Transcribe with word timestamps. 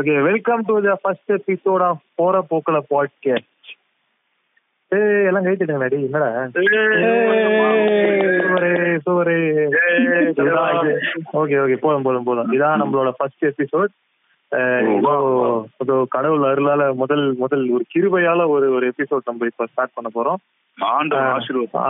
Okay 0.00 0.14
welcome 0.26 0.62
to 0.68 0.74
the 0.84 0.92
first 1.00 1.30
episode 1.34 1.82
of 1.86 2.02
போற 2.18 2.36
போக்கல 2.50 2.76
podcast 2.90 3.70
ஏய் 4.92 5.26
எல்லாம் 5.28 5.44
கைத்துட்டேன் 5.46 5.82
டேய் 5.92 6.06
என்னடா? 6.06 6.28
Super 8.36 8.70
super. 9.04 9.34
ஓகே 11.40 11.56
ஓகே 11.64 11.76
போதும் 11.84 12.06
போதும் 12.06 12.26
போதும். 12.28 12.50
இதான் 12.56 12.80
நம்மளோட 12.82 13.10
ஃபர்ஸ்ட் 13.18 13.46
எபிசோட் 13.50 13.92
கடவுள் 16.14 16.48
அருளால 16.50 16.82
முதல் 16.94 17.24
முதல் 17.42 17.64
ஒரு 17.74 17.84
கிருபையால 17.94 18.48
ஒரு 18.48 18.68
ஒரு 18.76 18.86
எபிசோட் 18.92 19.28
நம்ம 19.30 19.52
இப்ப 19.52 19.68
ஸ்டார்ட் 19.72 19.96
பண்ண 19.98 20.10
போறோம். 20.16 20.40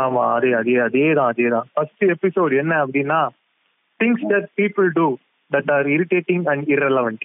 ஆமா 0.02 0.24
அதே 0.36 0.52
அதே 0.60 0.76
அதே 0.88 1.06
தான் 1.14 1.30
அதே 1.32 1.48
தான். 1.48 1.68
ஃபர்ஸ்ட் 1.74 2.04
எபிசோட் 2.14 2.54
என்ன 2.62 2.84
அப்படின்னா 2.84 3.20
things 4.00 4.30
that 4.34 4.50
people 4.60 4.88
do 5.00 5.08
that 5.50 5.72
are 5.76 5.88
irritating 5.96 6.46
and 6.54 6.66
irrelevant 6.76 7.24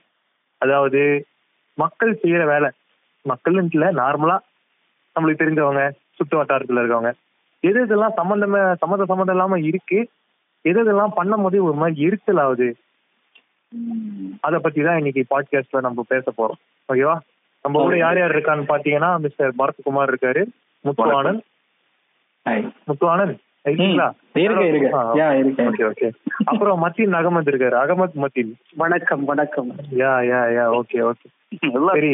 அதாவது 0.66 1.02
மக்கள் 1.78 2.20
செய்யற 2.24 2.44
வேலை. 2.54 2.70
மக்கள் 3.26 3.58
இல்ல 3.76 3.86
நார்மலா 4.02 4.38
நம்மளுக்கு 5.16 5.42
தெரிஞ்சவங்க 5.42 5.84
சுற்று 6.18 6.36
வட்டாரத்துல 6.40 6.82
இருக்கவங்க. 6.82 7.12
எது 7.64 7.80
இதெல்லாம் 7.82 8.18
சம்மந்தமே 8.18 8.60
சம்மந்த 8.82 9.06
சம்மந்தம் 9.12 9.36
இல்லாம 9.36 9.60
இருக்கு 9.70 10.00
எது 10.66 10.80
இதெல்லாம் 10.82 11.16
பண்ணும் 11.16 11.44
போதே 11.46 11.60
ஒரு 11.68 11.78
மாதிரி 11.82 12.06
எரிச்சல் 12.08 12.42
ஆகுது. 12.44 12.68
அத 14.48 14.60
பத்தி 14.60 14.82
தான் 14.82 14.98
இன்னைக்கு 14.98 15.22
பாட்காஸ்ட்ல 15.32 15.82
நம்ம 15.88 16.06
பேச 16.08 16.26
போறோம். 16.38 16.60
ஓகேவா? 16.90 17.16
நம்ம 17.66 17.82
கூட 17.82 17.96
யார் 17.98 18.20
யார் 18.20 18.36
இருக்கான்னு 18.36 18.70
பாத்தீங்கன்னா 18.72 19.10
மிஸ்டர் 19.20 19.58
பரத்குமார் 19.60 20.12
இருக்காரு 20.12 20.42
முத்து 22.90 23.06
ஆனந்த். 23.14 23.42
அப்புறம் 26.46 26.80
மத்தின் 26.80 27.16
அகமது 27.20 27.50
இருக்காரு. 27.52 27.76
அகமத் 27.84 28.18
மத்தின் 28.24 28.52
வணக்கம் 28.76 29.24
வணக்கம். 29.26 29.70
Yeah 30.02 30.12
yeah 30.32 30.42
yeah 30.58 30.66
okay 30.80 31.00
okay. 31.10 31.28
சரி. 31.96 32.12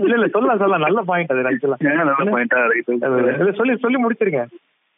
இல்ல 0.00 0.14
இல்ல 0.14 0.28
சொல்லலாம் 0.28 0.58
சொல்லலாம். 0.58 0.86
நல்ல 0.86 1.00
பாயிண்ட் 1.02 1.32
அது 1.34 1.44
ஆக்சுவலா 1.50 1.78
நல்ல 2.10 2.30
பாயிண்டா 2.34 2.60
இல்ல 3.38 3.52
சொல்லி 3.52 3.76
சொல்லி 3.76 3.98
முடிச்சிருங்க. 4.04 4.44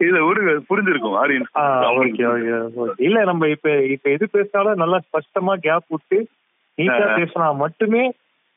இதுல 0.01 0.19
ஒரு 0.29 0.41
புரிஞ்சிருக்கும் 0.71 1.19
ஆடியன்ஸ் 1.21 1.53
ஓகே 2.01 2.25
ஓகே 2.31 2.95
இல்ல 3.07 3.19
நம்ம 3.25 3.49
இப்ப 3.49 3.69
இப்ப 3.95 4.11
எது 4.11 4.25
பேசினாலும் 4.33 4.83
நல்லா 4.83 4.99
ஸ்பஷ்டமா 5.07 5.55
கேப் 5.67 5.93
விட்டு 5.95 6.19
நீட்டா 6.79 7.05
பேசினா 7.19 7.47
மட்டுமே 7.57 8.03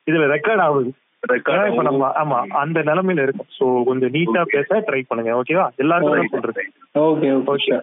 இதுல 0.08 0.26
ரெக்கார்ட் 0.36 0.64
ஆகுது. 0.68 0.90
இப்ப 1.24 1.84
நம்ம 1.88 2.10
ஆமா 2.22 2.38
அந்த 2.64 2.80
நிலைமையில 2.90 3.24
இருக்கும். 3.26 3.52
சோ 3.58 3.66
கொஞ்சம் 3.88 4.14
நீட்டா 4.16 4.42
பேச 4.56 4.80
ட்ரை 4.88 5.02
பண்ணுங்க 5.08 5.32
ஓகேவா 5.40 5.66
எல்லாருக்கும் 5.84 6.36
சொல்றது. 6.36 6.64
ஓகே 7.08 7.30
ஓகே 7.54 7.80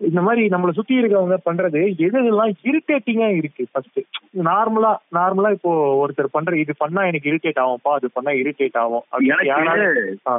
இந்த 0.00 0.20
மாதிரி 0.26 0.42
நம்மள 0.52 0.70
சுத்தி 0.76 0.94
இருக்கவங்க 1.00 1.36
பண்றது 1.46 1.80
எது 2.06 2.16
எதெல்லாம் 2.20 2.52
இரிட்டேட்டிங்கா 2.68 3.28
இருக்கு? 3.40 3.62
ஃபர்ஸ்ட் 3.72 4.00
நார்மலா 4.48 4.90
நார்மலா 5.16 5.50
இப்போ 5.56 5.72
ஒருத்தர் 6.00 6.34
பண்ற 6.36 6.56
இது 6.62 6.72
பண்ணா 6.80 7.02
எனக்கு 7.10 7.30
இரிட்டேட் 7.32 7.60
ஆகும்ப்பா 7.64 7.92
அது 7.98 8.08
பண்ணா 8.16 8.32
இரிட்டேட் 8.40 8.78
ஆகும். 8.82 9.04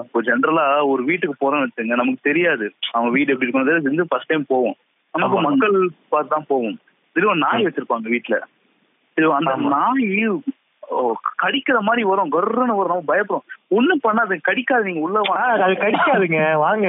இப்போ 0.08 0.22
ஜென்ரலா 0.30 0.66
ஒரு 0.92 1.04
வீட்டுக்கு 1.10 1.36
போறோம்னு 1.44 1.68
வச்சுங்க 1.68 2.00
நமக்கு 2.02 2.28
தெரியாது. 2.30 2.68
அவங்க 2.96 3.12
வீடு 3.18 3.34
எப்படி 3.34 3.48
இருக்கும் 3.48 3.90
வந்து 3.90 4.10
ஃபர்ஸ்ட் 4.12 4.32
டைம் 4.34 4.46
போவோம். 4.54 4.78
நமக்கு 5.14 5.40
மக்கள் 5.48 5.78
பார்த்து 6.14 6.34
தான் 6.36 6.50
போவோம். 6.52 6.78
திரும்ப 7.16 7.36
நாய் 7.46 7.66
வச்சிருப்பாங்க 7.68 8.08
வீட்டுல 8.16 8.38
அந்த 9.40 9.56
நாய் 9.76 10.06
கடிக்கிற 11.42 11.80
மாதிரி 11.80 12.04
வரும். 12.04 12.32
கர்றன்னு 12.32 12.76
வரும். 12.76 12.88
நம்ம 12.88 13.04
பயப்படும். 13.06 13.46
ஒண்ணும் 13.68 14.02
பண்ணாது 14.04 14.34
கடிக்காது 14.48 14.84
நீங்க 14.84 15.00
உள்ள 15.00 15.20
அது 15.66 15.74
கடிக்காதுங்க. 15.74 16.56
வாங்க 16.56 16.88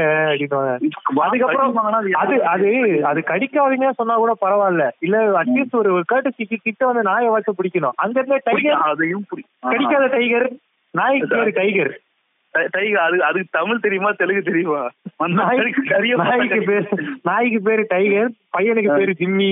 அதுக்கப்புறம் 1.20 1.76
அது 1.92 2.44
அது 2.44 2.68
அது 3.02 3.20
கடிக்காதீங்க 3.20 3.90
சொன்னா 3.90 4.16
கூட 4.16 4.36
பரவாயில்ல. 4.40 4.88
இல்ல 4.98 5.42
அட்லீஸ்ட் 5.42 5.74
ஒரு 5.74 6.04
கர்டசிக்கு 6.12 6.56
கிட்ட 6.62 6.86
வந்து 6.86 7.02
நாயை 7.02 7.28
வச்சு 7.28 7.52
பிடிக்கணும். 7.52 7.96
அங்க 7.96 8.20
இருந்த 8.20 8.40
டைகர் 8.44 8.80
அதையும் 8.90 9.24
கடிக்காத 9.66 10.06
டைகர் 10.06 10.48
நாய்க்கு 10.94 11.26
பேரு 11.26 11.52
டைகர் 11.54 11.92
டைகர் 12.54 13.00
அது 13.00 13.24
அதுக்கு 13.24 13.48
தமிழ் 13.50 13.80
தெரியுமா 13.80 14.10
தெலுங்கு 14.10 14.42
தெரியுமா? 14.42 14.82
நாய்க்கு 15.18 16.62
பேரு 16.62 16.88
நாய்க்கு 17.22 17.60
பேரு 17.60 17.84
டைகர் 17.88 18.30
பையனுக்கு 18.58 18.92
பேரு 18.96 19.14
ஜிம்மி. 19.18 19.50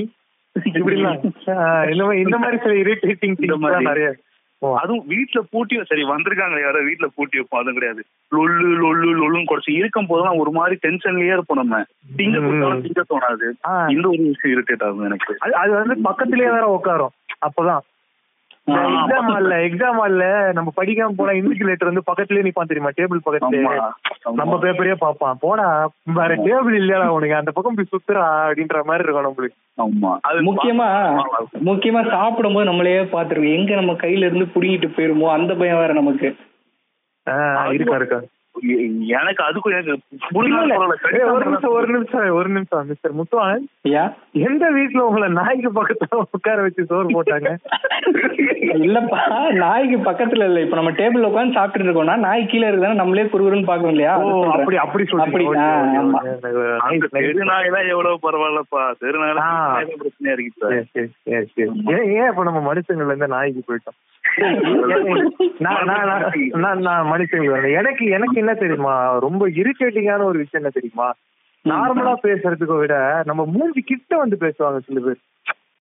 இப்படிலாம். 0.56 1.21
இந்த 2.22 2.38
மாதிரி 2.38 2.59
சில 2.59 2.75
இரிட்டேட்டிங் 2.75 3.81
நிறைய 3.81 4.09
அதுவும் 4.72 5.10
வீட்டுல 5.10 5.38
பூட்டி 5.50 5.80
சரி 5.84 6.02
வந்திருக்காங்க 6.04 6.60
யாரோ 6.60 6.80
வீட்டுல 6.82 7.06
பூட்டி 7.14 7.36
வைப்போம் 7.36 7.60
அதுவும் 7.60 7.75
கிடையாது. 7.75 8.02
லொல்லு 8.36 8.66
லொல்லு 8.66 9.10
லொல்லுன்னு 9.20 9.44
குறைச்சி 9.48 9.72
இருக்கும் 9.72 10.06
போதெல்லாம் 10.06 10.36
ஒரு 10.36 10.50
மாதிரி 10.50 10.78
டென்ஷன்லயே 10.88 11.32
இருப்போம் 11.32 11.58
நம்ம. 11.58 11.84
திங்க 12.16 12.38
திங்க 12.84 13.00
தோணாது. 13.08 13.48
இந்த 13.91 14.08
ஒரு 14.08 14.19
விஷயம் 14.19 14.58
இரிட்டேட் 14.58 14.84
ஆகும் 14.84 15.04
எனக்கு. 15.04 15.36
அது 15.38 15.72
வந்து 15.72 15.97
பக்கத்திலேயே 15.98 16.50
வேற 16.50 16.80
உட்காரும். 16.80 17.14
அப்பதான். 17.47 17.78
எக்ஸாம் 18.66 19.26
ஹால்ல 19.28 19.54
எக்ஸாம் 19.64 19.98
ஹால்ல 19.98 20.26
நம்ம 20.52 20.72
படிக்காம 20.76 21.16
போனா 21.16 21.32
இன்விஜிலேட்டர் 21.32 21.91
வந்து 21.91 22.04
பக்கத்துலயே 22.06 22.44
நிப்பான் 22.44 22.66
தெரியுமா? 22.66 22.92
டேபிள் 22.98 23.25
பக்கத்துல 23.26 23.72
நம்ம 24.32 24.58
பேப்பரே 24.58 24.94
பாப்பான் 25.00 25.41
போனா 25.41 25.66
வேற 26.14 26.30
டேபிள் 26.44 26.74
இல்லையா 26.74 27.10
உனக்கு. 27.10 27.34
அந்த 27.34 27.50
பக்கம் 27.50 27.74
போய் 27.74 27.92
சுத்துறா 27.92 28.22
அப்படின்ற 28.44 28.84
மாதிரி 28.84 29.04
இருக்கும் 29.04 29.26
நம்மளுக்கு. 29.26 29.58
ஆமா. 29.78 30.12
அது 30.22 30.41
முக்கியமா 30.42 30.88
முக்கியமா 31.64 32.03
சாப்பிடும் 32.10 32.54
போது 32.54 32.64
நம்மளே 32.64 32.97
பாத்துருக்கோம் 33.12 33.56
எங்க 33.56 33.74
நம்ம 33.74 33.92
கையில 34.00 34.28
இருந்து 34.28 34.53
புடிங்கிட்டு 34.54 34.91
போயிருமோ? 34.97 35.28
அந்த 35.30 35.54
பயம் 35.54 35.78
வேற 35.78 35.92
நமக்கு. 35.92 36.30
இருக்கா 37.70 37.97
இருக்கா. 37.97 38.20
எனக்கு 39.15 39.42
அதுக்கும் 39.44 39.72
எனக்கு 39.72 39.94
ஒரு 40.37 40.48
நிமிஷம் 41.44 41.72
ஒரு 41.76 41.88
நிமிஷம் 41.92 42.26
ஒரு 42.37 42.48
நிமிஷம் 42.50 42.88
மிஸ்டர் 42.91 43.16
முத்துவான் 43.19 43.65
எந்த 44.44 44.65
வீட்டுல 44.76 45.04
உங்களை 45.09 45.28
நாய்க்கு 45.38 45.70
பக்கத்துல 45.78 46.06
உட்கார 46.28 46.56
வச்சு 46.62 46.87
சோறு 46.91 47.16
போட்டாங்க? 47.16 47.50
இல்லப்பா 48.78 49.19
நாய்க்கு 49.59 49.98
பக்கத்துல 50.06 50.47
இல்ல. 50.48 50.60
இப்ப 50.60 50.78
நம்ம 50.78 50.92
டேபிள்ல 50.98 51.31
உட்காந்து 51.31 51.56
சாப்பிட்டு 51.59 51.87
இருக்கோம்னா 51.87 52.16
நாய் 52.25 52.47
கீழே 52.47 52.69
இருக்குதானே 52.69 53.00
நம்மளே 53.00 53.26
குறுகுறுன்னு 53.26 53.70
பாக்கணும் 53.70 53.94
இல்லையா 53.94 54.15
அப்படி 54.54 54.78
அப்படி 54.84 55.06
அப்படி 55.19 55.44
தெரு 57.19 57.50
நாயெல்லாம் 57.50 57.91
எவ்வளவு 57.92 58.25
பரவாயில்லப்பா? 58.25 58.82
தெரு 59.03 59.19
நாய் 59.41 59.92
பிரச்சனையா 59.94 60.36
இருக்கு 60.36 61.66
ஏன் 62.16 62.31
இப்ப 62.31 62.44
நம்ம 62.44 62.62
மனுஷங்கள்ல 62.69 63.12
இருந்து 63.12 63.34
நாய்க்கு 63.34 63.69
போயிட்டோம்? 63.69 63.98
எனக்கு 67.72 68.04
எனக்கு 68.06 68.36
என்ன 68.38 68.54
தெரியுமா? 68.54 69.18
ரொம்ப 69.18 69.48
இரிட்டேட்டிங்கான 69.48 70.24
ஒரு 70.24 70.38
விஷயம் 70.38 70.62
என்ன 70.62 70.68
தெரியுமா? 70.68 71.08
நார்மலா 71.64 72.14
பேசுறதுக்கு 72.22 72.76
விட 72.78 73.22
நம்ம 73.24 73.44
மூஞ்சி 73.44 73.80
கிட்ட 73.82 74.16
வந்து 74.16 74.36
பேசுவாங்க 74.40 74.78
சில 74.78 75.00
பேர். 75.00 75.20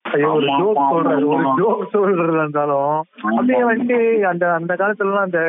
ஐயோ 0.06 0.30
ஒரு 0.30 0.48
ஜோக் 0.60 0.92
சொல்றது 0.92 1.28
ஒரு 1.28 1.44
ஜோக் 1.58 1.94
சொல்றதா 1.94 2.42
இருந்தாலும் 2.42 2.94
அப்படியே 3.22 3.64
வந்து 3.64 3.98
அந்த 4.26 4.54
அந்த 4.54 4.76
காலத்துல 4.76 5.10
எல்லாம் 5.10 5.24
அந்த 5.24 5.42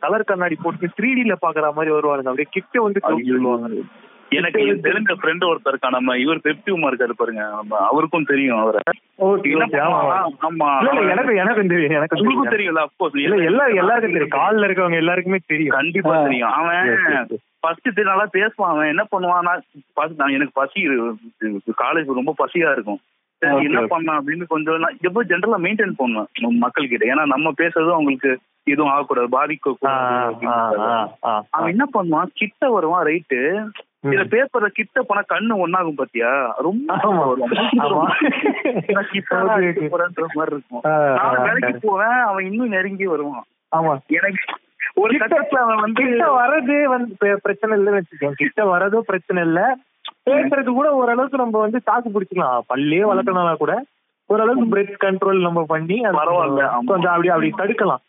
கலர் 0.00 0.24
கண்ணாடி 0.24 0.56
போட்டு 0.62 0.88
த்ரீ 0.98 1.14
டில 1.14 1.34
பாக்குற 1.42 1.74
மாதிரி 1.74 1.94
வருவாங்க 1.94 2.28
அப்படியே 2.28 2.48
கிட்ட 2.50 2.82
வந்து 2.82 3.00
சொல்லுவாங்க. 3.00 3.68
எனக்கு 4.38 4.60
தெரிஞ்ச 4.82 5.10
ஃப்ரெண்ட் 5.20 5.44
ஒருத்தர் 5.50 5.94
நம்ம 5.96 6.16
இவர் 6.24 6.44
பெப்டிவமா 6.44 6.88
இருக்காரு 6.90 7.14
பாருங்க. 7.20 7.44
அவருக்கும் 7.90 8.28
தெரியும் 8.32 8.58
அவரை. 8.58 8.80
எனக்கும் 11.42 11.72
தெரியும் 11.72 11.96
எனக்கு 11.98 12.18
உங்களுக்கும் 12.18 12.54
தெரியும்ல 12.54 12.82
அப்கோர்ஸ் 12.84 13.18
இல்ல 13.24 13.36
எல்லாரும் 13.50 13.80
எல்லாருக்கும் 13.82 14.16
தெரியும். 14.18 14.36
கால்ல 14.38 14.66
இருக்கவங்க 14.68 15.00
எல்லாருக்குமே 15.04 15.38
தெரியும். 15.46 15.76
கண்டிப்பா 15.78 16.22
தெரியும். 16.22 16.50
அவன் 16.50 17.26
ஃபர்ஸ்ட் 17.60 18.00
நல்லா 18.10 18.26
பேசுவான். 18.32 18.72
அவன் 18.74 18.92
என்ன 18.92 19.04
பண்ணுவான்னா 19.16 19.54
எனக்கு 20.16 20.58
பசி 20.60 20.88
காலேஜ் 21.84 22.18
ரொம்ப 22.20 22.34
பசியா 22.42 22.70
இருக்கும். 22.72 23.00
என்ன 23.42 23.80
பண்ணலாம் 23.86 24.18
அப்படின்னு 24.20 24.46
கொஞ்சம் 24.46 24.86
எப்போ 25.00 25.20
ஜென்ரலா 25.24 25.58
மெயின்டைன் 25.66 25.98
பண்ணுவேன். 26.00 26.58
மக்கள் 26.64 26.88
கிட்ட 26.88 27.04
ஏன்னா 27.14 27.26
நம்ம 27.26 27.52
பேசுறதும் 27.58 27.96
அவங்களுக்கு 27.98 28.32
எதுவும் 28.64 28.90
ஆகக்கூடாது 28.90 29.28
பாதிக்க 29.36 29.66
அவன் 31.50 31.72
என்ன 31.74 31.84
பண்ணுவான்? 31.94 32.34
கிட்ட 32.34 32.70
வருவான் 32.70 33.06
ரைட்டு 33.06 33.40
இதுல 34.04 34.22
பேப்பர்ல 34.32 34.66
கிட்ட 34.66 35.02
போனா 35.02 35.22
கண்ணு 35.28 35.54
ஒன்னாகும் 35.56 35.94
பாத்தியா? 35.94 36.54
ரொம்ப 36.58 36.96
மாதிரி 39.44 39.66
இருக்கும். 39.66 40.82
நான் 40.82 41.42
வேலைக்கு 41.42 41.88
போவேன் 41.88 42.18
அவன் 42.30 42.44
இன்னும் 42.44 42.68
நெருங்கி 42.68 43.06
வருவான். 43.06 43.44
ஆமா. 43.76 43.92
எனக்கு 44.06 44.44
ஒரு 44.94 45.12
கட்டத்துல 45.16 45.58
அவன் 45.58 45.76
வந்து 45.76 46.02
கிட்ட 46.02 46.26
வரது 46.38 46.82
வந்து 46.84 47.38
பிரச்சனை 47.42 47.78
இல்லைன்னு 47.78 48.00
வச்சுக்கோங்க. 48.00 48.32
கிட்ட 48.34 48.78
வரதும் 48.78 49.08
பிரச்சனை 49.10 49.42
இல்ல. 49.42 49.60
பேசுறது 50.30 50.70
கூட 50.70 50.88
ஓரளவுக்கு 50.92 51.38
நம்ம 51.38 51.60
வந்து 51.60 51.80
தாக்கு 51.84 52.08
பிடிச்சிக்கலாம். 52.08 52.58
பள்ளியே 52.66 53.02
வளர்க்கணும்னா 53.02 53.54
கூட 53.56 53.74
ஓரளவுக்கு 54.30 54.66
பிரெத் 54.74 55.02
கண்ட்ரோல் 55.04 55.40
நம்ம 55.40 55.64
பண்ணி 55.68 56.00
பரவாயில்ல. 56.00 56.62
கொஞ்சம் 56.86 57.12
அப்படி 57.12 57.28
அப்படி 57.28 57.50
தடுக்கலாம். 57.58 58.02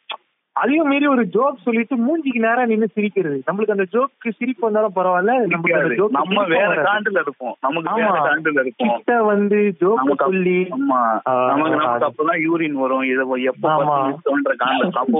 அதையும் 0.61 0.87
மீறி 0.87 1.07
ஒரு 1.07 1.23
ஜோக் 1.33 1.63
சொல்லிட்டு 1.63 1.95
மூஞ்சிக்கு 1.97 2.41
நேரா 2.45 2.65
நின்னு 2.65 2.87
சிரிக்கிறது. 2.87 3.37
நம்மளுக்கு 3.47 3.75
அந்த 3.75 3.85
ஜோக்கு 3.93 4.29
சிரிப்பு 4.37 4.63
வந்தாலும் 4.67 4.95
பரவாயில்ல 4.95 5.35
அந்த 5.37 5.57
ஜோக் 5.97 6.15
நம்ம 6.17 6.43
வேற 6.47 6.71
காண்டுல 6.83 7.19
இருப்போம் 7.19 7.55
நமக்கு 7.61 7.93
வேற 7.93 8.11
காண்டுல 8.27 8.59
இருப்போம் 8.59 8.93
கிட்ட 8.95 9.21
வந்து 9.23 9.59
ஜோக் 9.81 10.11
சொல்லி 10.17 10.57
ஆமா. 10.71 10.99
நமக்கு 11.47 11.75
நமக்கு 11.75 12.07
அப்பதான் 12.09 12.39
யூரின் 12.45 12.77
வரும். 12.83 13.03
இத 13.03 13.21
எப்ப 13.49 13.73
தோன்ற 14.23 14.55
காண்ட 14.55 14.83
அப்போ 15.01 15.19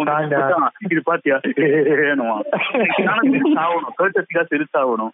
இது 0.90 1.02
பாத்தியா? 1.04 1.36
சிரிச்சாகணும். 1.48 2.42
கேட்டதுக்கா 4.00 4.44
சிரிச்சாகணும். 4.52 5.14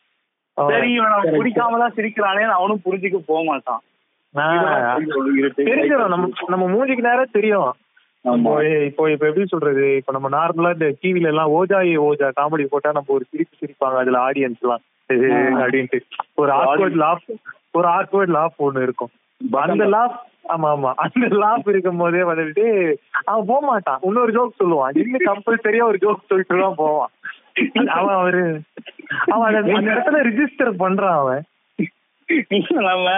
சரி 0.58 0.92
இவன் 0.92 1.16
பிடிக்காம 1.38 1.80
தான் 1.80 1.96
சிரிக்கிறானே 1.96 2.44
அவனும் 2.58 2.82
புரிஞ்சுக்க 2.86 3.18
போக 3.26 3.44
மாட்டான். 3.44 3.82
தெரிஞ்சிடும் 5.58 6.08
நம்ம 6.08 6.28
நம்ம 6.48 6.66
மூஞ்சிக்கு 6.68 7.08
நேரம் 7.08 7.36
தெரியும். 7.38 7.72
இப்போ 8.36 8.54
இப்போ 8.88 9.26
எப்படி 9.28 9.46
சொல்றது? 9.46 9.96
இப்ப 9.96 10.12
நம்ம 10.12 10.30
நார்மலா 10.30 10.72
இந்த 10.74 10.88
டிவில 11.02 11.28
எல்லாம் 11.28 11.52
ஓஜா 11.52 11.80
ஏ 11.88 11.96
ஓஜா 12.08 12.30
காமெடி 12.40 12.66
போட்டா 12.66 12.92
நம்ம 12.92 13.14
ஒரு 13.14 13.26
சிரிப்பு 13.32 13.56
சிரிப்பாங்க 13.60 13.98
அதுல 13.98 14.20
ஆடியன்ஸ் 14.20 14.62
எல்லாம். 14.62 14.84
அப்படின்ட்டு. 15.62 16.00
ஒரு 16.36 16.52
ஆக்வர்ட் 16.54 16.98
லாஃப் 17.04 17.28
ஒரு 17.72 17.88
ஆக்வர்ட் 17.90 18.34
லாஃப் 18.38 18.58
ஒண்ணு 18.60 18.82
இருக்கும். 18.82 19.12
அந்த 19.66 19.86
லாஃப் 19.96 20.18
ஆமா 20.54 20.68
ஆமா. 20.74 20.92
அந்த 20.96 21.28
லாப் 21.36 21.70
இருக்கும் 21.70 21.98
போதே 21.98 22.22
வந்துட்டு 22.24 22.66
அவன் 23.24 23.46
போக 23.46 23.62
மாட்டான். 23.66 24.00
இன்னொரு 24.02 24.32
ஜோக் 24.32 24.60
சொல்லுவான். 24.62 24.98
இன்னும் 24.98 25.28
கம்பல்சரியா 25.30 25.84
ஒரு 25.84 25.98
ஜோக் 26.02 26.28
சொல்லிட்டு 26.28 26.62
தான் 26.62 26.76
போவான். 26.76 27.12
அவன் 27.98 28.16
அவரு 28.22 28.44
அவன் 29.28 29.56
அந்த 29.56 29.92
இடத்துல 29.94 30.20
ரிஜிஸ்டர் 30.30 30.80
பண்றான் 30.80 31.18
அவன். 31.18 31.44
நம்ம 32.90 33.10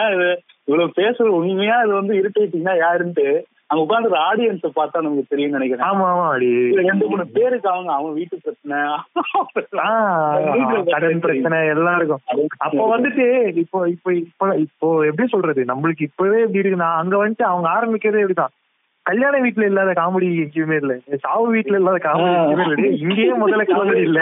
இவ்வளவு 0.67 0.97
பேசுற 0.99 1.27
உண்மையா? 1.37 1.77
இது 1.85 1.93
வந்து 2.01 2.13
இரிட்டேட்டிங்கா 2.21 2.75
யாருன்ட்டு 2.85 3.25
அங்க 3.71 3.81
உட்காந்து 3.83 4.19
ஆடியன்ஸ் 4.27 4.63
பார்த்தா 4.77 5.01
நமக்கு 5.05 5.31
தெரியும் 5.31 5.55
நினைக்கிறேன். 5.55 5.87
ஆமா 5.87 6.05
ஆமா 6.11 6.27
ரெண்டு 6.87 7.07
மூணு 7.09 7.25
பேருக்கு 7.35 7.67
அவங்க 7.73 7.91
அவன் 7.95 8.15
வீட்டு 8.19 8.35
பிரச்சனை. 8.45 8.77
கடன் 10.93 11.23
பிரச்சனை 11.25 11.59
எல்லாம் 11.73 11.97
இருக்கும். 11.99 12.23
அப்போ 12.65 12.85
வந்துட்டு 12.95 13.25
இப்போ 13.63 13.81
இப்போ 13.95 14.11
இப்போ 14.21 14.47
இப்போ 14.65 14.89
எப்படி 15.09 15.27
சொல்றது? 15.35 15.63
நம்மளுக்கு 15.73 16.07
இப்பவே 16.09 16.39
எப்படி 16.45 16.61
இருக்குன்னா 16.63 16.91
அங்க 17.01 17.15
வந்துட்டு 17.21 17.47
அவங்க 17.51 17.69
ஆரம்பிக்கிறதே 17.77 18.23
எப்படிதான் 18.23 18.55
கல்யாண 19.09 19.35
வீட்டுல 19.39 19.63
இல்லாத 19.63 19.91
காமெடி 19.99 20.27
எங்கேயுமே 20.41 20.75
இல்ல. 20.75 20.93
சாவு 21.23 21.45
வீட்டுல 21.55 21.77
இல்லாத 21.79 21.99
காமெடி 22.03 22.33
எங்கேயுமே 22.39 22.65
இல்ல. 22.69 22.87
இங்கேயே 23.03 23.33
முதல்ல 23.43 23.63
காமெடி 23.69 24.01
இல்ல. 24.01 24.19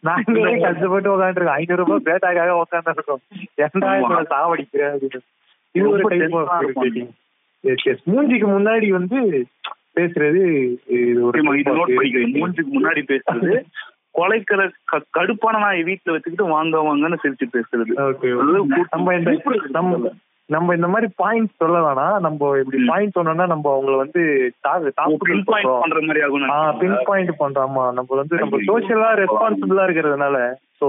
நாங்களே 0.00 0.52
கஷ்டப்பட்டு 0.60 1.14
உட்காந்துருக்கோம் 1.14 1.58
ஐநூறு 1.60 1.82
ரூபாய் 1.82 2.06
பேட்டாக்காக 2.06 2.60
உட்காந்து 2.62 2.94
இருக்கோம். 2.94 3.22
எந்த 3.64 3.86
சாவடிக்கிறேன் 4.32 4.92
அப்படின்னு. 4.94 5.22
இது 5.74 5.86
ஒரு 5.90 6.02
டைப் 6.12 6.36
ஆஃப் 6.36 6.66
இரிட்டேட்டிங் 6.66 7.10
மூஞ்சிக்கு 8.12 8.46
முன்னாடி 8.54 8.88
வந்து 8.88 9.18
பேசுறது 9.96 10.42
இது 10.96 11.24
ஒரு 11.26 11.42
மூஞ்சிக்கு 11.42 12.72
முன்னாடி 12.76 13.02
பேசுறது 13.12 13.52
கொலைக்கிற 14.18 14.60
கடுப்பான 15.16 15.58
நான் 15.64 15.82
வீட்டுல 15.88 16.14
வச்சுக்கிட்டு 16.14 16.46
வாங்க 16.46 16.76
வாங்கன்னு 16.86 17.18
சிரிச்சு 17.24 17.46
பேசுறது. 17.56 17.92
நம்ம 19.70 20.10
நம்ம 20.54 20.74
இந்த 20.76 20.88
மாதிரி 20.92 21.08
பாயிண்ட் 21.20 21.50
சொல்ல 21.62 21.78
வேணாம் 21.86 22.14
நம்ம 22.26 22.50
இப்படி 22.60 22.78
பாயிண்ட் 22.90 23.16
சொன்னோம்னா 23.16 23.46
நம்ம 23.52 23.66
அவங்கள 23.74 23.96
வந்து 24.02 24.22
பின் 25.30 25.44
பண்ற 25.48 26.00
மாதிரி 26.06 26.22
ஆகும் 26.26 26.46
பின் 26.82 26.96
பாயிண்ட் 27.08 27.32
பண்றோம். 27.42 27.66
ஆமா 27.66 27.84
நம்ம 27.98 28.16
வந்து 28.20 28.40
நம்ம 28.42 28.60
சோசியலா 28.70 29.10
ரெஸ்பான்சிபிளா 29.22 29.84
இருக்கிறதுனால 29.88 30.38
சோ 30.80 30.88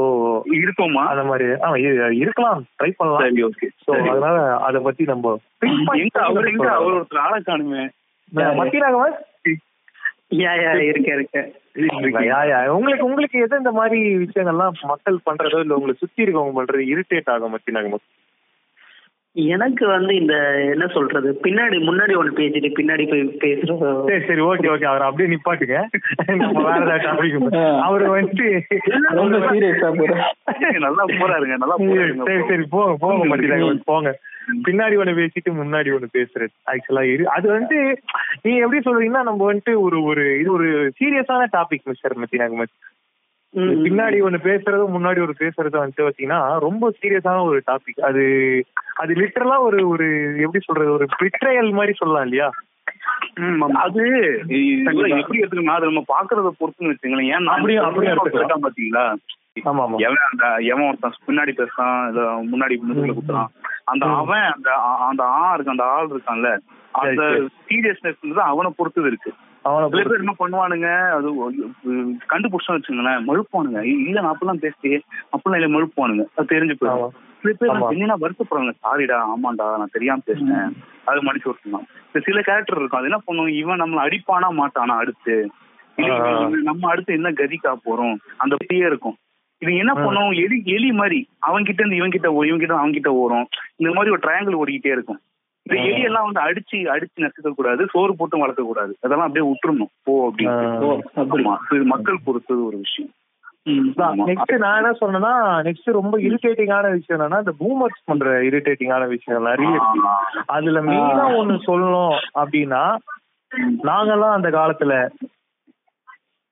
இருக்கோமா? 0.60 1.04
அந்த 1.12 1.24
மாதிரி 1.30 1.46
ஆ 1.68 1.70
இருக்கலாம். 2.22 2.62
ட்ரை 2.80 2.92
பண்ணலாம். 2.98 3.56
சோ 3.86 3.92
அதனால 4.12 4.38
அத 4.68 4.80
பத்தி 4.88 5.04
நம்ம 5.12 5.34
அவர் 6.28 6.52
எங்க 6.54 6.70
அவர் 6.78 6.98
ஒருத்தர் 6.98 7.26
ஆளை 7.26 7.40
காணுமே. 7.50 7.84
மத்தியராகவன் 8.62 9.18
யா 10.40 10.52
யா 10.64 10.72
இருக்க 10.90 11.10
இருக்க. 11.18 11.38
உங்களுக்கு 12.78 13.08
உங்களுக்கு 13.10 13.38
எது 13.46 13.62
இந்த 13.62 13.72
மாதிரி 13.80 14.00
விஷயங்கள்லாம் 14.24 14.76
மக்கள் 14.92 15.26
பண்றதோ 15.28 15.60
இல்ல 15.64 15.78
உங்களை 15.78 15.96
சுத்தி 16.00 16.24
இருக்கவங்க 16.24 16.54
பண்றது 16.60 16.84
இரிட்டேட் 16.94 17.32
ஆகும் 17.34 17.54
மத்தியனாகமன் 17.56 18.06
எனக்கு 19.36 19.84
வந்து 19.88 20.14
இந்த 20.16 20.36
என்ன 20.72 20.86
சொல்றது 20.88 21.30
பின்னாடி 21.44 21.78
முன்னாடி 21.80 22.14
ஒண்ணு 22.18 22.32
பேசிட்டு 22.38 22.70
பின்னாடி 22.78 23.04
போய் 23.08 23.22
பேசுறோம் 23.44 23.84
சரி 24.08 24.24
சரி 24.26 24.42
ஓகே 24.42 24.68
ஓகே 24.72 24.86
அவர் 24.86 25.02
அப்படியே 25.02 25.30
நிப்பாட்டுங்க. 25.30 25.76
நம்ம 26.42 26.64
வேற 26.68 26.80
ஏதாவது 26.80 27.06
டாபிக் 27.06 27.38
அவரு 27.84 28.08
வந்துட்டு 28.16 28.48
ரொம்ப 29.12 29.38
சீரியஸா 29.50 29.92
நல்லா 30.80 31.06
போறாருங்க 31.14 31.58
நல்லா 31.58 31.78
சரி 32.26 32.42
சரி 32.50 32.66
போங்க. 32.70 32.96
போங்க 33.00 33.24
மாட்டீங்க 33.26 33.72
போங்க. 33.86 34.12
பின்னாடி 34.66 34.96
ஒண்ணு 34.98 35.20
பேசிட்டு 35.20 35.50
முன்னாடி 35.56 35.90
ஒண்ணு 35.96 36.08
பேசுறது. 36.14 36.54
ஆக்சுவலா 36.72 37.04
இரு. 37.10 37.24
அது 37.30 37.48
வந்து 37.50 37.78
நீங்க 38.42 38.60
எப்படி 38.62 38.82
சொல்றீங்கன்னா 38.86 39.24
நம்ம 39.24 39.52
வந்துட்டு 39.52 39.76
ஒரு 39.82 40.00
ஒரு 40.04 40.24
இது 40.40 40.52
ஒரு 40.52 40.70
சீரியஸான 41.00 41.50
டாபிக் 41.54 41.86
மிஸ்டர் 41.86 42.18
மத்தினாக 42.18 42.66
பின்னாடி 43.84 44.18
ஒண்ணு 44.22 44.40
பேசுறது 44.44 44.84
முன்னாடி 44.96 45.20
ஒரு 45.22 45.34
பேசுறது 45.40 45.76
வந்துட்டு 45.80 46.06
பாத்தீங்கன்னா 46.06 46.42
ரொம்ப 46.66 46.92
சீரியஸான 46.98 47.44
ஒரு 47.46 47.60
டாபிக் 47.68 48.02
அது 48.10 48.24
அது 49.02 49.12
லிட்டரலா 49.14 49.58
ஒரு 49.68 49.80
ஒரு 49.90 50.08
எப்படி 50.46 50.62
சொல்றது 50.66 50.92
ஒரு 50.92 51.08
பிட்ரையல் 51.22 51.72
மாதிரி 51.72 51.94
சொல்லலாம் 51.94 52.28
இல்லையா? 52.28 52.50
அது 53.84 54.04
எப்படி 55.18 55.40
எடுத்துக்கணும் 55.40 55.76
அது 55.76 55.90
நம்ம 55.90 56.06
பாக்குறத 56.14 56.52
பொறுத்துன்னு 56.60 56.94
வச்சுங்களேன் 56.94 57.32
ஏன் 57.34 57.52
அப்படியும் 57.56 57.88
அப்படியும் 57.88 58.64
பாத்தீங்களா? 58.66 59.06
எவன் 60.06 60.26
அந்த 60.28 60.46
எவன் 60.72 60.88
ஒருத்தன் 60.88 61.26
பின்னாடி 61.28 61.54
பேசுறான் 61.60 61.98
இல்ல 62.10 62.22
முன்னாடி 62.52 62.76
முன்னாடி 62.82 63.14
குத்துறான். 63.14 63.50
அந்த 63.86 64.06
அவன் 64.22 64.48
அந்த 64.56 64.70
அந்த 65.10 65.24
ஆ 65.38 65.46
இருக்கு 65.56 65.76
அந்த 65.76 65.86
ஆள் 65.96 66.10
இருக்கான்ல 66.10 66.52
அந்த 66.94 67.24
சீரியஸ்னஸ் 67.68 68.22
அவனை 68.50 68.72
பொறுத்தது 68.78 69.10
இருக்கு. 69.12 69.32
சில 69.66 69.88
பேர் 69.94 70.22
என்ன 70.24 70.34
பண்ணுவானுங்க 70.40 70.90
அது 71.16 71.30
கண்டுபிடிச்சோம் 72.32 72.78
வச்சுங்களேன் 72.78 73.26
மழுப்பானுங்க 73.30 73.82
இல்ல 74.06 74.18
நான் 74.22 74.34
அப்பெல்லாம் 74.34 74.64
பேசி 74.66 74.92
அப்பெல்லாம் 75.34 75.60
இல்ல 75.60 75.70
மழுப்பானுங்க 75.76 76.26
அது 76.36 76.52
தெரிஞ்சு 76.54 76.78
போயிடும். 76.80 77.16
சில 77.42 77.54
பேர் 77.60 77.74
என்னன்னா 77.94 78.18
வருத்தப்படுறாங்க 78.24 78.74
சாரிடா 78.84 79.18
ஆமாண்டா 79.34 79.68
நான் 79.82 79.96
தெரியாம 79.96 80.24
பேசினேன். 80.30 80.74
அது 81.10 81.26
மடிச்சு 81.28 81.50
விட்டுருந்தான் 81.50 81.88
சில 82.28 82.40
கேரக்டர் 82.48 82.80
இருக்கும். 82.80 83.00
அது 83.00 83.10
என்ன 83.12 83.22
பண்ணுவோம் 83.28 83.56
இவன் 83.62 83.82
நம்மள 83.84 84.06
அடிப்பானா 84.08 84.50
மாட்டானா 84.62 84.96
அடுத்து? 85.04 85.38
நம்ம 86.70 86.90
அடுத்து 86.92 87.18
என்ன 87.20 87.30
கதிக்கா 87.40 87.72
போறோம்? 87.88 88.18
அந்த 88.44 88.54
பத்தியே 88.60 88.86
இருக்கும். 88.92 89.18
இது 89.62 89.72
என்ன 89.84 89.94
பண்ணும் 90.04 90.34
எலி 90.44 90.58
எலி 90.76 90.90
மாதிரி 91.00 91.18
அவன் 91.48 91.66
கிட்ட 91.68 91.82
இருந்து 91.82 92.00
இவன் 92.02 92.14
கிட்ட 92.14 92.28
இவன் 92.50 92.62
கிட்ட 92.62 92.76
அவன் 92.82 92.96
கிட்ட 92.98 93.10
ஓடும். 93.22 93.48
இந்த 93.80 93.92
மாதிரி 93.96 94.14
ஒரு 94.16 94.22
ட்ரையாங்கிள் 94.26 94.60
ஓடிக்கிட்டே 94.62 94.94
இருக்கும். 94.98 95.20
இந்த 95.70 95.82
எலி 95.82 96.02
எல்லாம் 96.02 96.28
வந்து 96.30 96.42
அடிச்சு 96.48 96.78
அடிச்சு 96.94 97.24
நசுக்க 97.26 97.50
கூடாது 97.56 97.88
சோறு 97.92 98.16
போட்டு 98.16 98.38
வளர்க்க 98.38 98.64
கூடாது 98.64 98.98
அதெல்லாம் 99.02 99.28
அப்படியே 99.28 99.52
விட்டுறணும். 99.52 99.92
போ 100.04 100.32
அப்படின்னு. 100.32 101.84
மக்கள் 101.84 102.20
பொறுத்தது 102.24 102.66
ஒரு 102.66 102.78
விஷயம். 102.78 103.12
நெக்ஸ்ட் 104.28 104.58
நான் 104.58 104.78
என்ன 104.84 104.92
சொன்னேன்னா 105.02 105.34
நெக்ஸ்ட் 105.68 105.92
ரொம்ப 105.92 106.18
இரிட்டேட்டிங்கான 106.18 106.92
விஷயம் 106.92 107.22
என்னன்னா 107.22 107.38
இந்த 107.38 107.54
பூமர்ஸ் 107.60 108.06
பண்ற 108.06 108.42
இரிட்டேட்டிங்கான 108.42 109.08
விஷயம் 109.08 109.44
நிறைய 109.44 109.72
இருக்கு. 109.72 110.00
அதுல 110.46 110.82
மெயினா 110.82 111.26
ஒண்ணு 111.40 111.58
சொல்லணும் 111.68 112.16
அப்படின்னா 112.36 112.84
நாங்கெல்லாம் 113.84 114.36
அந்த 114.38 114.50
காலத்துல. 114.50 114.94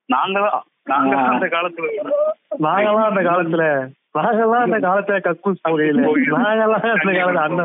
நாங்களாம் 0.08 0.60
நாங்களாம் 0.90 1.28
அந்த 1.32 1.46
காலத்துல. 1.46 1.88
நாங்கெல்லாம் 2.60 3.08
அந்த 3.10 3.22
காலத்துல. 3.30 3.64
நாங்கெல்லாம் 4.14 4.64
அந்த 4.66 4.78
காலத்துல 4.84 5.16
கக்கூஸ் 5.24 5.64
போகையில 5.64 6.04
நாங்கெல்லாம் 6.36 6.84
அந்த 6.92 7.12
காலத்துல 7.16 7.42
அந்த 7.46 7.62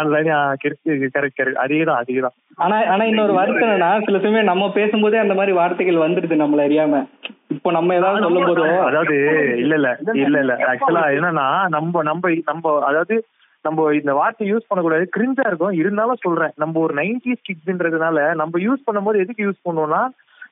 அந்த 0.00 0.16
கரெக்ட் 0.62 0.90
கரெக்ட் 1.16 1.60
அதேதான் 1.64 2.00
அதேதான். 2.02 2.34
ஆனா 2.58 2.76
ஆனா 2.92 3.04
இன்னொரு 3.04 3.32
வருத்தம் 3.32 3.68
என்னன்னா 3.68 3.90
சில 4.06 4.18
சமயம் 4.18 4.50
நம்ம 4.50 4.68
பேசும்போதே 4.72 5.22
அந்த 5.22 5.34
மாதிரி 5.34 5.52
வார்த்தைகள் 5.52 6.04
வந்துடுது 6.04 6.42
நம்மள 6.42 6.66
அறியாம. 6.66 7.02
இப்போ 7.54 7.70
நம்ம 7.72 7.94
ஏதாவது 7.94 8.24
சொல்லும் 8.24 8.48
போதோ 8.48 8.66
அதாவது 8.88 9.16
இல்ல 9.56 9.74
இல்ல 9.74 9.90
இல்ல 10.22 10.38
இல்ல. 10.40 10.54
ஆக்சுவலா 10.70 11.04
என்னன்னா 11.16 11.46
நம்ம 11.68 12.02
நம்ம 12.02 12.32
நம்ம 12.46 12.74
அதாவது 12.82 13.16
நம்ம 13.64 13.84
இந்த 13.94 14.12
வார்த்தை 14.12 14.44
யூஸ் 14.50 14.68
பண்ணக்கூடாது. 14.68 15.04
கிரிஞ்சா 15.14 15.44
இருக்கும். 15.46 15.76
இருந்தாலும் 15.80 16.22
சொல்றேன். 16.24 16.52
நம்ம 16.56 16.80
ஒரு 16.80 16.94
நைன்டி 16.94 17.32
கிட்ஸ்ன்றதுனால 17.46 18.24
நம்ம 18.34 18.60
யூஸ் 18.60 18.86
பண்ணும்போது 18.86 19.22
எதுக்கு 19.24 19.46
யூஸ் 19.46 19.64
பண்ணுவோம்னா 19.66 20.02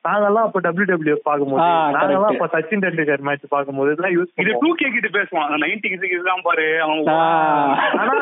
நாங்கெல்லாம் 0.05 0.47
அப்ப 0.47 0.59
டபிள்யூ 0.63 0.87
டபிள்யூ 0.89 1.15
பார்க்கும்போது 1.27 1.65
நாங்கெல்லாம் 1.95 2.33
அப்ப 2.33 2.47
சச்சின் 2.53 2.83
டெண்டுல்கர் 2.85 3.25
மேட்ச் 3.27 3.45
பார்க்கும்போது 3.53 3.91
இதெல்லாம் 3.93 4.15
யூஸ் 4.15 4.31
இது 4.43 4.51
டூ 4.63 4.69
கே 4.79 4.87
கிட்ட 4.95 5.09
பேசுவான். 5.17 5.53
நைன்டி 5.63 5.87
கிட்ஸ் 5.91 6.27
தான் 6.29 6.43
பாரு 6.47 6.65
ஆனா 6.87 8.15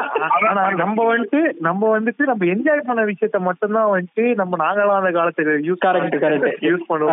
ஆனா 0.50 0.64
நம்ம 0.84 0.98
வந்துட்டு 1.12 1.42
நம்ம 1.68 1.90
வந்துட்டு 1.98 2.30
நம்ம 2.32 2.46
என்ஜாய் 2.56 2.88
பண்ண 2.90 3.04
விஷயத்த 3.12 3.42
மட்டும்தான் 3.48 3.92
வந்துட்டு 3.94 4.26
நம்ம 4.42 4.60
நாங்களாம் 4.64 5.00
அந்த 5.02 5.14
காலத்துல 5.20 5.58
யூஸ் 5.70 5.84
யூஸ் 6.70 6.88
பண்ணுவோம். 6.90 7.12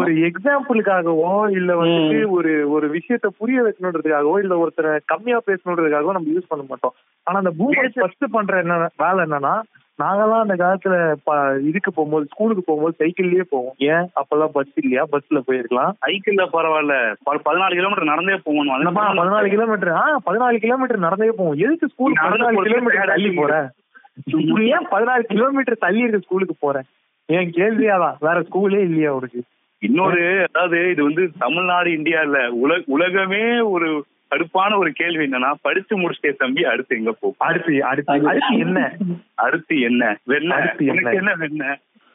ஒரு 0.00 0.12
எக்ஸாம்பிளுக்காகவோ 0.28 1.32
இல்ல 1.58 1.70
வந்துட்டு 1.82 2.20
ஒரு 2.38 2.52
ஒரு 2.74 2.86
விஷயத்த 2.96 3.28
புரிய 3.40 3.58
வைக்கணுன்றதுக்காகவோ 3.66 4.36
இல்ல 4.44 4.54
ஒருத்தரை 4.64 4.92
கம்மியா 5.12 5.40
பேசணுன்றதுக்காகவோ 5.48 6.16
நம்ம 6.18 6.32
யூஸ் 6.36 6.50
பண்ண 6.52 6.64
மாட்டோம். 6.70 6.96
ஆனா 7.26 7.36
அந்த 7.42 7.52
பூமர் 7.58 7.94
ஃபர்ஸ்ட் 7.96 8.34
பண்ற 8.36 8.54
என்ன 8.64 8.76
வேலை 9.04 9.20
என்னன்னா 9.26 9.54
நாங்கெல்லாம் 10.00 10.44
அந்த 10.44 10.56
காலத்துல 10.62 10.94
இதுக்கு 11.68 11.92
போகும்போது 11.92 12.26
ஸ்கூலுக்கு 12.26 12.62
போகும்போது 12.62 12.94
சைக்கிள்லயே 13.00 13.44
போவோம். 13.50 13.74
ஏன்? 13.78 14.06
அப்பெல்லாம் 14.20 14.54
பஸ் 14.56 14.72
இல்லையா? 14.74 15.04
பஸ்ல 15.12 15.40
போயிருக்கலாம். 15.48 15.92
சைக்கிள்ல 16.06 16.46
பரவாயில்ல. 16.52 16.94
பதினாலு 17.48 17.74
கிலோமீட்டர் 17.78 18.10
நடந்தே 18.12 18.36
போகணும். 18.44 18.96
பதினாலு 18.96 19.48
கிலோமீட்டர் 19.48 19.92
ஆ 19.92 20.04
பதினாலு 20.30 20.56
கிலோமீட்டர் 20.56 21.04
நடந்தே 21.06 21.30
போவோம். 21.36 21.58
எதுக்கு 21.66 21.88
ஸ்கூல் 21.88 22.16
பதினாலு 22.22 22.62
கிலோமீட்டர் 22.62 23.06
தள்ளி 23.06 23.30
போறேன் 23.30 23.68
ஏன் 24.74 24.88
பதினாலு 24.90 25.24
கிலோமீட்டர் 25.34 25.82
தள்ளி 25.86 26.00
இருக்க 26.00 26.18
ஸ்கூலுக்கு 26.18 26.54
போறேன் 26.58 26.88
ஏன் 27.26 27.50
கேள்வியாதான் 27.50 28.16
வேற 28.20 28.38
ஸ்கூலே 28.40 28.78
இல்லையா 28.80 29.14
உனக்கு? 29.14 29.40
இன்னொரு 29.82 30.24
அதாவது 30.52 30.90
இது 30.90 31.02
வந்து 31.02 31.30
தமிழ்நாடு 31.38 31.90
இந்தியா 31.92 32.20
இல்ல 32.20 32.38
உலக 32.64 32.82
உலகமே 32.86 33.60
ஒரு 33.60 33.88
கடுப்பான 34.30 34.76
ஒரு 34.76 34.90
கேள்வி 34.92 35.26
என்னன்னா 35.26 35.50
படிச்சு 35.62 35.94
முடிச்சிட்டே 35.98 36.32
தம்பி 36.36 36.64
அடுத்து 36.64 36.96
எங்க 36.96 37.12
போ 37.12 37.34
அடுத்து 37.38 37.84
அடுத்து 37.84 38.28
அடுத்து 38.28 38.58
என்ன? 38.58 38.80
அடுத்து 39.34 39.80
என்ன? 39.80 40.18
வெண்ண? 40.28 40.58
என்ன? 41.14 41.34
வெண்ண? 41.34 41.64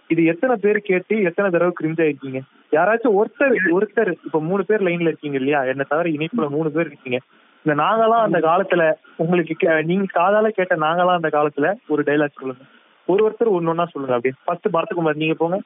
இது 0.10 0.25
எத்தனை 0.25 0.55
பேர் 0.55 0.79
கேட்டு 0.79 1.22
எத்தனை 1.22 1.48
தடவை 1.51 1.74
கிரிஞ்ச் 1.79 2.01
ஆயிருக்கீங்க? 2.03 2.39
யாராச்சும் 2.72 3.17
ஒருத்தர் 3.19 3.55
ஒருத்தர் 3.77 4.12
இப்ப 4.25 4.41
மூணு 4.41 4.65
பேர் 4.65 4.84
லைன்ல 4.84 5.12
இருக்கீங்க 5.12 5.38
இல்லையா? 5.38 5.63
என்ன 5.63 5.84
தவிர 5.84 6.10
இணைப்புல 6.10 6.50
மூணு 6.50 6.72
பேர் 6.72 6.86
இருக்கீங்க. 6.86 7.19
இந்த 7.65 7.84
நாங்களாம் 7.84 8.25
அந்த 8.25 8.39
காலத்துல 8.39 8.84
உங்களுக்கு 9.15 9.84
நீங்க 9.84 10.05
காதால 10.19 10.48
கேட்ட 10.48 10.75
நாங்களாம் 10.75 11.19
அந்த 11.19 11.29
காலத்துல 11.38 11.74
ஒரு 11.88 12.03
டைலாக் 12.07 12.39
சொல்லுங்க. 12.39 12.63
ஒரு 13.05 13.22
ஒருத்தர் 13.25 13.55
ஒன்னொன்னா 13.57 13.86
சொல்லுங்க 13.91 14.15
அப்படி 14.15 14.36
ஃபர்ஸ்ட் 14.43 14.74
பரத்குமார் 14.74 15.22
நீங்க 15.24 15.34
போங்க. 15.34 15.57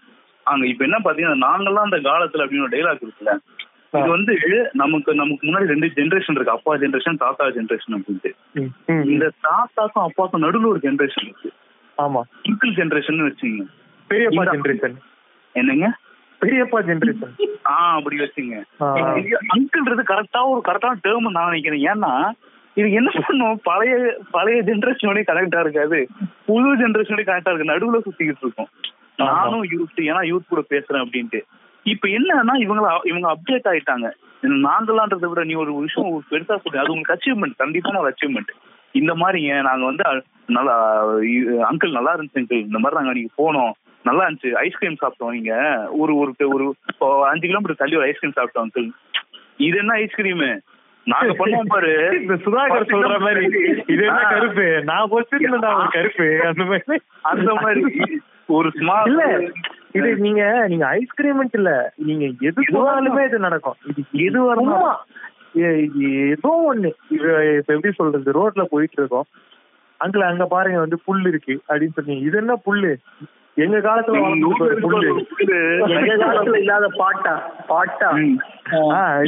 அங்க 0.44 0.66
இப்ப 0.68 0.84
என்ன 0.86 0.98
பாத்தீங்கன்னா 1.04 1.44
நாங்கெல்லாம் 1.48 1.88
அந்த 1.88 2.00
காலத்துல 2.10 2.44
அப்படின்னு 2.44 2.68
ஒரு 2.68 2.76
டைலாக் 2.78 3.04
இருக்குல்ல. 3.06 3.34
இது 3.98 4.10
வந்து 4.10 4.34
நமக்கு 4.74 5.12
நமக்கு 5.16 5.48
முன்னாடி 5.48 5.68
ரெண்டு 5.72 5.88
ஜென்ரேஷன் 5.96 6.36
இருக்கு. 6.38 6.56
அப்பா 6.58 6.76
ஜென்ரேஷன் 6.76 7.22
தாத்தா 7.24 7.46
ஜென்ரேஷன் 7.46 7.96
அப்படின்ட்டு. 7.98 8.32
இந்த 9.12 9.32
தாத்தாக்கும் 9.46 10.06
அப்பாக்கும் 10.08 10.44
நடுவில் 10.46 10.72
ஒரு 10.72 10.80
ஜென்ரேஷன் 10.84 11.26
இருக்கு. 11.28 11.50
ஆமா. 11.98 12.22
அங்கிள் 12.50 12.76
ஜென்ரேஷன் 12.80 13.24
வச்சுங்க 13.28 13.64
பெரியப்பா 14.10 14.44
ஜென்ரேஷன் 14.54 14.96
என்னங்க? 15.56 15.88
பெரியப்பா 16.42 16.80
ஜென்ரேஷன் 16.90 17.34
ஆ 17.70 17.74
அப்படி 17.96 18.18
வச்சுங்க 18.18 18.62
அங்கிள்ன்றது 19.56 20.04
கரெக்டா 20.12 20.42
ஒரு 20.52 20.62
கரெக்டான 20.68 21.02
டேர்ம் 21.08 21.34
நான் 21.38 21.50
நினைக்கிறேன். 21.50 21.84
ஏன்னா 21.92 22.14
இது 22.80 22.92
என்ன 23.00 23.10
பண்ணும்? 23.28 23.60
பழைய 23.64 23.94
பழைய 24.32 24.60
ஜென்ரேஷனோடய 24.68 25.24
கனெக்டா 25.30 25.60
இருக்காது. 25.60 26.00
புது 26.46 26.70
ஜென்ரேஷனோடய 26.82 27.28
கனெக்டா 27.30 27.54
இருக்கு. 27.54 27.72
நடுவுல 27.72 28.00
சுத்திக்கிட்டு 28.06 28.44
இருக்கும். 28.46 28.70
நானும் 29.18 29.64
யூத் 29.72 30.00
ஏன்னா 30.10 30.22
யூத் 30.32 30.50
கூட 30.52 30.62
பேசுறேன் 30.70 31.04
அப்படின்ட்டு. 31.06 31.42
இப்ப 31.92 32.08
என்னன்னா 32.10 32.54
இவங்க 32.58 32.82
இவங்க 33.04 33.28
அப்டேட் 33.34 33.70
ஆயிட்டாங்க. 33.72 34.08
நாங்களான்றதை 34.66 35.28
விட 35.30 35.42
நீ 35.44 35.54
ஒரு 35.56 35.72
விஷயம் 35.78 36.10
பெருசா 36.32 36.56
சொல்றீங்க 36.56 36.84
அது 36.84 36.94
உங்களுக்கு 36.94 37.16
அச்சீவ்மெண்ட் 37.16 37.62
கண்டிப்பான 37.62 38.00
ஒரு 38.00 38.12
அச்சீவ்மெண்ட் 38.12 38.52
இந்த 38.96 39.14
மாதிரிங்க 39.14 39.56
நாங்க 39.62 39.84
வந்து 39.86 40.06
நல்லா 40.50 40.76
அங்கிள் 41.70 41.98
நல்லா 41.98 42.14
இருந்துச்சு 42.16 42.42
அங்கிள் 42.42 42.66
இந்த 42.68 42.80
மாதிரி 42.80 42.98
நாங்க 43.00 43.14
நீங்க 43.14 43.32
போனோம். 43.42 43.74
நல்லா 44.06 44.24
இருந்துச்சு. 44.26 44.52
ஐஸ்கிரீம் 44.62 45.00
சாப்பிட்டோம் 45.02 45.36
நீங்க 45.38 45.54
ஒரு 45.98 46.14
ஒரு 46.18 46.32
ஒரு 46.50 46.66
அஞ்சு 47.30 47.46
கிலோமீட்டர் 47.48 47.82
தள்ளி 47.82 47.98
ஒரு 47.98 48.08
ஐஸ்கிரீம் 48.08 48.38
சாப்பிட்டோம் 48.38 48.66
அங்கிள் 48.66 48.88
இது 49.60 49.78
என்ன 49.78 49.94
ஐஸ்கிரீம் 50.04 50.44
நாங்க 51.08 51.32
பண்ணுவோம் 51.34 51.72
பாரு. 51.74 51.92
இந்த 52.22 52.36
சுதாகர் 52.46 52.92
சொல்ற 52.92 53.16
மாதிரி 53.20 53.44
இது 53.88 54.02
என்ன 54.06 54.22
கருப்பு? 54.32 54.66
நான் 54.84 55.10
பொறுத்து 55.10 55.38
கருப்பு. 55.96 56.28
அந்த 56.50 56.64
மாதிரி. 56.66 56.98
அந்த 57.32 57.52
மாதிரி. 57.56 57.84
ஒரு 58.50 58.70
ஸ்மால் 58.78 59.16
இது 59.92 60.16
நீங்க 60.16 60.68
நீங்க 60.68 60.86
ஐஸ்கிரீம் 60.88 61.50
இல்ல 61.52 61.94
நீங்க 61.96 62.26
எது 62.40 62.62
போனாலுமே 62.62 63.26
இது 63.26 63.40
நடக்கும். 63.40 63.78
இது 63.90 64.04
எது 64.12 64.40
வரணும் 64.54 64.96
ஏதோ 66.30 66.74
ஒண்ணு. 66.74 66.90
இப்ப 67.10 67.74
எப்படி 67.74 67.94
சொல்றது? 67.94 68.32
ரோட்ல 68.32 68.64
போயிட்டு 68.64 68.98
இருக்கோம். 68.98 69.28
அங்கிள் 70.00 70.20
அங்க 70.20 70.46
பாருங்க 70.46 70.80
வந்து 70.80 71.00
புல் 71.06 71.26
இருக்கு 71.26 71.62
அப்படின்னு 71.70 71.96
சொன்னீங்க. 71.96 72.26
இது 72.26 72.38
என்ன 72.38 72.56
புல்லு? 72.66 72.96
எங்க 73.64 73.78
காலத்துல 73.86 74.20
எங்க 75.98 76.16
காலத்துல 76.24 76.60
இல்லாத 76.64 76.88
பாட்டா? 77.02 77.34
பாட்டா? 77.72 78.10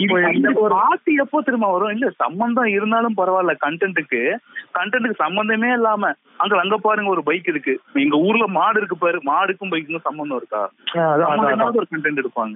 இப்போ 0.03 0.17
ஒரு 0.63 0.73
பாட்டு 0.79 1.11
எப்போ 1.23 1.37
திரும்ப 1.47 1.67
வரும்? 1.73 1.93
இல்ல 1.95 2.07
சம்பந்தம் 2.23 2.73
இருந்தாலும் 2.77 3.17
பரவாயில்ல 3.19 3.53
கண்டென்ட்டுக்கு 3.63 4.21
கண்டென்ட்டுக்கு 4.77 5.23
சம்பந்தமே 5.23 5.69
இல்லாம 5.77 6.11
அங்க 6.43 6.59
அங்க 6.61 6.75
பாருங்க 6.85 7.09
ஒரு 7.13 7.23
பைக் 7.27 7.49
இருக்கு. 7.51 7.73
எங்க 8.03 8.15
ஊர்ல 8.27 8.45
மாடு 8.57 8.79
இருக்கு 8.81 8.97
பாரு 9.01 9.17
மாடுக்கும் 9.29 9.71
பைக்குக்கும் 9.73 10.07
சம்பந்தம் 10.07 10.39
இருக்கா? 10.39 10.61
ஒரு 11.71 11.87
கண்டென்ட் 11.91 12.21
எடுப்பாங்க. 12.21 12.55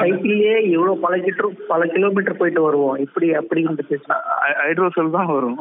சைக்கிள்லயே 0.00 0.54
இவ்வளவு 0.74 0.94
பல 1.04 1.16
கிலோ 1.26 1.50
பல 1.72 1.86
கிலோமீட்டர் 1.94 2.40
போயிட்டு 2.40 2.62
வருவோம். 2.66 2.96
இப்படி 3.06 3.28
அப்படி 3.40 3.64
ஹைட்ரோசெல் 4.62 5.16
தான் 5.18 5.32
வரும். 5.34 5.58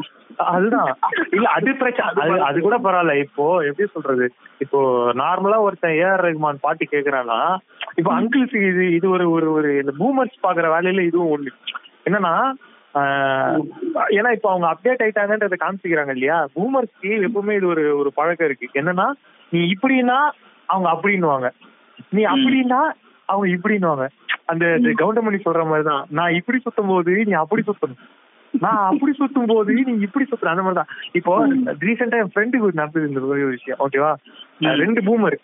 அதுதான். 0.53 0.91
இல்ல 1.35 1.47
அது 1.57 1.69
பிரச்சனை 1.81 2.39
அது 2.49 2.57
கூட 2.67 2.77
பரவாயில்ல. 2.85 3.15
இப்போ 3.25 3.47
எப்படி 3.69 3.87
சொல்றது? 3.95 4.27
இப்போ 4.65 4.79
நார்மலா 5.21 5.46
ஒருத்தன் 5.55 5.97
ஏஆர் 6.03 6.23
ரஹ்மான் 6.25 6.61
பாட்டு 6.61 6.85
கேக்குறான்னா 6.91 7.39
இப்போ 7.95 8.11
அங்கிள்ஸ் 8.19 8.55
இது 8.69 8.83
இது 8.95 9.09
ஒரு 9.09 9.31
ஒரு 9.31 9.51
ஒரு 9.51 9.69
இந்த 9.77 9.93
பூமர்ஸ் 9.99 10.43
பாக்குற 10.43 10.65
வேலையில 10.75 11.05
இதுவும் 11.05 11.33
ஒண்ணு. 11.35 11.51
என்னன்னா 12.05 12.33
ஏன்னா 14.17 14.29
இப்போ 14.31 14.49
அவங்க 14.49 14.67
அப்டேட் 14.67 15.03
ஆயிட்டாங்கன்றத 15.03 15.57
காமிச்சிக்கிறாங்க 15.63 16.09
இல்லையா? 16.09 16.47
பூமர்ஸ்க்கு 16.55 17.11
எப்பவுமே 17.27 17.55
இது 17.55 17.67
ஒரு 17.67 17.97
ஒரு 17.97 18.13
பழக்கம் 18.13 18.47
இருக்கு. 18.47 18.67
என்னன்னா 18.73 19.07
நீ 19.51 19.59
இப்படின்னா 19.73 20.19
அவங்க 20.65 20.87
அப்படின்னுவாங்க. 20.93 21.49
நீ 22.09 22.23
அப்படின்னா 22.25 22.81
அவங்க 23.25 23.47
இப்படின்னுவாங்க. 23.47 24.07
அந்த 24.45 24.65
கவுண்டமணி 25.01 25.39
சொல்ற 25.45 25.63
மாதிரிதான். 25.65 26.05
நான் 26.09 26.33
இப்படி 26.33 26.57
சுத்தும் 26.57 26.87
போது 26.87 27.11
நீ 27.25 27.31
அப்படி 27.31 27.63
சுத்தணும். 27.67 28.01
நான் 28.63 28.81
அப்படி 28.91 29.11
சுத்தும் 29.19 29.51
போது 29.51 29.73
நீ 29.89 29.93
இப்படி 30.07 30.25
சுத்துற 30.29 30.51
அந்த 30.53 30.63
மாதிரிதான். 30.65 30.91
இப்போ 31.19 31.33
ரீசெண்டா 31.87 32.19
என் 32.23 32.33
ஃப்ரெண்டுக்கு 32.33 32.79
நடந்தது 32.81 33.09
இந்த 33.09 33.21
ஒரு 33.33 33.45
விஷயம் 33.55 33.81
ஓகேவா 33.85 34.11
ரெண்டு 34.83 35.01
பூமர் 35.07 35.37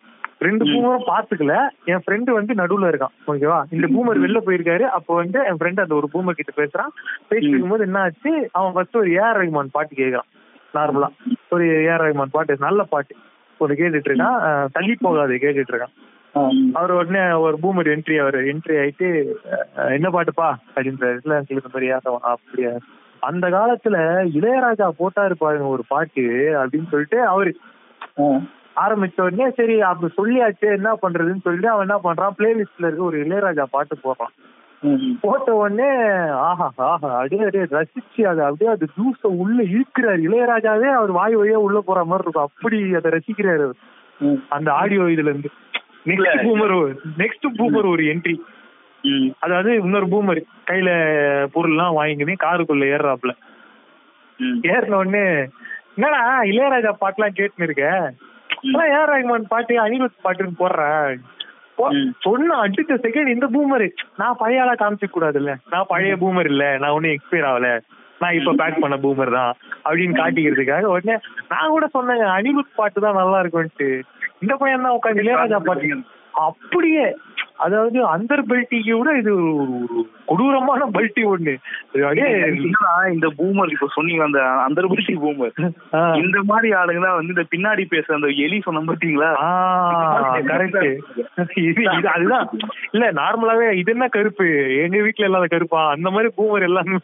ரெண்டு 0.45 0.63
பூமரும் 0.69 1.05
பாத்துக்கல 1.10 1.53
என் 1.91 2.01
ஃப்ரெண்டு 2.03 2.31
வந்து 2.38 2.53
நடுவுல 2.62 2.89
இருக்கான் 2.91 3.13
ஓகேவா 3.31 3.60
இந்த 3.75 3.88
பூமர் 3.93 4.22
வெளில 4.24 4.39
போயிருக்காரு. 4.48 4.86
அப்போ 4.98 5.12
வந்து 5.22 5.39
என் 5.50 5.60
ஃப்ரெண்ட் 5.60 5.83
அந்த 5.83 5.95
ஒரு 6.00 6.07
பூமர் 6.13 6.39
கிட்ட 6.39 6.53
பேசுறான். 6.62 6.91
பேசிட்டு 7.29 7.51
இருக்கும்போது 7.51 7.86
என்ன 7.88 8.00
ஆச்சு? 8.05 8.31
அவன் 8.57 8.74
ஃபர்ஸ்ட் 8.77 9.00
ஒரு 9.01 9.12
ஏஆர் 9.19 9.39
ரஹ்மான் 9.41 9.75
பாட்டு 9.75 9.93
கேட்கறான் 10.01 10.29
நார்மலா 10.74 11.10
ஒரு 11.55 11.65
ஏஆர் 11.86 12.03
ரஹ்மான் 12.05 12.36
பாட்டு 12.36 12.65
நல்ல 12.67 12.83
பாட்டு. 12.93 13.15
ஒன்று 13.60 13.79
கேட்டுட்டு 13.81 14.10
இருக்கான் 14.12 14.72
தள்ளி 14.77 14.95
போகாது 15.05 15.33
கேட்டுட்டு 15.43 15.74
இருக்கான். 15.74 15.95
அவர் 16.74 16.92
உடனே 16.92 17.24
ஒரு 17.46 17.56
பூமர் 17.63 17.90
என்ட்ரி 17.94 18.16
அவர் 18.22 18.38
என்ட்ரி 18.52 18.75
ஆயிட்டு 18.82 19.08
என்ன 19.96 20.08
பாட்டுப்பா? 20.10 20.50
எங்களுக்கு 20.78 21.75
பெரிய 21.75 21.98
அப்படியா. 22.34 22.72
அந்த 23.24 23.46
காலத்துல 23.50 23.98
இளையராஜா 24.38 24.88
போட்டாரு 25.00 25.36
பாருங்க 25.36 25.68
ஒரு 25.68 25.84
பாட்டு 25.88 26.24
அப்படின்னு 26.62 26.92
சொல்லிட்டு 26.94 27.20
அவரு 27.25 27.52
ஆரம்பிச்ச 28.84 29.20
உடனே 29.22 29.48
சரி 29.52 29.75
அப்படி 29.82 30.13
சொல்லியாச்சு 30.18 30.68
என்ன 30.78 30.92
பண்றதுன்னு 31.04 31.46
சொல்லிட்டு 31.46 31.70
அவன் 31.74 31.86
என்ன 31.88 31.98
பண்றான்? 32.04 32.36
பிளேலிஸ்ட்ல 32.38 32.88
இருக்க 32.88 33.04
ஒரு 33.04 33.18
இளையராஜா 33.25 33.66
பாட்டு 33.75 33.96
போடுறான். 34.04 34.34
போட்ட 35.22 35.50
உடனே 35.56 35.90
ஆஹா 36.48 36.68
ஆஹா 36.88 37.10
அப்படியே 37.18 37.44
அப்படியே 37.44 37.66
ரசிச்சு 37.75 38.22
அதை 38.32 38.42
அப்படியே 38.48 38.72
அது 38.72 38.86
ஜூஸ 38.98 39.22
உள்ள 39.44 39.58
இழுக்கிறாரு. 39.74 40.22
இளையராஜாவே 40.28 40.90
அவர் 41.00 41.12
வாய் 41.20 41.36
வழியா 41.36 41.60
உள்ள 41.68 41.80
போற 41.82 42.00
மாதிரி 42.06 42.25
இருக்கும். 42.25 42.48
அப்படி 42.50 42.80
அதை 43.00 43.12
ரசிக்கிறாரு 43.12 43.68
அந்த 44.50 44.70
ஆடியோ 44.82 45.06
இதுல 45.13 45.32
இருந்து. 45.32 45.52
நெக்ஸ்ட் 46.05 46.43
பூமர் 46.45 46.75
நெக்ஸ்ட் 47.19 47.48
பூமர் 47.57 47.88
ஒரு 47.91 48.03
என்ட்ரி 48.12 48.36
அதாவது 49.39 49.72
இன்னொரு 49.81 50.07
பூமர் 50.12 50.39
கையில 50.69 50.89
பொருள்லாம் 51.55 51.98
வாங்கிக்கினு 51.98 52.36
காருக்குள்ள 52.43 52.86
ஏறாப்ல 52.91 53.33
ஏறின 54.69 55.00
உடனே 55.00 55.25
என்னடா 55.95 56.22
இளையராஜா 56.51 56.91
பாட்டுலாம் 57.01 57.36
கேட்டுன்னு 57.38 57.67
இருக்க? 57.67 57.88
ஏஆர் 58.86 59.12
ரஹ்மான் 59.12 59.51
பாட்டு 59.51 59.74
அனிருத் 59.83 60.24
பாட்டுன்னு 60.24 60.60
போடுறேன் 60.62 61.19
சொன்ன 62.25 62.57
அடுத்த 62.63 62.98
செகண்ட் 63.05 63.33
இந்த 63.33 63.45
பூமர் 63.53 63.86
நான் 64.19 64.39
பழைய 64.39 64.63
ஆளா 64.63 64.74
காமிச்சிக்க 64.75 65.13
கூடாதுல்ல. 65.13 65.51
நான் 65.72 65.89
பழைய 65.89 66.15
பூமர் 66.22 66.50
இல்ல. 66.51 66.65
நான் 66.81 66.95
ஒன்னும் 66.98 67.15
எக்ஸ்பயர் 67.15 67.48
ஆகல. 67.50 67.69
நான் 68.22 68.36
இப்ப 68.38 68.51
பேக் 68.60 68.81
பண்ண 68.83 68.95
பூமர் 69.03 69.31
தான். 69.38 69.53
அப்படின்னு 69.86 70.19
காட்டிக்கிறதுக்காக 70.19 70.91
உடனே 70.93 71.15
நான் 71.51 71.72
கூட 71.72 71.86
சொன்னேங்க 71.95 72.27
அனிருத் 72.36 72.77
பாட்டு 72.77 73.05
தான் 73.05 73.19
நல்லா 73.22 73.39
இருக்கும்ட்டு 73.43 73.88
இந்த 74.44 74.54
பையன் 74.56 74.86
தான் 74.86 74.98
உட்காந்து 74.98 75.24
இளையராஜா 75.24 75.60
பாட்டு? 75.68 75.90
அப்படியே 76.44 77.04
அதாவது 77.63 77.98
அந்த 78.13 78.34
பெல்ட்டிக்கு 78.50 78.93
விட 78.98 79.10
இது 79.20 79.32
ஒரு 79.55 79.75
கொடூரமான 80.27 80.82
பல்ட்டி 80.96 81.22
ஒண்ணு. 81.29 81.53
இந்த 83.13 83.27
பூமர் 83.38 83.74
இப்ப 83.74 83.88
சொன்னீங்க 83.96 84.24
அந்த 84.27 84.39
அந்த 84.65 84.79
பெல்ட்டி 84.91 85.15
பூமர் 85.24 85.53
இந்த 86.22 86.39
மாதிரி 86.50 86.70
ஆளுங்க 86.79 87.01
தான் 87.05 87.17
வந்து 87.17 87.34
இந்த 87.36 87.46
பின்னாடி 87.53 87.84
பேசுற 87.91 88.17
அந்த 88.17 88.29
எலி 88.46 88.58
சொன்ன 88.65 88.84
பாத்தீங்களா? 88.89 89.29
கரெக்ட் 90.51 90.79
அதுதான். 92.13 92.48
இல்ல. 92.93 93.05
நார்மலாவே 93.20 93.67
இது 93.82 93.91
என்ன 93.93 94.08
கருப்பு? 94.10 94.48
எங்க 94.84 94.98
வீட்டுல 95.05 95.27
இல்லாத 95.29 95.48
கருப்பா? 95.48 95.82
அந்த 95.96 96.08
மாதிரி 96.15 96.32
பூமர் 96.38 96.67
எல்லாமே 96.70 97.00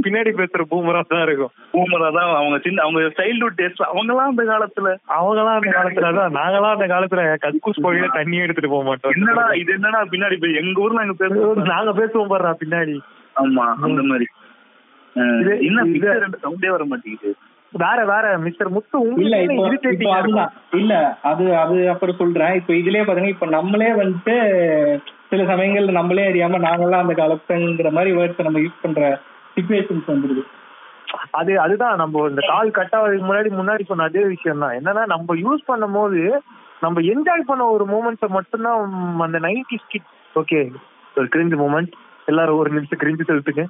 பின்னாடி 0.00 0.32
பேசுற 0.40 0.64
பூமரா 0.72 1.02
தான் 1.06 1.24
இருக்கும். 1.26 1.52
பூமரா 1.74 2.08
தான் 2.16 2.30
அவங்க 2.36 2.58
சின்ன 2.64 2.82
அவங்க 2.84 3.02
சைல்ட்ஹுட் 3.18 3.58
டேஸ்ட் 3.60 3.84
அவங்க 3.88 4.10
எல்லாம் 4.14 4.32
அந்த 4.32 4.44
காலத்துல. 4.50 4.88
அவங்க 5.16 5.40
எல்லாம் 5.42 5.58
அந்த 5.58 5.72
காலத்துல 5.76 6.12
தான் 6.18 6.36
நாங்களாம் 6.38 6.76
அந்த 6.76 6.88
காலத்துல 6.94 7.08
கக்கூஸ் 7.44 7.84
கோயில 7.84 8.08
தண்ணி 8.18 8.38
எடுத்துட்டு 8.44 8.72
போக 8.74 8.84
மாட்டோம். 8.88 9.14
என்னடா 9.16 9.46
இது 9.60 9.70
என்னடா 9.76 10.00
பின்னாடி 10.12 10.56
எங்க 10.62 10.84
ஊர்ல 10.84 11.00
நாங்க 11.00 11.16
பேசுவோம் 11.22 11.70
நாங்க 11.72 11.92
பேசுவோம் 12.00 12.32
பாரு 12.32 12.52
பின்னாடி. 12.62 12.96
ஆமா 13.36 13.64
அந்த 13.86 14.02
மாதிரி. 14.10 14.26
என்ன 15.68 15.84
சவுண்டே 16.44 16.70
வர 16.74 16.84
மாட்டேங்குது. 16.84 17.32
வேற 17.72 17.98
வேற 18.04 18.26
மிஸ்டர் 18.44 18.70
முத்து 18.70 19.00
இல்ல 19.18 19.36
இல்ல 20.78 20.94
அது 21.22 21.44
அது 21.56 21.76
அப்புறம் 21.88 22.20
சொல்றேன். 22.20 22.54
இப்போ 22.54 22.72
இதுலயே 22.74 23.02
பாத்தீங்கன்னா 23.02 23.34
இப்ப 23.34 23.48
நம்மளே 23.50 23.90
வந்துட்டு 23.94 24.34
சில 25.30 25.42
சமயங்கள்ல 25.44 25.92
நம்மளே 25.92 26.24
அறியாம 26.30 26.60
நாங்கெல்லாம் 26.64 27.04
அந்த 27.04 27.14
காலத்துங்கிற 27.14 27.90
மாதிரி 27.92 28.16
வேர்ட்ஸ் 28.16 28.46
நம்ம 28.46 28.62
யூஸ் 28.64 28.82
பண்ற 28.82 29.02
சுச்சுவேஷன்ஸ் 29.54 30.10
வந்துருது. 30.10 30.42
அது 31.38 31.52
அதுதான். 31.60 31.96
நம்ம 31.96 32.24
இந்த 32.28 32.42
கால் 32.48 32.70
கட் 32.70 32.96
ஆகிறதுக்கு 32.96 33.28
முன்னாடி 33.28 33.50
முன்னாடி 33.52 33.84
சொன்ன 33.84 34.08
அதே 34.10 34.24
விஷயம் 34.26 34.62
தான் 34.64 34.76
என்னன்னா 34.78 35.04
நம்ம 35.06 35.36
யூஸ் 35.44 35.62
பண்ணும் 35.66 35.96
போது 35.98 36.20
நம்ம 36.82 37.00
என்ஜாய் 37.10 37.48
பண்ண 37.48 37.62
ஒரு 37.68 37.84
மூமெண்ட்ஸை 37.86 38.28
மட்டும்தான் 38.28 38.94
அந்த 39.22 39.38
நைன்டி 39.40 39.78
ஸ்கிட் 39.82 40.08
ஓகே 40.34 40.60
ஒரு 41.16 41.28
கிரிஞ்சு 41.28 41.56
மூமெண்ட் 41.56 41.94
எல்லாரும் 42.28 42.58
ஒரு 42.58 42.70
நிமிஷம் 42.70 42.98
கிரிஞ்சு 42.98 43.24
செலுத்துங்க 43.24 43.64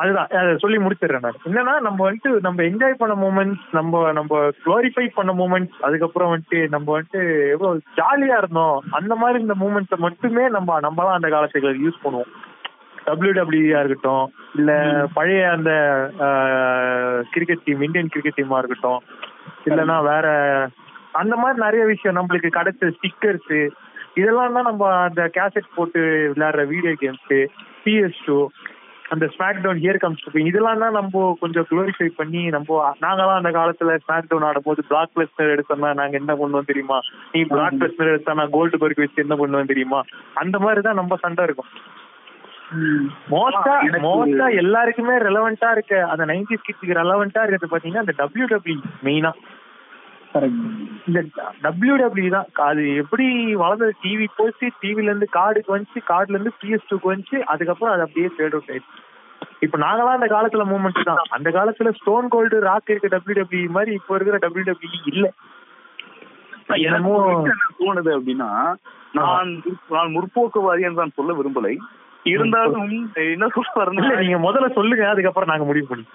அதுதான் 0.00 0.30
சொல்லி 0.58 0.78
முடிச்சிடுறேன் 0.78 1.22
நான். 1.22 1.38
என்னன்னா 1.44 1.74
நம்ம 1.80 1.98
வந்துட்டு 2.06 2.30
நம்ம 2.40 2.62
என்ஜாய் 2.62 2.92
பண்ண 2.94 3.14
மூமெண்ட்ஸ் 3.22 3.64
நம்ம 3.70 4.12
நம்ம 4.12 4.40
குளோரிஃபை 4.64 5.06
பண்ண 5.14 5.32
மூமெண்ட்ஸ் 5.32 5.78
அதுக்கப்புறம் 5.80 6.32
வந்துட்டு 6.32 6.68
நம்ம 6.68 6.86
வந்துட்டு 6.94 7.22
எவ்வளவு 7.50 7.80
ஜாலியா 7.96 8.38
இருந்தோம் 8.38 8.76
அந்த 8.90 9.14
மாதிரி 9.14 9.40
இந்த 9.40 9.54
மூமெண்ட்ஸை 9.60 9.98
மட்டுமே 9.98 10.48
நம்ம 10.48 10.80
நம்ம 10.80 11.02
தான் 11.04 11.14
அந்த 11.14 11.28
காலத்துல 11.28 11.72
யூஸ் 11.80 12.02
பண்ணுவோம். 12.04 12.30
டபிள்யூ 13.06 13.32
டபிள்யூஆ 13.38 13.80
இருக்கட்டும் 13.82 14.26
இல்ல 14.58 14.72
பழைய 15.16 15.42
அந்த 15.56 15.70
கிரிக்கெட் 17.34 17.64
டீம் 17.66 17.84
இந்தியன் 17.86 18.12
கிரிக்கெட் 18.14 18.38
டீமா 18.40 18.60
இருக்கட்டும் 18.60 19.00
இல்லைன்னா 19.68 19.96
வேற 20.10 20.26
அந்த 21.20 21.34
மாதிரி 21.42 21.58
நிறைய 21.66 21.82
விஷயம் 21.92 22.18
நம்மளுக்கு 22.18 22.50
கிடைச்ச 22.58 22.92
ஸ்டிக்கர்ஸ் 22.96 23.52
இதெல்லாம் 24.20 24.56
தான் 24.56 24.68
நம்ம 24.70 24.88
அந்த 25.06 25.22
கேசட் 25.36 25.74
போட்டு 25.76 26.00
விளையாடுற 26.32 26.62
வீடியோ 26.72 26.94
கேம்ஸ் 27.02 27.34
பிஎஸ் 27.84 28.22
டூ 28.26 28.36
அந்த 29.12 29.24
ஸ்மாக் 29.32 29.62
டவுன் 29.64 29.80
ஹியர் 29.82 29.98
கம்ஸ் 30.02 30.22
இதெல்லாம் 30.50 30.82
தான் 30.82 30.96
நம்ம 30.98 31.24
கொஞ்சம் 31.40 31.66
குளோரிஃபை 31.70 32.06
பண்ணி 32.20 32.42
நம்ம 32.54 32.78
நாங்களாம் 33.04 33.40
அந்த 33.40 33.50
காலத்துல 33.58 33.96
ஸ்மாக் 34.04 34.30
டவுன் 34.30 34.46
ஆடும் 34.48 34.66
போது 34.68 34.82
பிளாக் 34.90 35.12
பிளஸ்னர் 35.16 35.52
எடுத்தோம்னா 35.54 35.90
நாங்க 36.00 36.16
என்ன 36.20 36.32
பண்ணுவோம் 36.40 36.70
தெரியுமா? 36.70 36.98
நீ 37.34 37.40
பிளாக் 37.52 37.78
பிளஸ்னர் 37.80 38.12
எடுத்தா 38.12 38.38
நான் 38.40 38.54
கோல்டு 38.56 38.80
பர்க் 38.82 39.02
வச்சு 39.04 39.24
என்ன 39.24 39.36
பண்ணுவோம் 39.40 39.72
தெரியுமா? 39.72 40.00
அந்த 40.42 40.58
மாதிரி 40.58 40.82
தான் 40.86 40.98
நம்ம 41.00 41.18
சண்டை 41.24 41.44
இருக்கும். 41.44 41.70
மோஸ்டா 43.32 43.74
மோஸ்டா 44.04 44.46
எல்லாருக்குமே 44.62 45.16
ரெலவெண்டா 45.26 45.68
இருக்க 45.76 45.94
அந்த 46.12 46.24
நைன்டி 46.30 46.56
கிட்ஸுக்கு 46.58 46.98
ரெலவெண்டா 47.00 47.42
இருக்கிறது 47.42 47.72
பாத்தீங்கன்னா 47.72 48.04
அந்த 48.04 48.14
டபிள்யூ 48.20 48.46
டபிள்யூ 48.52 48.78
மெயினா 49.06 49.32
இந்த 51.08 51.20
டபிள்யூ 51.64 51.96
டபிள்யூ 52.00 52.30
தான். 52.34 52.48
அது 52.68 52.84
எப்படி 53.02 53.26
வளர்ந்தது? 53.60 53.92
டிவி 54.04 54.26
போச்சு 54.38 54.66
டிவில 54.82 55.10
இருந்து 55.10 55.28
கார்டுக்கு 55.36 55.74
வந்துச்சு 55.74 56.00
கார்டுல 56.10 56.36
இருந்து 56.36 56.52
பிஎஸ் 56.60 56.88
டூக்கு 56.90 57.10
வந்துச்சு 57.12 57.38
அதுக்கப்புறம் 57.52 57.92
அது 57.94 58.04
அப்படியே 58.06 58.30
ஃபேட் 58.34 58.56
அவுட் 58.56 58.70
ஆயிடுச்சு. 58.72 58.96
இப்ப 59.64 59.78
நாங்களாம் 59.84 60.16
அந்த 60.18 60.28
காலத்துல 60.34 60.64
மூமெண்ட் 60.70 61.08
தான். 61.10 61.22
அந்த 61.36 61.48
காலத்துல 61.56 61.90
ஸ்டோன் 61.98 62.30
கோல்டு 62.34 62.58
ராக் 62.68 62.90
இருக்க 62.92 63.10
டபிள்யூ 63.14 63.36
டபிள்யூ 63.40 63.70
மாதிரி 63.76 63.92
இப்போ 64.00 64.16
இருக்கிற 64.18 64.38
டபிள்யூ 64.44 64.66
டபிள்யூ 64.70 65.00
இல்ல. 65.12 65.26
என்னமோ 66.84 67.14
தோணுது 67.80 68.10
அப்படின்னா 68.18 68.50
நான் 69.18 69.50
நான் 69.96 70.14
முற்போக்குவாதின்னு 70.16 71.00
தான் 71.02 71.16
சொல்ல 71.18 71.32
விரும்பலை. 71.40 71.74
இருந்தாலும் 72.32 72.92
என்ன 73.32 73.48
சொல்ல 73.56 74.20
நீங்க 74.22 74.38
முதல்ல 74.46 74.68
சொல்லுங்க 74.78 75.04
அதுக்கப்புறம் 75.12 75.52
நாங்க 75.52 75.66
முடிவு 75.70 75.86
பண்ணி. 75.90 76.06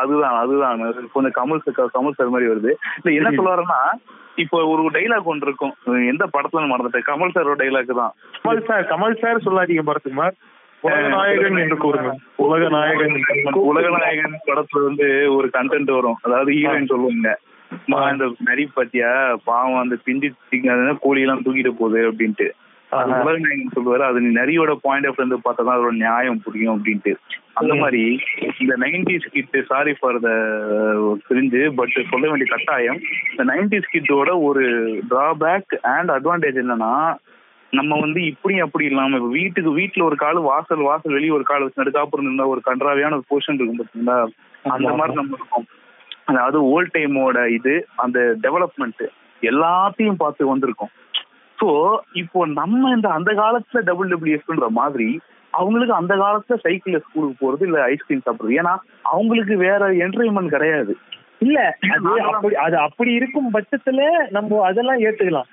அதுதான் 0.00 0.36
அதுதான். 0.42 0.80
கொஞ்சம் 1.14 1.36
கமல் 1.38 1.64
கமல் 1.96 2.16
சார் 2.18 2.34
மாதிரி 2.34 2.50
வருது. 2.52 2.72
இல்ல 2.98 3.10
என்ன 3.18 3.30
சொல்ல 3.38 3.54
வரேன்னா 3.54 3.80
இப்போ 4.42 4.56
ஒரு 4.72 4.82
டைலாக் 4.96 5.30
ஒன்று 5.32 5.46
இருக்கும். 5.48 5.74
எந்த 6.12 6.24
படத்துல 6.34 6.66
மறந்துட்டேன் 6.72 7.08
கமல் 7.10 7.34
சாரோட 7.36 7.56
டைலாக் 7.62 8.00
தான். 8.00 8.14
கமல் 8.42 8.66
சார் 8.68 8.90
கமல் 8.92 9.20
சார் 9.22 9.44
சொல்லாதீங்க 9.46 9.84
பரத்குமார். 9.90 10.36
நாயகன் 11.14 11.60
என்று 11.62 11.76
கூறுங்க 11.76 12.10
உலக 12.44 12.68
நாயகன். 12.68 13.14
உலக 13.70 13.86
நாயகன் 13.96 14.36
படத்துல 14.48 14.82
வந்து 14.88 15.06
ஒரு 15.36 15.48
கண்டென்ட் 15.56 15.90
வரும். 15.98 16.18
அதாவது 16.22 16.50
ஹீரோயின் 16.52 16.90
சொல்லுவாங்க. 16.92 17.30
இந்த 18.12 18.26
நரி 18.48 18.64
பத்தியா? 18.76 19.10
பாவம் 19.44 19.80
அந்த 19.80 19.96
பிந்தி 20.04 20.28
கோழி 21.04 21.24
எல்லாம் 21.24 21.42
தூக்கிட்டு 21.46 21.72
போகுது 21.80 22.00
அப்படின்ட்டு. 22.10 22.48
உலகநாயகன் 22.92 23.74
சொல்லுவாரு 23.74 24.04
அது 24.08 24.18
நீ 24.20 24.30
நரியோட 24.36 24.72
பாயிண்ட் 24.82 25.08
ஆஃப் 25.08 25.18
இருந்து 25.18 25.38
பார்த்தா 25.38 25.62
தான் 25.62 25.76
அதோட 25.76 25.94
நியாயம் 26.02 26.42
புரியும் 26.44 26.74
அப்படின்ட்டு. 26.74 27.12
அந்த 27.60 27.74
மாதிரி 27.74 28.02
இந்த 28.60 28.74
nineties 28.82 29.28
kid 29.34 29.56
sorry 29.70 29.92
for 29.92 30.18
the 30.20 30.30
தெரிஞ்சு 31.28 31.62
பட் 31.78 31.96
சொல்ல 32.10 32.24
வேண்டிய 32.28 32.48
கட்டாயம் 32.50 32.98
இந்த 33.30 33.44
நைன்டிஸ் 33.44 33.92
கிட்டோட 33.92 34.32
ஒரு 34.40 34.64
டிராபேக் 35.10 35.74
அண்ட் 35.92 36.10
அட்வான்டேஜ் 36.10 36.60
என்னன்னா 36.64 36.92
நம்ம 37.72 37.98
வந்து 38.00 38.20
இப்படியும் 38.22 38.66
அப்படி 38.66 38.84
இல்லாம 38.84 39.16
இப்ப 39.16 39.30
வீட்டுக்கு 39.36 39.70
வீட்டுல 39.72 40.04
ஒரு 40.04 40.16
கால் 40.16 40.40
வாசல் 40.42 40.82
வாசல் 40.82 41.12
வெளியே 41.12 41.30
ஒரு 41.30 41.44
கால் 41.44 41.62
வச்சு 41.62 41.82
நடுக்காப்புறம் 41.82 42.26
இருந்தா 42.26 42.46
ஒரு 42.46 42.60
கன்றாவியான 42.64 43.14
ஒரு 43.14 43.26
போர்ஷன் 43.30 43.58
இருக்கும் 43.58 43.80
பார்த்தீங்களா 43.80 44.18
அந்த 44.70 44.90
மாதிரி 44.92 45.14
நம்ம 45.14 45.36
இருக்கோம். 45.36 45.66
அதாவது 46.26 46.58
ஓல்ட் 46.70 46.94
டைமோட 46.94 47.40
இது 47.50 47.74
அந்த 47.96 48.18
டெவலப்மெண்ட் 48.44 49.02
எல்லாத்தையும் 49.42 50.20
பார்த்து 50.22 50.52
வந்திருக்கோம். 50.52 50.92
ஸோ 51.58 51.68
இப்போ 52.14 52.46
நம்ம 52.54 52.92
இந்த 52.96 53.08
அந்த 53.10 53.30
காலத்துல 53.34 53.80
டபுள் 53.80 54.10
டபிள்யூஎஃப்ன்ற 54.12 54.68
மாதிரி 54.80 55.08
அவங்களுக்கு 55.54 55.94
அந்த 55.94 56.14
காலத்துல 56.16 56.56
சைக்கிள்ல 56.64 56.98
ஸ்கூலுக்கு 56.98 57.36
போறது 57.42 57.64
இல்ல 57.66 57.78
ஐஸ்கிரீம் 57.92 58.24
சாப்பிடுறது. 58.24 58.58
ஏன்னா 58.60 58.72
அவங்களுக்கு 59.12 59.54
வேற 59.66 59.86
என்டர்டைன்மெண்ட் 60.04 60.54
கிடையாது. 60.56 60.92
இல்ல 61.40 61.58
அது 61.94 62.10
அப்படி 62.30 62.54
அது 62.56 62.76
அப்படி 62.78 63.10
இருக்கும் 63.12 63.54
பட்சத்துல 63.54 64.02
நம்ம 64.30 64.60
அதெல்லாம் 64.68 65.02
ஏத்துக்கலாம். 65.06 65.48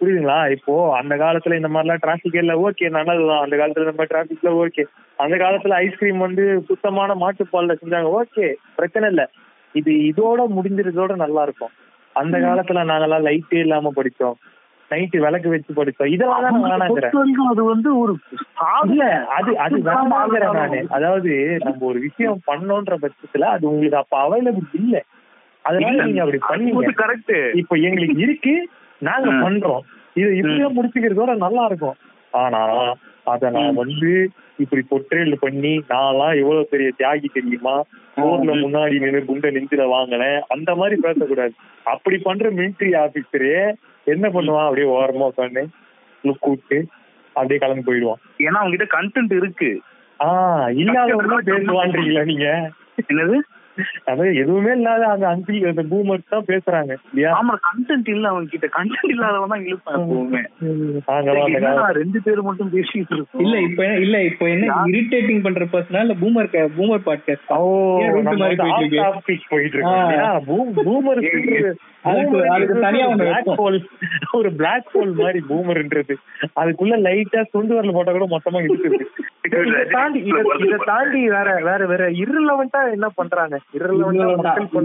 புரியுதுங்களா? 0.00 0.38
இப்போ 0.56 0.74
அந்த 0.98 1.14
காலத்துல 1.16 1.56
இந்த 1.56 1.68
மாதிரிலாம் 1.68 2.02
டிராபிக் 2.02 2.38
இல்ல 2.42 2.54
ஓகே 2.66 2.88
நல்லதுதான். 2.96 3.44
அந்த 3.44 3.56
காலத்துல 3.56 3.84
இந்த 3.86 3.96
மாதிரி 3.96 4.12
டிராபிக்ல 4.14 4.50
ஓகே 4.62 4.82
அந்த 5.18 5.34
காலத்துல 5.36 5.78
ஐஸ்கிரீம் 5.84 6.18
வந்து 6.18 6.44
சுத்தமான 6.68 7.14
மாட்டுப்பால்ல 7.14 7.76
செஞ்சாங்க 7.82 8.10
ஓகே 8.20 8.46
பிரச்சனை 8.76 9.08
இல்ல. 9.12 9.24
இது 9.74 9.92
இதோட 10.10 10.40
முடிஞ்சிருந்தோட 10.56 11.14
நல்லா 11.16 11.42
இருக்கும். 11.42 11.72
அந்த 12.16 12.36
காலத்துல 12.38 12.84
நாங்கெல்லாம் 12.90 13.26
லைட்டே 13.28 13.58
இல்லாம 13.58 13.92
படிச்சோம் 13.96 14.36
நைட்டு 14.90 15.18
விளக்கு 15.24 15.48
வச்சு 15.52 15.70
படிச்சோம். 15.78 16.12
இதெல்லாம் 16.14 16.44
தான் 16.46 16.58
வேணாங்கிறேன். 16.64 17.14
அது 17.52 17.62
வந்து 17.72 17.90
ஒரு 18.02 18.12
இல்ல 18.86 19.04
அது 19.36 19.52
அது 19.64 19.76
வேணாங்கிறேன் 19.88 20.56
நானு. 20.60 20.80
அதாவது 20.96 21.32
நம்ம 21.64 21.86
ஒரு 21.90 21.98
விஷயம் 21.98 22.40
பண்ணோன்ற 22.50 22.94
பட்சத்துல 23.04 23.48
அது 23.54 23.64
உங்களுக்கு 23.70 24.00
அப்ப 24.02 24.16
அவைலபிள் 24.26 24.68
இல்ல. 24.80 24.96
அதனால 25.64 26.04
நீங்க 26.08 26.22
அப்படி 26.24 26.40
பண்ணீங்க. 26.50 26.92
கரெக்ட் 27.02 27.34
இப்ப 27.60 27.76
எங்களுக்கு 27.88 28.18
இருக்கு 28.26 28.54
நாங்க 29.02 29.30
பண்றோம். 29.44 29.84
இது 30.16 30.28
இப்படியே 30.40 30.68
முடிச்சுக்கிறதோட 30.76 31.32
நல்லா 31.36 31.64
இருக்கும். 31.70 31.96
ஆனா 32.32 32.60
அத 33.32 33.48
நான் 33.50 33.78
வந்து 33.80 34.10
இப்படி 34.58 34.82
பொட்ரேல் 34.90 35.34
பண்ணி 35.44 35.72
நான்லாம் 35.90 36.34
எவ்வளவு 36.42 36.70
பெரிய 36.72 36.88
தியாகி 36.98 37.28
தெரியுமா? 37.28 37.74
போர்ல 38.16 38.52
முன்னாடி 38.62 39.00
நின்று 39.02 39.20
குண்டை 39.24 39.48
நெஞ்சில 39.56 39.84
வாங்கினேன். 39.94 40.38
அந்த 40.54 40.70
மாதிரி 40.74 40.96
பேசக்கூடாது. 41.06 41.54
அப்படி 41.86 42.18
பண்ற 42.18 42.50
மிலிட்ரி 42.58 42.90
ஆபீசரே 43.02 43.58
என்ன 44.06 44.28
பண்ணுவான்? 44.28 44.66
அப்படியே 44.66 44.86
ஓரமா 44.92 45.28
உட்காந்து 45.30 45.62
விட்டு 46.50 46.78
அப்படியே 47.36 47.58
கிளம்பி 47.58 47.82
போயிடுவான். 47.82 48.20
ஏன்னா 48.38 48.58
அவங்க 48.60 48.76
கிட்ட 48.76 48.86
கண்டென்ட் 48.96 49.34
இருக்கு 49.36 49.70
ஆஹ் 50.20 50.68
இல்லாதவங்க 50.74 51.38
பேசுவான்றீங்களா 51.42 52.24
நீங்க? 52.24 52.46
என்னது? 53.12 53.36
அதாவது 54.04 54.30
எதுவுமே 54.36 54.72
இல்லாத 54.72 55.04
அந்த 55.08 55.26
அங்கிள் 55.32 55.70
அந்த 55.70 55.82
பூமர்ஸ் 55.90 56.32
தான் 56.34 56.46
பேசுறாங்க 56.48 56.92
இல்லையா? 57.06 57.30
ஆமா 57.38 57.54
கண்டென்ட் 57.66 58.08
இல்ல 58.14 58.26
அவங்க 58.32 58.48
கிட்ட 58.52 58.68
கண்டென்ட் 58.76 59.12
இல்லாதவன் 59.14 59.52
தான் 59.54 59.64
இழுப்பான் 59.66 59.96
எப்பவுமே. 59.98 60.42
ரெண்டு 62.00 62.20
பேர் 62.26 62.46
மட்டும் 62.48 62.72
பேசிட்டு 62.74 63.14
இருக்கோம். 63.16 63.42
இல்ல 63.44 63.56
இப்ப 63.68 63.88
இல்ல 64.04 64.16
இப்ப 64.30 64.44
என்ன 64.54 64.76
இரிட்டேட்டிங் 64.92 65.44
பண்ற 65.46 65.66
பர்சனா 65.74 66.04
இல்ல 66.06 66.16
பூமர் 66.22 66.50
பூமர் 66.76 67.06
பாட்காஸ்ட் 67.08 67.52
ஓ 67.56 67.66
போயிட்டு 69.50 69.76
இருக்கு? 69.76 70.54
பூமர் 70.82 71.22
அதுக்கு 72.50 72.74
தனியா 72.82 73.06
ஹோல் 73.58 73.78
ஒரு 74.38 74.48
பிளாக் 74.58 74.90
ஹோல் 74.92 75.12
மாதிரி 75.20 75.40
பூமர்ன்றது 75.48 76.14
அதுக்குள்ள 76.60 76.96
லைட்டா 77.06 77.40
சுண்டு 77.52 77.76
வரல 77.76 77.94
போட்டா 77.96 78.12
கூட 78.12 78.26
மொத்தமா 78.32 78.60
இருக்கு 78.62 78.90
இதை 79.48 79.80
தாண்டி 79.94 80.20
இதை 80.60 80.78
தாண்டி 80.86 81.20
வேற 81.34 81.48
வேற 81.66 81.80
வேற 81.86 82.04
irrelevant-ஆ 82.20 82.80
என்ன 82.94 83.08
பண்றாங்க? 83.18 83.56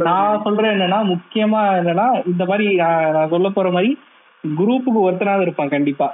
நான் 0.07 0.41
சொல்றேன் 0.43 0.73
என்னன்னா 0.75 0.99
முக்கியமா 1.11 1.61
என்னன்னா 1.79 2.05
இந்த 2.25 2.43
மாதிரி 2.45 2.67
நான் 2.75 3.29
சொல்ல 3.29 3.49
போற 3.49 3.69
மாதிரி 3.71 3.91
குரூப்புக்கு 4.43 4.99
ஒருத்தனாவது 5.01 5.41
இருப்பான் 5.41 5.69
கண்டிப்பா. 5.69 6.07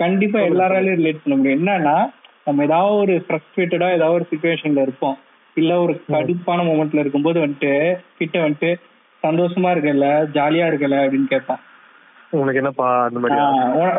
கண்டிப்பா 0.00 0.38
எல்லாராலையும் 0.40 0.98
ரிலேட் 1.00 1.22
பண்ண 1.22 1.36
முடியும். 1.36 1.58
என்னன்னா 1.58 1.96
நம்ம 2.44 2.62
ஏதாவது 2.62 2.94
ஒரு 2.96 3.14
ஃப்ரஸ்ட்ரேட்டடா 3.24 3.88
ஏதாவது 3.92 4.14
ஒரு 4.14 4.26
சுச்சுவேஷன்ல 4.30 4.82
இருப்போம். 4.82 5.16
இல்ல 5.56 5.72
ஒரு 5.80 5.94
கடுப்பான 6.08 6.60
மூமெண்ட்ல 6.64 6.98
இருக்கும்போது 6.98 7.38
வந்துட்டு 7.40 7.72
கிட்ட 8.18 8.36
வந்துட்டு 8.38 8.70
சந்தோஷமா 9.22 9.70
இருக்கல 9.74 10.06
ஜாலியா 10.36 10.66
இருக்கல 10.70 10.96
அப்படின்னு 11.04 11.28
கேட்பான். 11.28 11.60
உனக்கு 12.32 12.60
என்னப்பா 12.60 12.88
அந்த 13.04 13.18
மாதிரி? 13.20 13.40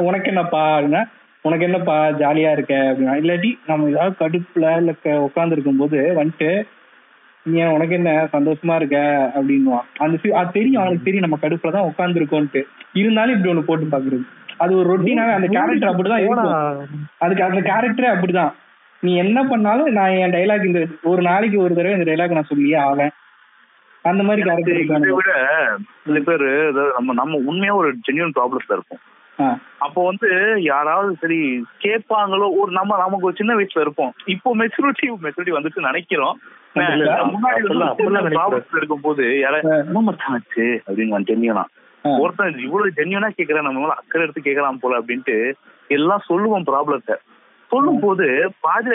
உனக்கு 0.05 0.29
என்னப்பா 0.29 0.63
அப்படின்னா 0.75 1.03
உனக்கு 1.45 1.65
என்னப்பா 1.65 1.97
ஜாலியா 2.21 2.51
இருக்க 2.51 2.73
அப்படின்னா 2.89 3.15
இல்லாட்டி 3.21 3.51
நம்ம 3.67 3.89
ஏதாவது 3.89 4.15
கடுப்புல 4.19 4.67
இல்ல 4.77 4.93
உட்கார்ந்து 5.19 5.55
இருக்கும் 5.55 5.77
போது 5.77 5.99
வந்துட்டு 6.19 6.49
நீ 7.45 7.63
உனக்கு 7.75 7.95
என்ன? 7.95 8.11
சந்தோஷமா 8.33 8.75
இருக்க? 8.79 8.97
அப்படின்னுவான். 9.37 9.87
அந்த 10.03 10.35
அது 10.39 10.55
தெரியும் 10.57 10.81
அவனுக்கு 10.81 11.07
தெரியும். 11.07 11.25
நம்ம 11.25 11.39
கடுப்புல 11.41 11.73
தான் 11.75 11.89
உட்காந்துருக்கோன்ட்டு 11.91 12.61
இருந்தாலும் 13.01 13.35
இப்படி 13.35 13.51
ஒண்ணு 13.53 13.69
போட்டு 13.69 13.93
பாக்குறது 13.93 14.25
அது 14.63 14.77
ஒரு 14.79 14.87
ரொட்டீனாவே 14.91 15.33
அந்த 15.37 15.47
கேரக்டர் 15.55 15.91
அப்படிதான் 15.91 16.23
இருக்கும். 16.25 16.53
அதுக்கு 17.17 17.43
அந்த 17.43 17.61
கேரக்டரே 17.69 18.09
அப்படிதான். 18.13 18.51
நீ 19.03 19.11
என்ன 19.23 19.39
பண்ணாலும் 19.43 19.89
நான் 19.97 20.17
என் 20.23 20.35
டைலாக் 20.35 20.67
இந்த 20.69 20.81
ஒரு 21.11 21.21
நாளைக்கு 21.21 21.57
ஒரு 21.63 21.73
தடவை 21.75 21.95
இந்த 21.97 22.07
டைலாக் 22.09 22.37
நான் 22.37 22.51
சொல்லியே 22.51 22.77
ஆவேன். 22.87 23.13
அந்த 24.05 24.21
மாதிரி 24.27 24.41
கேரக்டர் 24.47 25.17
விட 25.17 25.33
சில 26.05 26.19
பேர் 26.27 26.45
நம்ம 26.97 27.13
நம்ம 27.21 27.39
உண்மையா 27.49 27.75
ஒரு 27.81 27.89
ஜென்யூன் 28.07 28.35
ப்ராப்ளம்ஸ்ல 28.37 28.77
இருக்கும் 28.77 29.01
அப்போ 29.77 30.05
வந்து 30.05 30.61
யாராவது 30.61 31.15
சரி 31.19 31.63
கேட்பாங்களோ 31.79 32.59
ஒரு 32.59 32.71
நம்ம 32.71 32.97
நமக்கு 32.97 33.25
ஒரு 33.25 33.35
சின்ன 33.35 33.55
வயசுல 33.55 33.79
இருப்போம். 33.79 34.13
இப்போ 34.25 34.55
மெச்சூரிட்டி 34.55 35.21
மெச்சூரிட்டி 35.21 35.55
வந்துட்டு 35.55 35.75
நினைக்கிறோம். 35.75 36.39
முன்னாடி 36.75 38.75
இருக்கும் 38.75 39.01
போது 39.01 39.23
யாராச்சு 39.23 40.81
அப்படின்னு 40.87 41.27
தெரிஞ்சுக்கலாம் 41.27 41.67
ஒருத்தன் 42.03 42.57
இவ்வளவு 42.57 42.91
ஜென்யூனா 42.95 43.29
கேக்குறேன் 43.37 43.61
நம்ம 43.61 43.87
அக்கறை 43.87 44.23
எடுத்து 44.23 44.41
கேட்கலாம் 44.41 44.79
போல 44.79 44.99
அப்படின்ட்டு 44.99 45.53
எல்லாம் 45.87 46.23
சொல்லுவோம் 46.27 46.63
ப்ராப்ளத்தை 46.63 47.15
சொல்லும் 47.71 47.99
போது 47.99 48.53
பாதி 48.59 48.89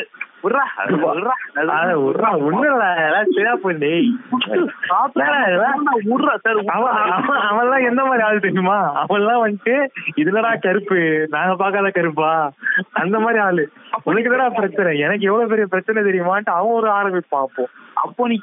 அவன்லாம் 7.50 7.84
எந்த 7.84 8.04
மாதிரி 8.04 8.24
ஆள் 8.24 8.40
தெரியுமா? 8.40 9.06
அவன்லாம் 9.08 9.46
வந்துட்டு 9.46 9.88
இதுலடா 10.16 10.58
கருப்பு 10.60 11.26
நாங்க 11.30 11.64
பாக்காத 11.64 11.88
கருப்பா? 11.88 12.52
அந்த 12.92 13.18
மாதிரி 13.18 13.38
ஆளு. 13.38 13.70
உனக்கு 14.04 14.50
பிரச்சனை? 14.54 14.98
எனக்கு 14.98 15.26
எவ்வளவு 15.26 15.48
பெரிய 15.48 15.66
பிரச்சனை 15.66 16.02
தெரியுமான்ட்டு 16.02 16.44
அவன் 16.44 16.72
ஒரு 16.72 16.90
ஆரம்பிப்பான் 16.90 17.44
அப்போ. 17.46 17.68
அப்போ 18.02 18.22
நீ 18.30 18.36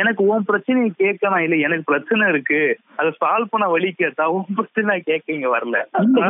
எனக்கு 0.00 0.22
உன் 0.30 0.44
பிரச்சனையை 0.44 0.90
கேட்கலாம் 0.96 1.42
இல்ல. 1.44 1.56
எனக்கு 1.66 1.84
பிரச்சனை 1.84 2.28
இருக்கு. 2.28 2.60
அதை 2.96 3.10
சால்வ் 3.20 3.50
பண்ண 3.50 3.66
வழி 3.68 3.90
கேட்டா 3.92 4.24
உன் 4.36 4.56
பிரச்சனை 4.56 4.96
கேட்க 5.00 5.36
இங்க 5.36 5.48
வரல. 5.54 5.76
எனக்கு 5.92 6.20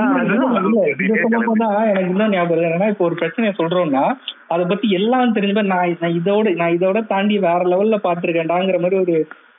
இன்னும் 2.05 2.35
ஞாபகம் 2.35 2.65
என்னன்னா 2.65 2.91
இப்போ 2.93 3.05
ஒரு 3.05 3.15
பிரச்சனையை 3.15 3.55
சொல்றோம்னா 3.59 4.05
அதை 4.49 4.65
பத்தி 4.67 4.89
எல்லாம் 4.99 5.37
தெரிஞ்ச 5.37 5.63
நான் 5.73 5.99
நான் 6.01 6.17
இதோட 6.21 6.55
நான் 6.55 6.77
இதோட 6.79 6.99
தாண்டி 7.07 7.39
வேற 7.39 7.61
லெவல்ல 7.73 7.99
பாத்துருக்கேன்டாங்கிற 8.03 8.81
மாதிரி 8.81 8.99
ஒரு 9.05 9.17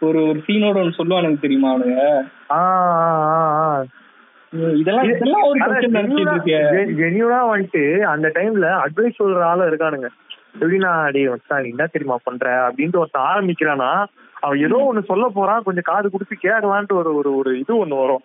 ஒரு 0.08 0.19
ஒரு 0.29 0.39
சீனோட 0.45 0.77
ஒன்று 0.82 0.99
சொல்லுவானுங்க 0.99 1.39
தெரியுமா 1.39 1.71
அவனுங்க? 1.71 2.03
இதெல்லாம் 4.77 5.10
இதெல்லாம் 5.10 5.47
ஒரு 5.47 5.60
ஜெனியூனா 6.99 7.39
வந்துட்டு 7.49 7.84
அந்த 8.13 8.27
டைம்ல 8.38 8.69
அட்வைஸ் 8.86 9.19
சொல்ற 9.19 9.43
ஆளும் 9.49 9.69
இருக்கானுங்க. 9.69 10.10
எப்படின்னா 10.53 10.91
அடி 11.07 11.21
வச்சா 11.27 11.55
என்ன 11.71 11.85
தெரியுமா 11.85 12.17
பண்ற? 12.23 12.47
அப்படின்ட்டு 12.67 13.01
ஒருத்தன் 13.01 13.29
ஆரம்பிக்கிறானா 13.31 13.91
அவன் 14.39 14.63
ஏதோ 14.65 14.77
ஒண்ணு 14.89 15.01
சொல்ல 15.03 15.25
போறான் 15.38 15.65
கொஞ்சம் 15.67 15.89
காது 15.91 16.07
குடுத்து 16.09 16.35
கேட்கலான்ட்டு 16.43 16.99
ஒரு 17.01 17.12
ஒரு 17.15 17.31
ஒரு 17.38 17.51
இது 17.59 17.73
ஒண்ணு 17.85 18.01
வரும். 18.03 18.23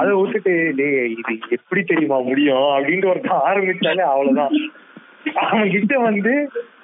அதை 0.00 0.10
விட்டுட்டு 0.18 0.52
டேய் 0.76 1.14
இது 1.20 1.34
எப்படி 1.56 1.82
தெரியுமா 1.82 2.18
முடியும்? 2.28 2.68
அப்படின்ட்டு 2.74 3.10
ஒருத்தன் 3.12 3.46
ஆரம்பிச்சாலே 3.48 4.04
அவ்வளவுதான். 4.12 4.54
அவன் 5.44 5.70
கிட்ட 5.70 5.94
வந்து 6.08 6.34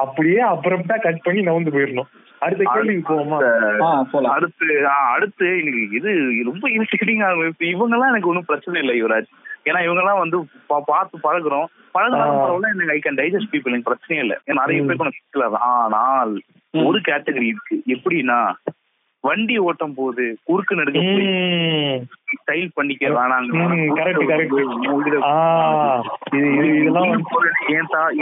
அப்படியே 0.05 0.41
அப்புறம்டா 0.53 0.97
கட் 1.07 1.25
பண்ணி 1.27 1.41
நவுந்து 1.47 1.75
போயிடணும். 1.77 2.11
அடுத்த 2.39 2.65
கேள்விக்கு 2.73 3.15
போவோமா? 3.15 3.39
அடுத்து 4.35 4.67
அடுத்து 5.15 5.47
எனக்கு 5.61 5.81
இது 5.99 6.11
ரொம்ப 6.51 6.65
இரிட்டேட்டிங் 6.77 7.23
ஆகும் 7.29 7.69
இவங்க 7.73 7.95
எல்லாம் 7.97 8.13
எனக்கு 8.13 8.31
ஒன்றும் 8.33 8.49
பிரச்சனை 8.51 8.81
இல்லை 8.83 8.95
யுவராஜ். 9.03 9.31
ஏன்னா 9.69 9.81
இவங்க 9.87 10.03
எல்லாம் 10.05 10.23
வந்து 10.23 10.39
பார்த்து 10.91 11.25
பழகுறோம். 11.27 11.69
பழகுறவங்க 11.97 12.69
எனக்கு 12.75 12.95
ஐ 12.97 13.01
கேன் 13.05 13.21
டைஜஸ்ட் 13.21 13.53
பீப்புள் 13.53 13.73
எனக்கு 13.73 13.91
பிரச்சனையே 13.91 14.25
இல்லை. 14.25 14.37
நிறைய 14.61 14.81
பேருக்கு 14.83 15.07
உனக்கு 15.07 15.23
சிக்கல 15.23 15.47
ஆனால் 15.71 16.35
ஒரு 16.75 16.99
கேட்டகரி 17.11 17.47
இருக்கு. 17.53 17.77
எப்படின்னா 17.97 18.41
வண்டி 19.25 19.55
ஓட்டும் 19.59 19.95
போது 19.95 20.25
குறுக்கு 20.49 20.75
நடுக்க 20.79 21.01
ஸ்டைல் 22.35 22.69
பண்ணிக்க 22.77 23.05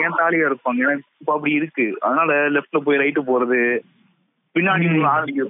ஏன் 0.03 0.17
தாலியா 0.21 0.47
இருப்பாங்க 0.51 0.85
இப்ப 1.21 1.31
அப்படி 1.35 1.53
இருக்கு. 1.61 1.87
அதனால 2.05 2.31
லெப்ட்ல 2.55 2.81
போய் 2.87 3.01
ரைட்டு 3.03 3.23
போறது 3.31 3.61
பின்னாடி 4.57 4.87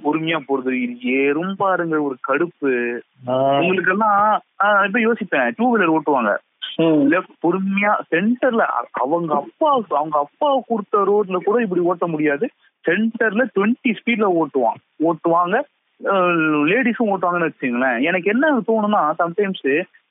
பொறுமையா 0.05 0.39
போறது 0.47 0.71
ஏறும் 1.19 1.53
பாருங்க 1.61 1.95
ஒரு 2.07 2.15
கடுப்பு. 2.27 2.73
உங்களுக்கு 3.59 3.93
எல்லாம் 3.95 4.19
இப்ப 4.87 4.99
யோசிப்பேன் 5.05 5.55
டூ 5.59 5.65
வீலர் 5.71 5.93
ஓட்டுவாங்க. 5.95 6.33
பொறுமையா 7.43 7.93
சென்டர்ல 8.11 8.63
அவங்க 9.03 9.31
அப்பா 9.41 9.69
அவங்க 9.99 10.17
அப்பா 10.25 10.49
கொடுத்த 10.69 11.03
ரோட்ல 11.11 11.39
கூட 11.45 11.57
இப்படி 11.65 11.83
ஓட்ட 11.91 12.07
முடியாது. 12.13 12.47
சென்டர்ல 12.85 13.45
டுவெண்ட்டி 13.55 13.91
ஸ்பீட்ல 13.99 14.27
ஓட்டுவான். 14.41 14.79
ஓட்டுவாங்க 15.09 15.55
லேடிஸும் 16.71 17.11
ஓட்டுவாங்கன்னு 17.13 17.49
வச்சுங்களேன் 17.49 17.97
எனக்கு 18.09 18.27
என்ன 18.33 18.51
தோணும்னா 18.67 19.01
சம்டைம்ஸ் 19.21 19.65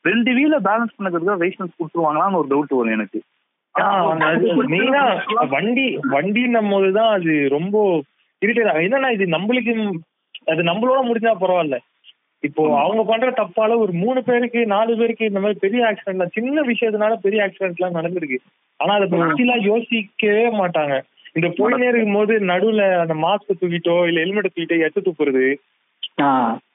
ரெண்டு 0.05 0.31
வீல 0.39 0.55
பேலன்ஸ் 0.67 0.97
பண்ணதுக்கு 0.97 1.41
லைசன்ஸ் 1.43 1.77
கொடுத்துருவாங்களான்னு 1.79 2.41
ஒரு 2.41 2.49
டவுட் 2.53 2.77
வரும் 2.79 2.97
எனக்கு. 2.99 3.21
மெயினா 4.75 5.05
வண்டி 5.55 5.87
வண்டின்னும் 6.15 6.71
போதுதான் 6.75 7.11
அது 7.17 7.33
ரொம்ப 7.57 7.77
இரிட்டேட் 8.43 8.85
என்னன்னா 8.87 9.11
இது 9.17 9.27
நம்மளுக்கு 9.37 9.75
அது 10.53 10.63
நம்மளோட 10.71 11.01
முடிஞ்சா 11.09 11.33
பரவாயில்ல. 11.43 11.77
இப்போ 12.43 12.63
அவங்க 12.83 13.03
பண்ற 13.03 13.29
தப்பால 13.39 13.77
ஒரு 13.83 13.93
மூணு 14.03 14.21
பேருக்கு 14.23 14.61
நாலு 14.75 14.93
பேருக்கு 14.99 15.29
இந்த 15.31 15.41
மாதிரி 15.41 15.59
பெரிய 15.65 15.83
ஆக்சிடென்ட் 15.91 16.35
சின்ன 16.37 16.63
விஷயத்தினால 16.63 17.15
பெரிய 17.27 17.45
ஆக்சிடென்ட் 17.47 17.79
எல்லாம் 17.79 17.99
நடந்திருக்கு. 17.99 18.39
ஆனா 18.81 18.95
அதை 18.99 19.07
பற்றிலாம் 19.13 19.69
யோசிக்கவே 19.71 20.45
மாட்டாங்க. 20.61 20.97
இந்த 21.37 21.49
போயினே 21.57 21.89
இருக்கும் 21.89 22.19
போது 22.19 22.35
நடுவுல 22.51 22.85
அந்த 23.01 23.15
மாஸ்க் 23.25 23.59
தூக்கிட்டோ 23.63 23.97
இல்ல 24.09 24.21
ஹெல்மெட் 24.25 24.49
தூக்கிட்டோ 24.49 24.79
எட்டு 24.87 25.01
துப்புறது. 25.09 25.47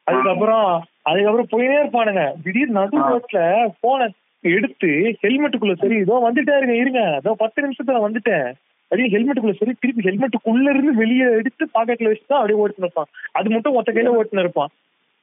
அதுக்கப்புறம் 0.08 0.68
அதுக்கப்புறம் 1.10 1.52
போயினே 1.54 1.78
இருப்பானுங்க 1.80 2.24
திடீர் 2.44 2.78
நடு 2.80 2.98
ரோட்ல 3.06 3.40
போன 3.86 4.10
எடுத்து 4.44 4.92
ஹெல்மெட்டுக்குள்ள 5.24 5.76
சரி 5.82 5.98
இதோ 6.04 6.18
வந்துட்டே 6.28 6.54
இருங்க 6.60 6.76
இருங்க 6.82 7.02
அதோ 7.20 7.34
பத்து 7.44 7.64
நிமிஷத்துல 7.66 8.04
வந்துட்டேன். 8.06 8.48
அப்படியே 8.92 9.10
ஹெல்மெட்டுக்குள்ள 9.10 9.54
சரி 9.54 9.74
திருப்பி 9.80 10.08
ஹெல்மெட்டுக்குள்ள 10.08 10.70
இருந்து 10.70 10.94
வெளியே 10.94 11.28
எடுத்து 11.40 11.64
பாக்கெட்ல 11.74 12.08
வச்சு 12.08 12.26
தான் 12.28 12.40
அப்படியே 12.40 12.60
ஓட்டுன்னு 12.64 12.80
இருப்பான். 12.80 13.10
அது 13.32 13.50
மட்டும் 13.50 13.76
ஒத்த 13.76 13.92
கையில 13.92 14.16
ஓட்டுன்னு 14.16 14.40
இருப்பான். 14.40 14.72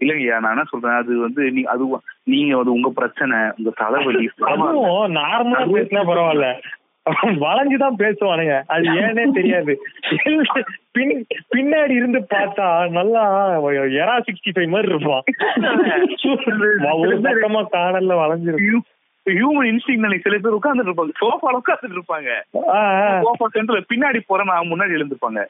இல்லைங்கய்யா 0.01 0.39
நான் 0.39 0.51
என்ன 0.51 0.65
சொல்றேன் 0.71 0.95
அது 0.95 1.19
வந்து 1.19 1.51
நீ 1.51 1.63
அது 1.63 1.85
நீங்க 2.25 2.59
அது 2.59 2.73
உங்க 2.73 2.91
பிரச்சனை 2.91 3.39
உங்க 3.59 3.71
தலைவலி 3.77 4.25
நார்மலா 5.19 5.63
பேசினா 5.75 6.03
பரவாயில்ல. 6.11 6.49
வளைஞ்சுதான் 7.43 7.99
பேசுவானுங்க. 7.99 8.63
அது 8.67 8.87
ஏன்னே 9.03 9.31
தெரியாது. 9.31 9.73
பின் 10.93 11.15
பின்னாடி 11.57 11.91
இருந்து 11.91 12.27
பார்த்தா 12.31 12.67
நல்லா 12.91 13.23
எரா 13.99 14.17
சிக்ஸ்டி 14.27 14.53
ஃபைவ் 14.55 14.69
மாதிரி 14.69 14.93
இருப்பான். 14.93 15.25
ஒரு 17.03 17.17
பக்கமா 17.21 17.63
காணல்ல 17.73 18.19
வளைஞ்சிருக்கும். 18.23 18.87
ஹியூமன் 19.37 19.69
இன்ஸ்டிங் 19.71 20.05
சில 20.27 20.37
பேர் 20.45 20.59
உட்காந்துட்டு 20.59 20.91
இருப்பாங்க. 20.91 21.15
சோஃபால 21.23 21.61
உட்காந்துட்டு 21.63 21.99
இருப்பாங்க. 21.99 22.31
சோஃபா 23.27 23.49
சென்டர்ல 23.57 23.83
பின்னாடி 23.93 24.21
போற 24.31 24.45
நான் 24.51 24.71
முன்னாடி 24.73 24.97
எழுந்திருப்பாங்க. 24.99 25.43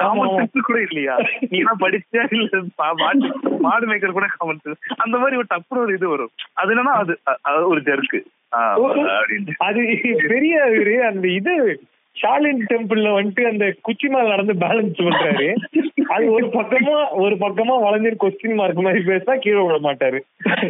காமன் 0.00 0.34
கூட 0.66 0.78
இல்லையா? 0.86 1.14
நீ 1.52 1.58
படிச்சா 1.82 2.22
இல்ல 2.36 2.60
மாடு 3.64 3.84
மேய்க்கிற 3.90 4.10
கூட 4.18 4.26
காமன் 4.34 4.60
அந்த 5.04 5.14
மாதிரி 5.22 5.38
ஒரு 5.40 5.48
டப்புற 5.52 5.78
ஒரு 5.84 5.92
இது 5.98 6.06
வரும். 6.12 6.32
அது 6.60 6.72
என்னன்னா 6.74 6.94
அது 7.50 7.62
ஒரு 7.72 7.80
ஜருக்கு 7.88 8.20
அது 9.68 9.80
பெரிய 10.32 10.54
அந்த 11.10 11.26
இது 11.38 11.54
ஷாலின் 12.20 12.62
டெம்பிள்ல 12.70 13.10
வந்துட்டு 13.16 13.44
அந்த 13.50 13.66
குச்சி 13.86 14.06
மேல 14.08 14.24
நடந்து 14.32 14.54
பேலன்ஸ் 14.64 15.04
பண்றாரு. 15.06 15.48
அது 16.14 16.24
ஒரு 16.36 16.46
பக்கமா 16.56 16.96
ஒரு 17.24 17.34
பக்கமா 17.44 17.76
வளைஞ்சிரு 17.86 18.16
கொஸ்டின் 18.24 18.58
மார்க் 18.60 18.82
மாதிரி 18.86 19.02
பேசா 19.10 19.34
கீழே 19.44 19.62
விட 19.66 19.78
மாட்டாரு. 19.86 20.20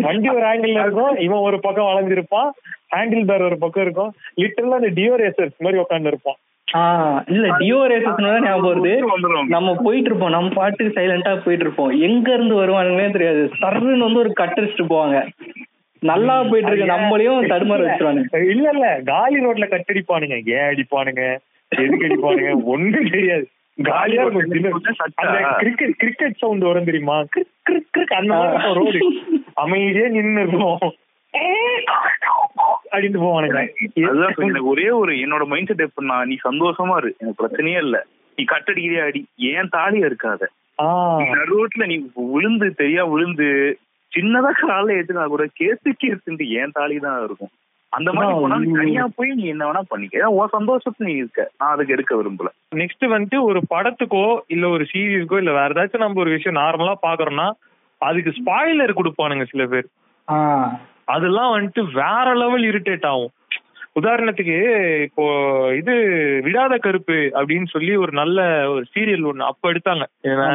வண்டி 0.06 0.30
ஒரு 0.36 0.46
ஆங்கிள் 0.52 0.76
இருக்கும் 0.82 1.16
இவன் 1.26 1.46
ஒரு 1.48 1.58
பக்கம் 1.66 1.90
வளைஞ்சிருப்பான் 1.90 2.52
ஹேண்டில் 2.94 3.26
பேர் 3.30 3.48
ஒரு 3.48 3.58
பக்கம் 3.64 3.84
இருக்கும் 3.86 4.12
லிட்டர்ல 4.42 4.78
அந்த 4.80 4.92
டியோ 5.00 5.16
ரேசர்ஸ் 5.24 5.64
மாதிரி 5.64 5.82
உட்காந்து 5.84 6.12
இருப்பான் 6.12 6.40
இல்ல 7.34 7.46
டியோ 7.60 7.78
ரேசஸ் 7.92 8.20
ஞாபகம் 8.24 8.66
வருது. 8.66 8.92
நம்ம 9.54 9.70
போயிட்டு 9.86 10.08
இருப்போம் 10.10 10.34
நம்ம 10.34 10.50
பாட்டுக்கு 10.58 10.96
சைலண்டா 10.98 11.32
போயிட்டு 11.46 11.64
இருப்போம் 11.66 11.92
எங்க 12.08 12.28
இருந்து 12.34 12.54
வருவானுங்களே 12.60 13.08
தெரியாது. 13.16 13.42
சர்ன்னு 13.62 14.04
வந்து 14.06 14.22
ஒரு 14.24 14.32
கட்டடிச்சுட்டு 14.40 14.86
போவாங்க. 14.92 15.18
நல்லா 16.00 16.42
போயிட்டு 16.42 16.72
இருக்கு 16.72 16.92
நம்மளையும் 16.94 17.48
தடுமாற 17.52 17.80
வச்சிருவானுங்க. 17.86 18.48
இல்ல 18.50 18.70
இல்ல 18.72 19.00
காலி 19.04 19.46
ரோட்ல 19.46 19.66
கட்டடிப்பானுங்க. 19.72 20.36
ஏன் 20.56 20.68
அடிப்பானுங்க? 20.70 21.24
எதுக்கு 21.68 22.06
அடிப்பானுங்க? 22.06 22.62
ஒண்ணும் 22.62 23.10
தெரியாது. 23.10 23.48
காலியா 23.82 24.24
கிரிக்கெட் 25.58 25.96
கிரிக்கெட் 25.96 26.36
சவுண்ட் 26.36 26.62
வரும் 26.62 26.84
தெரியுமா? 26.84 27.24
அந்த 28.08 28.34
மாதிரி 28.34 28.72
ரோடு. 28.72 28.98
அமைதியே 29.54 30.08
நின்னு 30.08 30.40
இருக்கும். 30.40 30.78
அப்படின்னு 32.92 33.20
போவானுங்க. 33.24 33.60
எனக்கு 34.36 34.66
ஒரே 34.66 34.90
ஒரு 34.90 35.12
என்னோட 35.14 35.44
மைண்ட் 35.46 35.66
செட் 35.66 35.82
எப்படின்னா 35.82 36.24
நீ 36.24 36.36
சந்தோஷமா 36.48 36.96
இரு. 36.96 37.14
எனக்கு 37.18 37.46
பிரச்சனையே 37.46 37.76
இல்ல. 37.76 38.04
நீ 38.36 38.44
கட்டடிக்கிறியா 38.44 39.04
அடி. 39.04 39.26
ஏன் 39.36 39.68
தாலியா 39.76 40.10
இருக்காத? 40.10 40.42
ரோட்ல 41.52 41.86
நீ 41.86 41.96
விழுந்து 42.14 42.74
தெரியா 42.78 43.10
விழுந்து 43.10 43.78
சின்னதா 44.12 44.50
காலைல 44.60 44.96
ஏத்துனா 44.98 45.24
கூட 45.32 45.44
கேசு 45.60 45.90
கேசுன்ட்டு 46.02 46.46
ஏன் 46.60 46.76
தாலி 46.78 46.96
தான் 47.06 47.18
இருக்கும். 47.26 47.52
அந்த 47.92 48.10
மாதிரி 48.16 48.34
போனா 48.42 48.56
தனியா 48.78 49.04
போய் 49.16 49.30
நீ 49.38 49.44
என்ன 49.52 49.62
வேணா 49.68 49.82
பண்ணிக்க. 49.92 50.28
உன் 50.38 50.54
சந்தோஷத்துக்கு 50.56 51.08
நீ 51.08 51.14
இருக்க. 51.22 51.44
நான் 51.58 51.72
அதுக்கு 51.74 51.94
எடுக்க 51.96 52.12
விரும்பல. 52.18 52.50
நெக்ஸ்ட் 52.82 53.04
வந்துட்டு 53.14 53.38
ஒரு 53.48 53.60
படத்துக்கோ 53.72 54.24
இல்ல 54.54 54.64
ஒரு 54.76 54.84
சீரீஸ்க்கோ 54.92 55.40
இல்ல 55.42 55.52
வேற 55.58 55.74
ஏதாச்சும் 55.74 56.04
நம்ம 56.04 56.22
ஒரு 56.24 56.32
விஷயம் 56.36 56.60
நார்மலா 56.60 56.94
பாக்குறோம்னா 57.06 57.48
அதுக்கு 58.00 58.30
ஸ்பாயிலர் 58.38 58.98
கொடுப்பானுங்க 58.98 59.46
சில 59.52 59.64
பேர். 59.72 59.88
அதெல்லாம் 61.14 61.52
வந்துட்டு 61.54 61.82
வேற 62.00 62.26
லெவல் 62.42 62.64
இரிட்டேட் 62.70 63.06
ஆகும். 63.12 63.34
உதாரணத்துக்கு 63.98 64.56
இப்போ 65.06 65.24
இது 65.80 65.94
விடாத 66.46 66.74
கருப்பு 66.78 67.18
அப்படின்னு 67.38 67.68
சொல்லி 67.72 67.92
ஒரு 68.02 68.12
நல்ல 68.20 68.40
ஒரு 68.74 68.84
சீரியல் 68.94 69.28
ஒண்ணு 69.30 69.50
அப்ப 69.50 69.72
எடுத்தாங்க. 69.72 70.04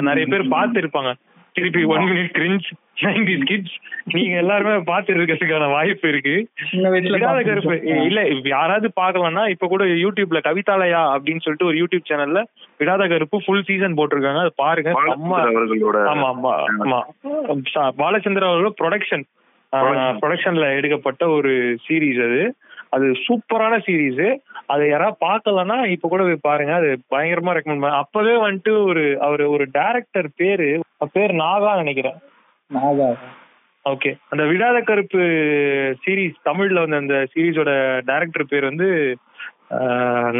நிறைய 0.09 0.25
பேர் 0.33 0.53
பார்த்து 0.55 0.83
இருப்பாங்க 0.83 1.11
திருப்பி 1.55 1.81
one 1.91 2.05
minute 2.09 2.33
cringe 2.35 2.67
ninety 3.03 3.35
kids 3.49 3.75
நீங்க 4.11 4.33
எல்லாருமே 4.37 4.73
பாத்து 4.83 5.13
இருக்கிறதுக்கான 5.13 5.69
வாய்ப்பு 5.71 6.07
இருக்கு. 6.09 6.33
விடாத 7.07 7.39
கருப்பு. 7.47 7.75
இல்ல 8.07 8.19
யாராவது 8.51 8.87
பாக்கலாம்னா 8.99 9.43
இப்ப 9.53 9.67
கூட 9.67 9.83
யூடியூப்ல 10.03 10.41
கவிதாலயா 10.47 11.01
அப்படின்னு 11.15 11.43
சொல்லிட்டு 11.45 11.69
ஒரு 11.69 11.77
யூடியூப் 11.81 12.09
சேனல்ல 12.11 12.41
விடாத 12.79 13.07
கருப்பு 13.07 13.39
ஃபுல் 13.45 13.65
சீசன் 13.69 13.97
போட்டிருக்காங்க. 13.99 14.43
அது 14.45 14.53
பாருங்க. 14.63 14.91
ஆமா 16.13 16.29
ஆமா 16.29 16.53
ஆமா. 16.83 16.99
பாலச்சந்திர 18.01 18.49
அவர்களோட 18.49 18.73
ப்ரொடக்ஷன் 18.81 19.25
ப்ரொடக்ஷன்ல 20.21 20.65
எடுக்கப்பட்ட 20.77 21.23
ஒரு 21.37 21.53
சீரீஸ் 21.85 22.21
அது. 22.27 22.41
அது 22.95 23.07
சூப்பரான 23.25 23.73
சீரீஸ் 23.85 24.25
அது 24.73 24.83
யாராவது 24.91 25.17
பார்க்கலன்னா 25.25 25.77
இப்ப 25.93 26.09
கூட 26.11 26.21
போய் 26.27 26.47
பாருங்க. 26.49 26.73
அது 26.79 26.89
பயங்கரமா 27.13 27.55
ரெக்கமெண்ட் 27.57 27.83
பண்ண 27.83 28.01
அப்பவே 28.03 28.35
வந்துட்டு 28.45 28.73
ஒரு 28.89 29.03
அவர் 29.27 29.43
ஒரு 29.55 29.65
டைரக்டர் 29.77 30.29
பேரு 30.41 30.69
பேர் 31.15 31.33
நாகா 31.43 31.71
நினைக்கிறேன். 31.81 32.17
நாகா. 32.71 33.09
ஓகே 33.85 34.11
அந்த 34.31 34.43
விடாத 34.51 34.77
கருப்பு 34.83 35.23
சீரீஸ் 36.03 36.37
தமிழ்ல 36.49 36.83
வந்து 36.83 37.01
அந்த 37.01 37.15
சீரீஸோட 37.33 37.71
டைரக்டர் 38.09 38.51
பேர் 38.53 38.69
வந்து 38.71 38.87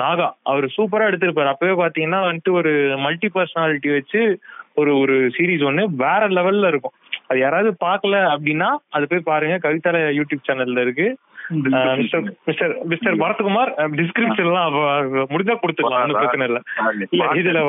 நாகா. 0.01 0.27
அவர் 0.51 0.65
சூப்பரா 0.77 1.07
எடுத்திருப்பாரு. 1.09 1.53
அப்பவே 1.53 1.73
பாத்தீங்கன்னா 1.81 2.21
வந்துட்டு 2.29 2.51
ஒரு 2.59 2.71
மல்டி 3.05 3.29
பர்சனாலிட்டி 3.35 3.91
வச்சு 3.97 4.21
ஒரு 4.81 4.91
ஒரு 5.03 5.15
சீரீஸ் 5.35 5.63
ஒண்ணு 5.69 5.83
வேற 6.03 6.21
லெவல்ல 6.37 6.71
இருக்கும். 6.71 6.95
அது 7.29 7.37
யாராவது 7.43 7.69
பார்க்கல 7.85 8.15
அப்படின்னா 8.33 8.69
அது 8.97 9.05
போய் 9.11 9.29
பாருங்க. 9.31 9.55
கவிதால 9.65 10.01
யூடியூப் 10.19 10.47
சேனல்ல 10.47 10.83
இருக்கு. 10.85 11.07
மிஸ்டர் 11.97 12.23
மிஸ்டர் 12.47 12.73
மிஸ்டர் 12.85 13.15
பரத்குமார் 13.21 13.71
டிஸ்கிரிப்ஷன்லாம் 13.97 14.75
முடிஞ்சா 15.31 15.55
கொடுத்துக்கலாம் 15.57 16.03
ஒன்றும் 16.03 16.21
பிரச்சனை 16.21 16.47
இல்ல. 16.49 16.59
இதுல 17.39 17.59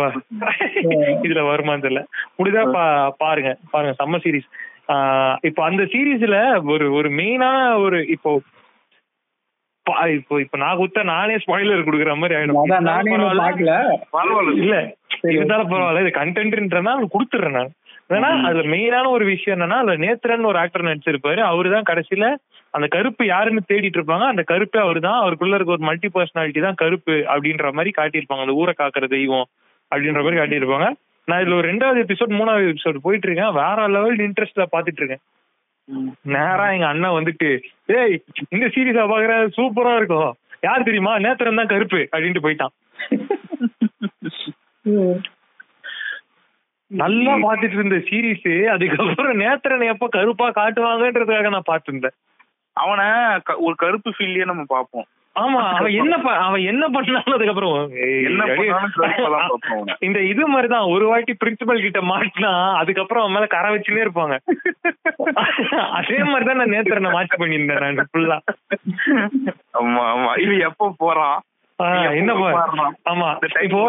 இதுல 1.26 1.42
வருமான்னு 1.48 1.84
தெரியல. 1.84 2.02
முடிஞ்சா 2.38 2.62
பாருங்க 3.20 3.52
பாருங்க 3.72 3.94
செம்ம 4.00 4.20
சீரீஸ் 4.24 4.48
இப்போ 5.44 5.62
அந்த 5.68 5.84
சீரீஸ்ல 5.92 6.38
ஒரு 6.72 6.86
ஒரு 6.98 7.08
மெயினா 7.18 7.50
ஒரு 7.84 7.98
இப்போ 8.14 8.30
இப்போ 10.14 10.34
இப்ப 10.40 10.56
நான் 10.58 10.78
குத்த 10.78 11.02
நானே 11.10 11.34
ஸ்பாயிலர் 11.42 11.86
குடுக்குற 11.86 12.14
மாதிரி 12.16 12.36
ஆயிடும். 12.36 12.56
இல்ல 14.62 14.76
இருந்தாலும் 15.32 15.70
பரவாயில்ல 15.70 16.02
இது 16.04 16.12
கண்டென்ட்ன்றனா 16.16 16.92
கொடுத்துறேன் 17.12 17.56
நான். 17.56 17.70
ஏன்னா 18.10 18.28
அதுல 18.48 18.62
மெயினான 18.72 19.10
ஒரு 19.16 19.24
விஷயம் 19.30 19.54
என்னன்னா 19.56 19.78
அதுல 19.82 19.94
நேத்திரன் 20.04 20.48
ஒரு 20.50 20.58
ஆக்டர் 20.62 20.88
நடிச்சிருப்பாரு. 20.88 21.40
அவரு 21.50 21.68
தான் 21.74 21.88
கடைசியில 21.90 22.26
அந்த 22.74 22.86
கருப்பு 22.94 23.22
யாருன்னு 23.26 23.62
தேடிட்டு 23.70 23.98
இருப்பாங்க. 23.98 24.26
அந்த 24.32 24.42
கருப்பே 24.50 24.78
அவரு 24.84 25.00
தான் 25.06 25.20
அவருக்குள்ள 25.22 25.58
இருக்க 25.58 25.76
ஒரு 25.76 25.86
மல்டி 25.88 26.08
பர்சனாலிட்டி 26.16 26.62
தான் 26.66 26.80
கருப்பு 26.82 27.14
அப்படின்ற 27.32 27.72
மாதிரி 27.78 27.92
காட்டியிருப்பாங்க. 27.98 28.44
அந்த 28.46 28.58
ஊரை 28.62 28.74
காக்குற 28.82 29.06
தெய்வம் 29.16 29.46
அப்படின்ற 29.92 30.22
மாதிரி 30.24 30.40
காட்டியிருப்பாங்க. 30.40 30.88
நான் 31.28 31.40
இதுல 31.42 31.58
ஒரு 31.60 31.68
ரெண்டாவது 31.72 32.02
எபிசோட் 32.04 32.38
மூணாவது 32.38 32.70
எபிசோட் 32.72 33.04
போயிட்டு 33.06 33.26
இருக்கேன் 33.28 33.56
வேற 33.60 33.88
லெவல் 33.96 34.26
இன்ட்ரெஸ்ட்ல 34.28 34.66
பாத்துட்டு 34.74 35.02
இருக்கேன் 35.02 35.24
நேரா 36.34 36.64
எங்க 36.74 36.86
அண்ணன் 36.92 37.16
வந்துட்டு 37.16 37.48
ஏய் 37.98 38.16
இந்த 38.54 38.66
சீரீஸா 38.74 39.04
பாக்குற 39.12 39.34
சூப்பரா 39.56 39.92
இருக்கும். 40.00 40.30
யார் 40.66 40.86
தெரியுமா? 40.88 41.12
நேத்திரம் 41.24 41.60
தான் 41.60 41.72
கருப்பு. 41.72 42.00
அப்படின்ட்டு 42.12 42.44
போயிட்டான். 42.46 42.74
நல்லா 46.90 47.32
பாத்துட்டு 47.44 47.76
இருந்த 47.78 47.98
சீரீஸ் 48.08 48.46
அதுக்கப்புறம் 48.72 49.40
நேத்திரனை 49.40 49.86
எப்ப 49.92 50.08
கருப்பா 50.12 50.48
காட்டுவாங்கன்றதுக்காக 50.56 51.50
நான் 51.54 51.70
பாத்துருந்தேன் 51.70 52.16
அவனை 52.76 53.06
ஒரு 53.62 53.76
கருப்பு 53.78 54.10
ஃபீல்லையே 54.16 54.48
நம்ம 54.48 54.64
பாப்போம் 54.70 55.06
ஆமா 55.36 55.62
அவன் 55.70 55.94
என்ன 56.00 56.14
அவன் 56.42 56.62
என்ன 56.68 56.84
பண்ணாலும் 56.88 57.34
அதுக்கப்புறம் 57.34 57.74
இந்த 60.06 60.20
இது 60.30 60.44
மாதிரிதான் 60.46 60.92
ஒரு 60.92 61.04
வாட்டி 61.06 61.32
பிரின்சிபல் 61.34 61.82
கிட்ட 61.82 62.00
மாட்டினா 62.10 62.52
அதுக்கப்புறம் 62.78 63.22
அவன் 63.22 63.34
மேல 63.36 63.48
கரை 63.48 63.70
வச்சுனே 63.72 64.04
இருப்பாங்க. 64.04 64.36
அதே 65.98 66.18
மாதிரிதான் 66.24 66.60
நான் 66.60 66.74
நேத்திரனை 66.74 67.10
மாற்றி 67.10 67.36
பண்ணியிருந்தேன் 67.36 67.84
நான் 67.90 68.10
ஃபுல்லா 68.12 68.38
ஆமா 69.74 70.04
ஆமா. 70.12 70.30
இது 70.44 70.54
எப்ப 70.68 70.90
போறான்? 70.98 71.38
ஆமா 71.78 73.26
இப்போ 73.64 73.80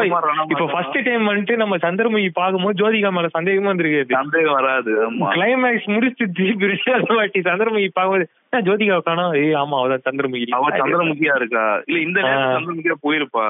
இப்போ 0.47 0.65
ஃபர்ஸ்ட் 0.71 0.97
டைம் 1.05 1.29
வந்துட்டு 1.29 1.55
நம்ம 1.61 1.75
சந்திரமுகி 1.83 2.29
பாக்கும்போது 2.39 2.79
ஜோதிகா 2.81 3.09
மேல 3.09 3.29
சந்தேகமா 3.35 3.71
வந்திருக்காது. 3.71 4.17
சந்தேகம் 4.17 4.57
வராது 4.57 4.93
கிளைமேக்ஸ் 5.31 5.87
முடிச்சு 5.93 6.25
திருப்பி 6.37 6.67
வாட்டி 7.15 7.41
சந்திரமுகி 7.47 7.89
பாக்கும்போது 7.91 8.27
ஜோதிகா 8.67 8.97
காணோம் 9.07 9.37
ஏய் 9.41 9.55
ஆமா 9.61 9.79
அவதான் 9.81 10.05
சந்திரமுகி. 10.07 10.47
அவ 10.51 10.73
சந்திரமுகியா 10.75 11.37
இருக்கா? 11.41 11.63
இல்ல 11.87 11.99
இந்த 12.07 12.19
சந்திரமுகியா 12.49 12.97
போயிருப்பா? 13.05 13.47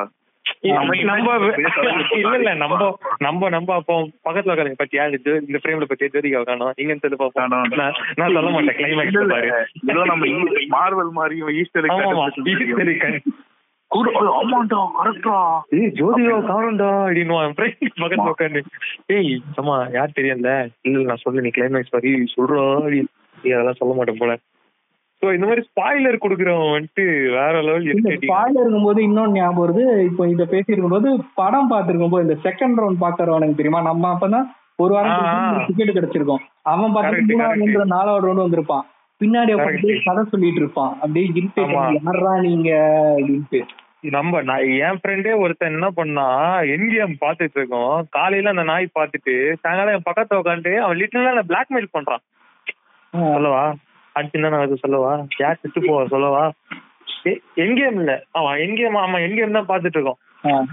நம்ம 0.69 0.93
இல்ல 2.19 2.36
இல்ல 2.38 2.52
நம்ம 2.56 2.76
நம்ம 3.21 3.50
நம்ம 3.50 3.73
அப்போ 3.76 3.95
பக்கத்துல 4.26 4.54
உட்காருங்க 4.54 4.80
பத்தியா 4.80 5.04
இந்த 5.41 5.60
ஃப்ரேம்ல 5.62 5.88
பத்தியா 5.89 6.12
ஜோதிகா 6.13 6.41
காணோம் 6.50 6.73
நீங்க 6.80 6.95
சொல்லி 7.04 7.19
பாப்போம். 7.21 7.52
நான் 7.73 7.97
சொல்ல 8.30 8.50
மாட்டேன் 8.50 8.78
கிளைமேக்ஸ் 8.80 9.19
பாரு. 9.34 9.50
ஏதோ 9.91 10.06
நம்ம 10.06 10.32
மார்வல் 10.76 11.12
ஈஸ்டர் 11.60 11.89
ஈஸ்டர் 13.91 14.34
ஆமாண்டா 14.38 14.80
கரெக்டா 14.97 15.36
ஏய் 15.78 15.91
ஜோதிகா 16.00 16.38
காணும்டா 16.50 16.89
அப்படின்னு 17.06 17.38
பக்கத்துல 18.02 18.34
உட்காந்து 18.34 18.62
ஏய் 19.15 19.32
அம்மா 19.62 19.78
யார் 19.97 20.17
தெரியல 20.17 20.52
இல்ல 20.88 21.06
நான் 21.10 21.23
சொல்ல 21.23 21.45
நீ 21.45 21.52
கிளைமேக்ஸ் 21.58 21.95
பத்தி 21.95 22.12
சொல்றோம் 22.36 22.88
நீ 22.93 23.00
அதெல்லாம் 23.54 23.80
சொல்ல 23.80 23.93
மாட்டேன் 23.97 24.21
போல. 24.21 24.36
சோ 25.21 25.28
இந்த 25.34 25.45
மாதிரி 25.47 25.62
ஸ்பாயிலர் 25.67 26.21
குடுக்குறவன் 26.23 26.73
வந்துட்டு 26.73 27.04
வேற 27.38 27.54
லெவல் 27.62 27.88
ஸ்பாயிலர் 28.26 28.63
இருக்கும்போது 28.63 29.00
இன்னொன்னு 29.08 29.38
ஞாபகம் 29.38 29.63
வருது. 29.63 29.86
இப்போ 30.10 30.28
இத 30.28 30.43
பேசியிருக்கும் 30.52 30.95
போது 30.95 31.12
படம் 31.36 31.71
பார்த்திருக்கும் 31.71 32.13
போது 32.13 32.26
இந்த 32.28 32.38
செகண்ட் 32.47 32.80
ரவுண்ட் 32.82 33.04
பாக்குறவனுக்கு 33.06 33.60
தெரியுமா? 33.62 33.82
நம்ம 33.82 34.12
அப்பதான் 34.13 34.47
ஒரு 34.76 34.93
வாரம் 34.95 35.65
டிக்கெட் 35.69 35.95
கிடைச்சிருக்கோம். 35.97 36.43
அவன் 36.73 36.93
பார்த்து 36.93 37.88
நாலாவது 37.95 38.28
ரவுண்ட் 38.28 38.45
வந்திருப்பான். 38.45 38.86
பின்னாடி 39.22 39.52
உட்காந்து 39.56 39.94
கதை 40.08 40.24
சொல்லிட்டு 40.32 40.62
இருப்பான். 40.62 40.92
அப்படியே 41.02 41.28
இரிட்டேட் 41.38 41.74
யாரா 41.76 42.34
நீங்க? 42.48 42.72
அப்படின்ட்டு. 43.18 43.60
நம்ம 44.16 44.42
நான் 44.50 44.66
என் 44.88 45.00
ஃப்ரெண்டே 45.02 45.32
ஒருத்தன் 45.44 45.76
என்ன 45.76 45.88
பண்ணா 46.00 46.26
என்ஜிஎம் 46.74 47.16
பாத்துட்டு 47.24 47.58
இருக்கோம்? 47.60 47.96
காலையில 48.16 48.52
அந்த 48.54 48.66
நாய் 48.72 48.96
பாத்துட்டு 48.98 49.34
சாயங்காலம் 49.62 49.96
என் 49.98 50.08
பக்கத்துல 50.10 50.42
உட்காந்து 50.42 50.72
அவன் 50.84 51.00
லிட்டரலா 51.00 51.32
என்ன 51.34 51.46
பிளாக்மெயில் 51.52 51.96
பண்றான். 51.96 52.24
சொல்லவா? 53.36 53.64
என்ன 54.36 54.50
நடக்குது 54.54 54.84
சொல்லவா? 54.84 55.14
யார் 55.42 55.60
செத்து 55.62 55.82
போவா 55.82 56.04
சொல்லவா? 56.14 56.44
எங்கேயும் 57.64 58.00
இல்ல. 58.02 58.12
அவன் 58.40 58.62
எங்கேயும் 58.66 59.02
ஆமா 59.04 59.18
எங்கேயும் 59.28 59.58
தான் 59.58 59.70
பாத்துட்டு 59.72 59.98
இருக்கோம். 59.98 60.22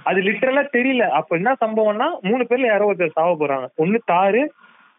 அது 0.08 0.18
லிட்டரலா 0.28 0.62
தெரியல. 0.76 1.04
அப்ப 1.18 1.36
என்ன 1.40 1.52
சம்பவம்னா 1.64 2.08
மூணு 2.28 2.42
பேர்ல 2.50 2.70
யாரோ 2.70 2.88
ஒருத்தர் 2.90 3.16
சாவ 3.18 3.32
போறாங்க. 3.40 3.66
ஒண்ணு 3.84 3.98
தாரு 4.12 4.42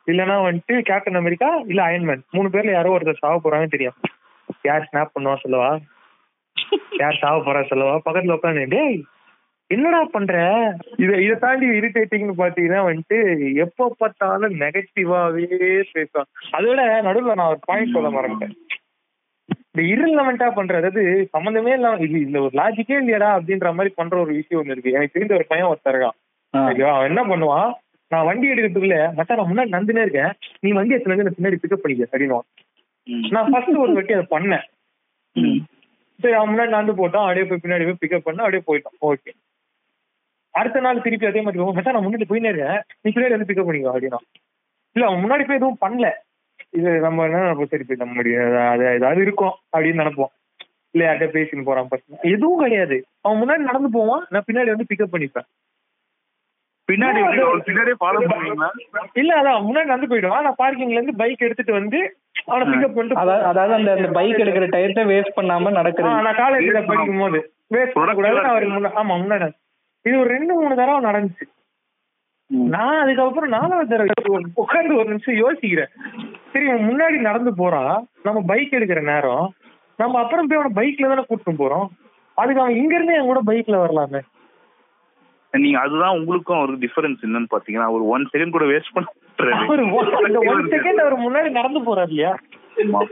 இல்லனா 0.08 0.36
வந்துட்டு 0.48 0.76
கேப்டன் 0.82 1.20
அமெரிக்கா 1.22 1.50
இல்ல 1.68 1.82
அயன்மேன் 1.88 2.24
மூணு 2.32 2.50
பேர்ல 2.50 2.72
யாரோ 2.72 2.94
ஒருத்தர் 2.96 3.24
சாவ 3.24 3.36
போறாங்க 3.44 3.68
தெரியும். 3.68 3.98
யார் 4.63 4.88
ஸ்னாப் 4.89 5.13
பண்ணுவா 5.15 5.36
சொல்லவா? 5.41 5.72
யார் 6.98 7.22
சாவ 7.22 7.38
போறா 7.44 7.62
சொல்லவா? 7.72 7.96
பக்கத்துல 8.06 8.38
உட்காந்து 8.38 8.65
டேய் 8.68 8.98
என்னடா 9.70 10.00
பண்ற? 10.06 10.34
இத 10.96 11.12
இத 11.18 11.36
தாண்டி 11.36 11.68
இரிட்டேட்டிங்னு 11.78 12.36
பாத்தீங்கன்னா 12.41 12.82
வந்துட்டு 12.88 13.18
எப்ப 13.56 13.88
பார்த்தாலும் 13.98 14.56
நெகட்டிவாவே 14.60 15.46
பேசுவான். 15.94 16.30
அதோட 16.52 16.80
நடுவுல 17.08 17.38
நான் 17.39 17.54
ஒரு 17.54 17.62
பாயிண்ட் 17.65 17.96
சொல்ல 17.96 18.10
மறந்துட்டேன். 18.10 18.54
இந்த 19.50 19.82
irrelevant-ஆ 19.94 20.48
பண்ற 20.50 20.76
அதாவது 20.78 21.02
சம்மந்தமே 21.34 21.72
இல்லாம 21.74 22.04
இது 22.08 22.18
இந்த 22.28 22.38
ஒரு 22.41 22.54
லாஜிக்கே 22.60 23.00
இல்லையடா 23.02 23.30
அப்படின்ற 23.38 23.72
மாதிரி 23.74 23.91
பண்ற 23.96 24.15
ஒரு 24.20 24.32
விஷயம் 24.34 24.62
ஒண்ணு 24.62 24.76
இருக்கு. 24.76 24.96
எனக்கு 24.98 25.15
தெரிஞ்ச 25.18 25.34
ஒரு 25.34 25.48
பையன் 25.50 25.72
ஒருத்தர் 25.72 25.94
இருக்கான். 25.94 26.18
ஓகேவா 26.54 26.94
அவன் 26.94 27.10
என்ன 27.10 27.24
பண்ணுவான்? 27.32 27.72
நான் 28.08 28.26
வண்டி 28.26 28.48
எடுக்கிறதுக்குள்ள 28.48 28.98
மச்சா 29.18 29.36
நான் 29.36 29.52
முன்னாடி 29.52 29.72
நந்துனே 29.76 30.02
இருக்கேன். 30.02 30.34
நீ 30.60 30.72
வண்டி 30.72 30.94
எடுத்து 30.94 31.15
வந்து 31.15 31.36
பின்னாடி 31.39 31.58
பிக்கப் 31.63 31.84
பண்ணிக்க 31.84 32.18
அப்படின்னுவான் 32.18 32.48
நான் 33.30 33.52
ஃபர்ஸ்ட் 33.52 33.82
ஒரு 33.84 33.94
வாட்டி 33.94 34.13
அதை 34.13 34.26
பண்ணேன். 34.30 34.65
சரி 36.20 36.34
அவன் 36.34 36.50
முன்னாடி 36.50 36.76
நடந்து 36.76 36.94
போட்டான். 36.94 37.26
அப்படியே 37.26 37.46
போய் 37.46 37.63
பின்னாடி 37.63 37.84
போய் 37.84 38.02
பிக்கப் 38.04 38.28
பண்ண 38.28 38.44
அப்படியே 38.44 38.63
போயிட்டான். 38.68 38.98
ஓகே. 39.02 39.32
அடுத்த 40.52 40.80
நாள் 40.80 41.02
திருப்பி 41.02 41.26
அதே 41.26 41.41
மாதிரி 41.41 41.63
மச்சா 41.63 41.91
நான் 41.91 42.06
முன்னாடி 42.06 42.26
போயினே 42.30 42.52
இருக்கேன். 42.52 42.82
நீ 43.02 43.12
பின்னாடி 43.15 43.36
வந்து 43.38 43.50
பிக்கப் 43.54 43.68
பண்ணிக்கோ 43.68 43.94
அப்படின்னா. 43.96 44.22
இல்ல 44.91 45.08
அவன் 45.08 45.24
முன்னாடி 45.24 45.48
போய் 45.48 45.60
எதுவும் 45.62 45.82
பண்ணல. 45.82 46.12
இது 46.70 47.00
நம்ம 47.00 47.24
என்ன 47.24 47.38
நினைப்போம்? 47.38 47.65
சரி 47.65 47.84
போய் 47.84 47.98
நம்ம 47.98 48.22
அது 48.70 48.94
ஏதாவது 48.94 49.22
இருக்கும் 49.22 49.56
அப்படின்னு 49.78 50.02
நினைப்போம். 50.04 50.34
இல்ல 50.91 51.13
யார்கிட்ட 51.13 51.36
பேசின்னு 51.38 51.63
போறான் 51.63 51.88
பசங்க. 51.91 52.20
எதுவும் 52.22 52.60
கிடையாது. 52.60 53.06
அவன் 53.22 53.41
முன்னாடி 53.41 53.63
நடந்து 53.70 53.89
போவான். 53.91 54.26
நான் 54.30 54.44
பின்னாடி 54.52 54.65
வந்து 54.65 54.86
பிக்கப் 54.94 55.13
பண்ணிப்பேன். 55.15 55.48
பின்னாடி 56.89 57.19
பின்னாடி 57.67 57.93
ஃபாலோ 58.02 58.19
பண்ணுவீங்களா 58.32 58.69
இல்ல 59.13 59.32
அதான் 59.39 59.65
முன்னாடி 59.67 59.91
நடந்து 59.91 60.12
போயிடுவான் 60.12 60.45
நான் 60.48 60.62
பார்க்கிங்ல 60.63 60.98
இருந்து 60.98 61.19
பைக் 61.21 61.45
எடுத்துட்டு 61.48 61.74
வந்து 61.80 62.00
அவனை 62.45 62.65
பிக்கப் 62.71 62.95
பண்ணிட்டு 62.95 63.21
அதாவது 63.52 63.74
அந்த 63.74 63.91
அந்த 63.98 64.10
பைக் 64.12 64.41
எடுக்கிற 64.43 64.67
டயத்தை 64.76 65.04
வேஸ்ட் 65.12 65.38
பண்ணாம 65.38 65.71
நடக்கிறது 65.71 66.26
நான் 66.28 66.41
காலேஜ்ல 66.43 66.82
படிக்கும் 66.91 67.24
போது 67.24 67.39
வேஸ்ட் 67.76 67.98
பண்ணக்கூடாது 68.00 68.38
நான் 68.38 68.54
அவருக்கு 68.54 69.02
ஆமா 69.02 69.15
முன்னாடி. 69.21 69.48
இது 70.06 70.15
ஒரு 70.19 70.30
ரெண்டு 70.30 70.54
மூணு 70.54 70.74
தடவை 70.76 71.00
நடந்துச்சு. 71.10 71.45
நான் 72.74 73.00
அதுக்கப்புறம் 73.04 73.54
நாலாவது 73.58 73.91
தடவை 73.93 74.41
உட்காந்து 74.63 75.00
ஒரு 75.00 75.08
நிமிஷம் 75.10 75.41
யோசிக்கிறேன். 75.43 75.91
சரி 76.52 76.65
அவன் 76.69 76.88
முன்னாடி 76.89 77.17
நடந்து 77.30 77.52
போறான் 77.56 77.95
நம்ம 78.24 78.41
பைக் 78.52 78.76
எடுக்கிற 78.78 79.02
நேரம். 79.04 79.48
நம்ம 80.00 80.19
அப்புறம் 80.19 80.48
போய் 80.48 80.60
அவனை 80.60 80.74
பைக்ல 80.80 81.10
தானே 81.12 81.26
கூட்டிட்டு 81.30 81.62
போறோம். 81.63 81.88
அதுக்கு 82.38 82.62
அவன் 82.62 82.76
இங்க 82.76 82.93
இருந்தே 82.95 83.17
என் 83.17 83.32
கூட 83.32 83.41
பைக்ல 83.50 83.78
வரலாமே. 83.78 84.21
நீங்க 85.63 85.80
அதுதான் 85.80 86.18
உங்களுக்கும் 86.20 86.62
ஒரு 86.65 86.74
டிஃபரன்ஸ் 86.84 87.24
என்னன்னு 87.26 87.54
பாத்தீங்கன்னா 87.54 87.88
ஒரு 87.96 88.04
ஒன் 88.15 88.26
செகண்ட் 88.34 88.56
கூட 88.56 88.65
வேஸ்ட் 88.65 88.96
பண்ண 88.96 89.08
ஒன் 90.54 90.70
செகண்ட் 90.74 91.02
அவர் 91.04 91.15
முன்னாடி 91.26 91.50
நடந்து 91.60 91.82
போறாரு 91.88 92.12
இல்லையா? 92.13 92.34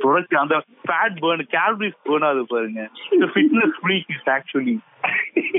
ப்ரொடக்ட் 0.03 0.35
அந்த 0.43 0.55
ஃபேட் 0.87 1.19
பர்ன் 1.23 1.43
கேலரிஸ் 1.55 1.99
பர்ன் 2.09 2.25
ஆகுது 2.27 2.45
பாருங்க. 2.53 2.81
ஃபிட்னஸ் 3.33 3.77
ஃப்ரீக் 3.81 4.11
இஸ் 4.15 4.29
ஆக்சுவலி 4.35 4.75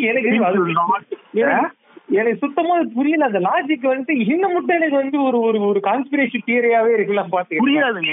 எனக்கு 0.09 0.31
எனக்கு 2.21 2.41
சுத்தமா 2.41 2.75
புரியல. 2.97 3.29
அந்த 3.29 3.41
லாஜிக் 3.47 3.87
வந்து 3.93 4.13
இன்னும் 4.25 4.53
மட்டும் 4.53 4.77
எனக்கு 4.77 4.97
வந்து 5.03 5.19
ஒரு 5.23 5.39
ஒரு 5.41 5.59
ஒரு 5.69 5.81
கான்ஸ்பிரேஷன் 5.87 6.47
தியரியாவே 6.49 6.91
இருக்குல்ல 6.97 7.23
பாத்து 7.29 7.63
புரியாதுங்க. 7.63 8.13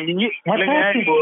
இப்போ 1.01 1.17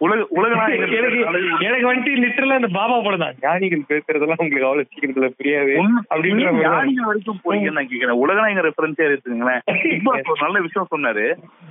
உலக 0.00 0.18
உலக 0.30 0.52
எனக்கு 0.98 1.20
எனக்கு 1.66 1.86
வந்துட்டு 1.88 2.12
லிட்டரலா 2.22 2.58
இந்த 2.60 2.68
பாபா 2.76 2.96
படம் 2.98 3.22
தான். 3.22 3.36
ஞானிகள் 3.44 3.82
பேசுறதெல்லாம் 3.88 4.42
உங்களுக்கு 4.42 4.68
அவ்வளவு 4.68 4.88
சீக்கிரத்துல 4.90 5.28
புரியாது 5.38 5.72
அப்படின்ற 6.12 6.52
ஞானிகள் 6.60 7.08
வரைக்கும் 7.08 7.40
போய் 7.46 7.64
நான் 7.70 7.90
கேக்குறேன். 7.92 8.20
உலகநாயக 8.24 8.64
ரெஃபரன்ஸே 8.68 9.06
எடுத்துங்களேன் 9.08 9.62
இப்போ 9.96 10.12
ஒரு 10.32 10.44
நல்ல 10.44 10.60
விஷயம் 10.66 10.92
சொன்னாரு. 10.92 11.24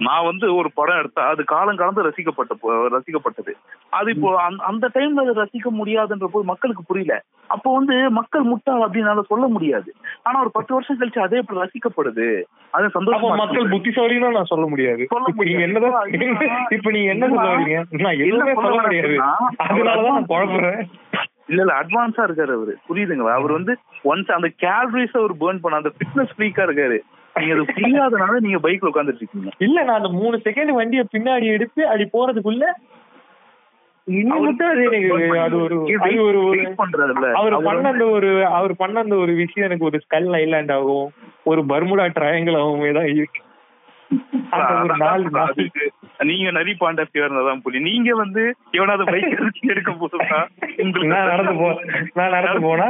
நான் 0.08 0.28
வந்து 0.30 0.48
ஒரு 0.60 0.72
படம் 0.80 1.00
எடுத்தா 1.02 1.24
அது 1.34 1.44
காலம் 1.54 1.80
கலந்து 1.82 2.06
ரசிக்கப்பட்ட 2.08 2.54
ரசிக்கப்பட்டது. 2.96 3.54
அது 3.94 4.12
இப்போ 4.16 4.32
அந்த 4.72 4.86
டைம்ல 4.98 5.26
அதை 5.26 5.36
ரசிக்க 5.42 5.72
முடியாதுன்ற 5.80 6.30
போது 6.36 6.52
மக்களுக்கு 6.52 6.84
புரியல. 6.84 7.16
அப்போ 7.50 7.70
வந்து 7.78 7.98
மக்கள் 8.18 8.50
முட்டாள் 8.52 8.86
அப்படின்னால 8.86 9.22
சொல்ல 9.32 9.46
முடியாது. 9.48 9.90
ஆனா 10.28 10.38
ஒரு 10.44 10.52
பத்து 10.56 10.72
வருஷம் 10.76 11.00
கழிச்சு 11.00 11.22
அதே 11.26 11.42
இப்ப 11.44 11.56
ரசிக்கப்படுது. 11.62 12.28
அது 12.74 12.88
சந்தோஷம் 12.98 13.42
மக்கள் 13.44 13.72
புத்திசாலின்னு 13.74 14.36
நான் 14.38 14.52
சொல்ல 14.54 14.66
முடியாது. 14.68 15.04
இப்ப 15.32 15.44
நீங்க 15.50 15.64
என்னதான் 15.68 16.12
இப்ப 16.78 16.90
நீங்க 16.96 17.10
என்ன 17.16 17.26
சொல்ல 17.34 17.50
வரீங்க 17.54 17.78
நான் 18.18 18.28
எதுவுமே 18.28 18.56
சொல்ல 18.64 18.82
முடியாது. 18.84 19.16
அதனாலதான் 19.66 20.18
நான் 20.18 20.32
குழப்புறேன் 20.34 20.82
இல்ல 21.50 21.62
இல்ல 21.64 21.74
அட்வான்ஸா 21.82 22.24
இருக்காரு 22.28 22.54
அவரு. 22.58 22.74
புரியுதுங்களா? 22.88 23.36
அவர் 23.40 23.52
வந்து 23.58 23.74
ஒன்ஸ் 24.12 24.32
அந்த 24.38 24.50
கேலரிஸ் 24.64 25.16
அவர் 25.20 25.34
பேர்ன் 25.44 25.62
பண்ண 25.64 25.82
அந்த 25.82 25.92
ஃபிட்னஸ் 25.96 26.34
ஃப்ரீக்கா 26.36 26.66
இருக்காரு. 26.68 26.98
நீங்க 27.36 27.54
அது 27.56 27.64
புரியாதனால 27.78 28.38
நீங்க 28.46 28.60
பைக்ல 28.66 28.92
உட்காந்துட்டு 28.92 29.22
இருக்கீங்க. 29.24 29.50
இல்ல 29.66 29.78
நான் 29.84 30.00
அந்த 30.02 30.12
மூணு 30.22 30.38
செகண்ட் 30.48 30.72
வண்டியை 30.80 31.04
பின்னாடி 31.16 31.48
எடுத்து 31.58 31.82
அப்படி 31.90 32.08
போறதுக்குள்ள 32.14 32.66
அது 34.34 35.58
ஒரு 35.64 35.78
அது 36.06 36.20
ஒரு 36.28 36.42
அவர் 37.40 37.56
பண்ண 37.68 37.88
அந்த 37.94 38.06
ஒரு 38.18 38.30
அவர் 38.58 38.74
பண்ண 38.76 39.00
அந்த 39.00 39.16
ஒரு 39.24 39.34
விஷயம் 39.42 39.68
எனக்கு 39.68 39.88
ஒரு 39.90 39.98
ஸ்கல் 40.04 40.30
ஐலாண்ட் 40.42 40.72
ஆகும். 40.76 41.08
ஒரு 41.44 41.62
பர்முடா 41.72 42.06
ட்ரையாங்கிள் 42.18 42.60
ஆகுமே 42.62 42.92
தான் 43.00 43.10
இருக்கு. 43.16 43.42
நீங்க 46.24 46.52
நரி 46.52 46.74
பாண்டா 46.82 47.04
தான் 47.48 47.62
புள்ளி 47.62 47.80
நீங்க 47.80 48.12
வந்து 48.16 48.44
எவனாவது 48.72 49.06
பைக் 49.06 49.34
எடுக்க 49.66 49.92
போதுனா 49.94 50.40
நான் 51.14 51.28
நடந்து 51.28 51.54
போ 51.54 51.68
நான் 52.14 52.36
நடந்து 52.38 52.62
போனா 52.62 52.88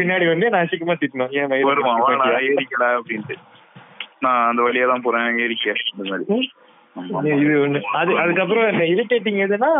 பின்னாடி 0.00 0.26
வந்து 0.26 0.50
நான் 0.50 0.68
சீக்கிரமா 0.68 0.96
திட்டணும். 0.96 1.32
ஏன் 1.32 1.66
வருவான் 1.70 2.02
ஏறிக்கடா 2.48 2.88
அப்படின்ட்டு. 2.98 3.36
நான் 4.20 4.48
அந்த 4.48 4.62
வழியா 4.62 4.86
தான் 4.86 5.02
போறேன். 5.02 5.38
ஏறிக்க. 5.38 5.74
இந்த 5.92 6.04
மாதிரி. 6.10 6.38
இது 7.34 7.54
ஒண்ணு. 7.64 7.78
அது 7.92 8.12
அதுக்கப்புறம் 8.18 8.68
இந்த 8.72 8.84
இரிட்டேட்டிங் 8.94 9.40
எதுனா 9.46 9.70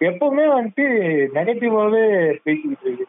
எப்பவுமே 0.00 0.44
வந்துட்டு 0.56 0.84
நெகட்டிவாவே 1.34 2.04
பேசிக்கிட்டு 2.44 3.06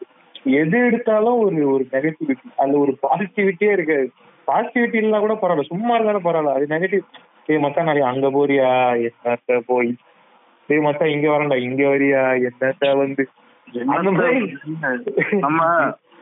எது 0.58 0.78
எடுத்தாலும் 0.86 1.38
ஒரு 1.38 1.72
ஒரு 1.72 1.84
நெகட்டிவிட்டி 1.92 2.48
அந்த 2.56 2.74
ஒரு 2.78 2.92
பாசிட்டிவிட்டியே 3.02 3.72
இருக்காது. 3.72 4.08
பாசிட்டிவிட்டி 4.50 4.98
இல்லைனா 5.00 5.20
கூட 5.24 5.34
பரவாயில்ல. 5.42 5.70
சும்மா 5.72 5.94
இருந்தாலும் 5.94 6.26
பரவாயில்ல. 6.28 6.54
அது 6.58 6.72
நெகட்டிவ் 6.74 7.04
ஏய் 7.48 7.62
மச்சா 7.62 7.82
நாளைக்கு 7.82 8.10
அங்க 8.12 8.26
போறியா? 8.30 8.70
என்னத்த 9.08 9.58
போய். 9.70 9.90
ஏய் 10.68 10.84
மச்சா 10.86 11.06
இங்க 11.14 11.28
வரண்டா 11.32 11.56
இங்க 11.68 11.82
வரியா? 11.94 12.22
என்னத்த 12.48 12.92
வந்து. 13.02 13.24
நம்ம 15.44 15.60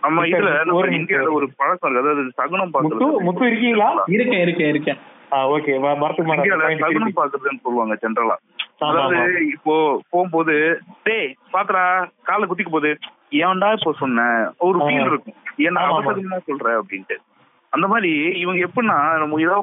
நம்ம 0.02 0.24
இதுல 0.30 0.50
ஒரு 0.78 0.88
இந்தியால 0.96 1.30
ஒரு 1.36 1.46
பழக்கம் 1.60 1.88
இருக்கு. 1.88 2.02
அதாவது 2.02 2.32
சகுனம் 2.40 2.74
பார்க்கறது 2.74 3.24
முத்து 3.26 3.48
இருக்கீங்களா? 3.50 3.88
இருக்கேன் 4.16 4.42
இருக்கேன் 4.46 4.70
இருக்கேன். 4.74 5.00
ஓகே. 5.54 5.72
சகுனம் 6.82 7.18
பாக்குறதுன்னு 7.20 7.64
சொல்லுவாங்க 7.66 7.96
ஜென்ரலா 8.04 8.36
அதாவது 8.88 9.20
இப்போ 9.54 9.74
போகும்போது 10.12 10.54
டேய் 11.06 11.30
பாத்துறா 11.54 11.82
கால 12.28 12.46
குத்திக்க 12.50 12.70
போகுது. 12.74 12.92
ஏன்டா 13.40 13.68
இப்போ 13.76 13.92
சொன்ன? 14.02 14.26
ஒரு 14.66 14.78
ஃபீல் 14.84 15.08
இருக்கும். 15.10 15.36
ஏன்னா 15.66 15.80
அவசரமா 15.92 16.38
சொல்ற 16.48 16.74
அப்படின்ட்டு. 16.80 17.16
அந்த 17.72 17.86
மாதிரி 17.86 18.10
இவங்க 18.38 18.60
எப்படின்னா 18.66 18.96
நம்ம 19.18 19.40
இல்ல 19.40 19.56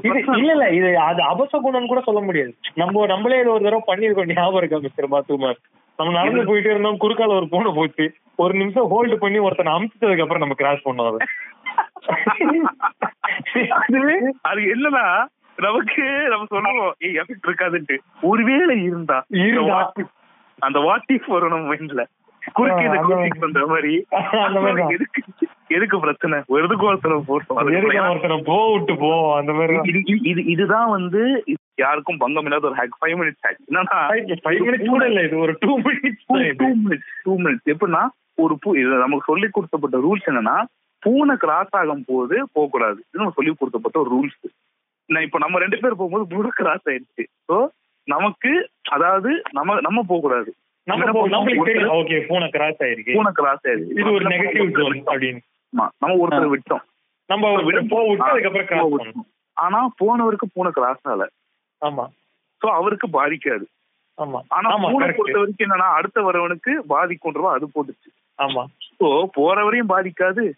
இல்ல 0.49 0.65
இது 0.71 0.89
அது 1.05 1.21
அபசகுணம் 1.25 1.87
கூட 1.87 2.01
சொல்ல 2.01 2.21
முடியாது. 2.21 2.51
நம்ம 2.75 3.05
நம்மளே 3.05 3.39
இது 3.39 3.53
ஒரு 3.53 3.63
தடவை 3.63 3.83
பண்ணிருக்கோம் 3.87 4.33
ஞாபகம் 4.33 4.59
இருக்கா 4.59 4.79
மிஸ்டர் 4.79 5.13
பாத்துமார் 5.13 5.59
நம்ம 5.99 6.13
நடந்து 6.13 6.47
போயிட்டே 6.47 6.71
இருந்தோம் 6.71 7.01
குறுக்கால 7.03 7.35
ஒரு 7.35 7.47
போன 7.47 7.71
போச்சு 7.71 8.05
ஒரு 8.39 8.53
நிமிஷம் 8.53 8.89
ஹோல்டு 8.91 9.17
பண்ணி 9.17 9.39
ஒருத்தனை 9.39 9.73
அமுச்சதுக்கு 9.75 10.23
அப்புறம் 10.23 10.43
நம்ம 10.43 10.57
கிராஸ் 10.57 10.85
பண்ணோம் 10.85 11.09
அதை. 11.11 11.21
அது 14.45 14.61
என்னன்னா 14.73 15.05
நமக்கு 15.57 16.03
நம்ம 16.31 16.45
சொல்லுவோம் 16.49 16.93
ஏய் 16.99 17.17
எஃபெக்ட் 17.19 17.47
இருக்காதுன்ட்டு. 17.47 17.97
ஒருவேளை 18.23 18.75
இருந்தா 18.83 19.17
இருந்தா. 19.43 19.77
அந்த 20.59 20.79
வாட்டி 20.79 21.15
வரணும் 21.29 21.67
மைண்ட்ல 21.69 22.03
குறுக்கீடு 22.57 22.97
பண்ற 23.43 23.61
மாதிரி. 23.65 23.93
அந்த 24.45 24.59
மாதிரி 24.65 24.81
எதுக்கு 24.95 25.21
எதுக்கு 25.75 25.97
பிரச்சனை? 26.03 26.37
எதுக்கு 26.59 26.85
ஒருத்தனை 26.89 27.17
போட்டோம் 27.29 27.59
ஒருத்தனை 28.11 28.37
போ 29.01 29.09
அந்த 29.39 29.53
மாதிரி 29.53 29.75
இது 30.31 30.41
இதுதான் 30.53 30.89
வந்து 30.95 31.21
யாருக்கும் 31.83 32.19
பங்கம் 32.23 32.47
இல்லாத 32.47 32.67
ஒரு 32.69 32.77
ஹேக் 32.81 32.99
ஃபைவ் 32.99 33.17
மினிட்ஸ் 33.21 33.45
ஹேக் 33.45 33.61
என்னன்னா 33.69 33.97
கூட 34.91 35.03
இல்ல 35.11 35.23
இது 35.27 35.37
ஒரு 35.45 35.55
two 35.63 35.71
minutes 35.87 36.23
two 36.61 36.69
minutes 36.83 37.11
two 37.25 37.33
minutes 37.37 37.71
எப்படின்னா 37.73 38.03
ஒரு 38.37 38.55
பூ 38.63 38.69
இது 38.79 39.03
நமக்கு 39.03 39.29
சொல்லி 39.31 39.49
கொடுத்தப்பட்ட 39.49 39.97
ரூல்ஸ் 40.05 40.29
என்னன்னா 40.31 40.57
பூனை 41.03 41.35
கிராஸ் 41.37 41.75
ஆகும் 41.79 42.05
போது 42.07 42.35
போக 42.53 42.67
கூடாது 42.67 42.99
இது 43.01 43.19
நம்ம 43.21 43.33
சொல்லி 43.35 43.51
கொடுத்தப்பட்ட 43.55 43.97
ஒரு 43.99 44.09
ரூல்ஸ் 44.09 44.39
நான் 45.09 45.25
இப்ப 45.27 45.39
நம்ம 45.39 45.59
ரெண்டு 45.59 45.77
பேர் 45.81 45.97
போகும்போது 45.97 46.25
பூனை 46.31 46.51
கிராஸ் 46.51 46.87
ஆயிடுச்சு. 46.91 47.23
ஸோ 47.47 47.57
நமக்கு 48.07 48.51
அதாவது 48.95 49.31
நம்ம 49.51 49.79
நம்ம 49.79 49.99
போக 50.87 51.53
கூடாது 51.55 51.87
ஓகே 51.99 52.25
பூனை 52.27 52.49
கிராஸ் 52.49 52.83
ஆயிருக்கு. 52.83 53.13
பூனை 53.13 53.31
கிராஸ் 53.33 53.67
ஆயிருக்கு. 53.67 53.99
இது 54.01 54.11
ஒரு 54.11 54.25
நெகட்டிவ் 54.25 54.69
ஜோன் 54.79 55.03
அப்படின்னு. 55.13 55.39
நம்ம 55.73 56.15
ஒருத்தர் 56.15 56.51
விட்டோம். 56.55 56.83
நம்ம 57.27 57.61
விட்டு 57.61 58.09
விட்டு 58.09 58.31
அதுக்கப்புறம் 58.31 59.25
ஆனா 59.53 59.89
போனவருக்கு 59.97 60.47
பூனை 60.53 60.71
கிராஸ் 60.71 61.07
ஆகல. 61.07 61.25
ஆமா. 61.81 62.05
சோ 62.61 62.67
அவருக்கு 62.67 63.07
பாதிக்காது. 63.07 63.65
ஆமா. 64.17 64.39
ஆனா 64.47 64.69
பூனை 64.77 65.07
பொறுத்த 65.11 65.39
வரைக்கும் 65.39 65.67
என்னன்னா 65.67 65.87
அடுத்த 65.93 66.21
வரவனுக்கு 66.21 66.71
பாதிக்கும்ன்றவா 66.89 67.51
அது 67.53 67.67
போட்டுச்சு. 67.75 68.09
ஆமா. 68.39 68.63
சோ 68.99 69.27
போறவரையும் 69.37 69.91
பாதிக்காது. 69.93 70.51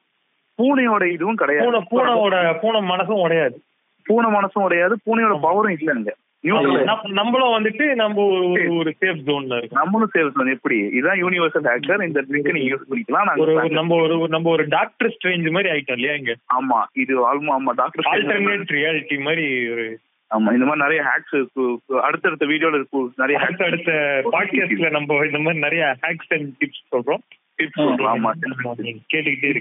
பூனையோட 0.59 1.11
இதுவும் 1.11 1.35
கிடையாது. 1.35 1.81
பூனையோட 1.89 2.59
பூனை 2.61 2.81
மனசும் 2.81 3.21
உடையாது. 3.25 3.57
பூனை 4.03 4.31
மனசும் 4.31 4.65
உடையாது. 4.67 4.95
பூனையோட 5.05 5.35
பவரும் 5.41 5.75
இல்லைங்க. 5.77 6.11
நம்மளும் 6.41 7.53
வந்துட்டு 7.57 7.93
நம்ம 7.93 8.23
ஒரு 8.69 8.95
சேஃப் 9.01 9.21
ஜோன்ல 9.25 9.57
இருக்கோம். 9.57 9.83
நம்மளும் 9.83 10.09
சேஃப் 10.13 10.31
ஜோன் 10.35 10.47
எப்படி? 10.47 11.01
இதான் 11.01 11.21
யூனிவர்சல் 11.23 11.67
ஹேக்கர் 11.67 12.07
இந்த 12.07 12.21
ட்ரிக் 12.21 12.51
நீங்க 12.51 12.75
யூஸ் 12.75 12.87
பண்ணிக்கலாம். 12.89 13.37
ஒரு 13.37 13.69
நம்ம 13.69 13.95
ஒரு 13.95 14.27
நம்ம 14.27 14.49
ஒரு 14.49 14.67
டாக்டர் 14.67 15.17
ஸ்ட்ரேஞ்ச் 15.17 15.51
மாதிரி 15.51 15.73
ஆயிட்டோம் 15.73 15.91
இல்லையா 15.91 16.15
இங்க? 16.15 16.31
ஆமா. 16.31 16.83
இது 16.93 17.15
ஆல்மோ 17.19 17.47
ஆமா. 17.47 17.71
டாக்டர் 17.75 18.11
ஆல்டர்னேட் 18.11 18.71
ரியாலிட்டி 18.71 19.19
மாதிரி 19.19 19.71
ஒரு 19.71 19.99
ஆமா. 20.35 20.53
இந்த 20.53 20.65
மாதிரி 20.65 20.79
நிறைய 20.79 21.03
ஹேக்ஸ் 21.03 21.99
அடுத்தடுத்த 21.99 22.45
வீடியோல 22.45 22.73
இருக்கு. 22.73 23.11
நிறைய 23.15 23.39
அடுத்த 23.39 23.65
அடுத்த 23.65 24.21
பாட்காஸ்ட்ல 24.31 24.89
நம்ம 24.89 25.25
இந்த 25.25 25.37
மாதிரி 25.37 25.59
நிறைய 25.59 25.95
ஹேக்ஸ் 26.01 26.33
அண்ட் 26.37 26.53
டிப்ஸ் 26.59 26.95
சொல்றோம். 26.95 27.46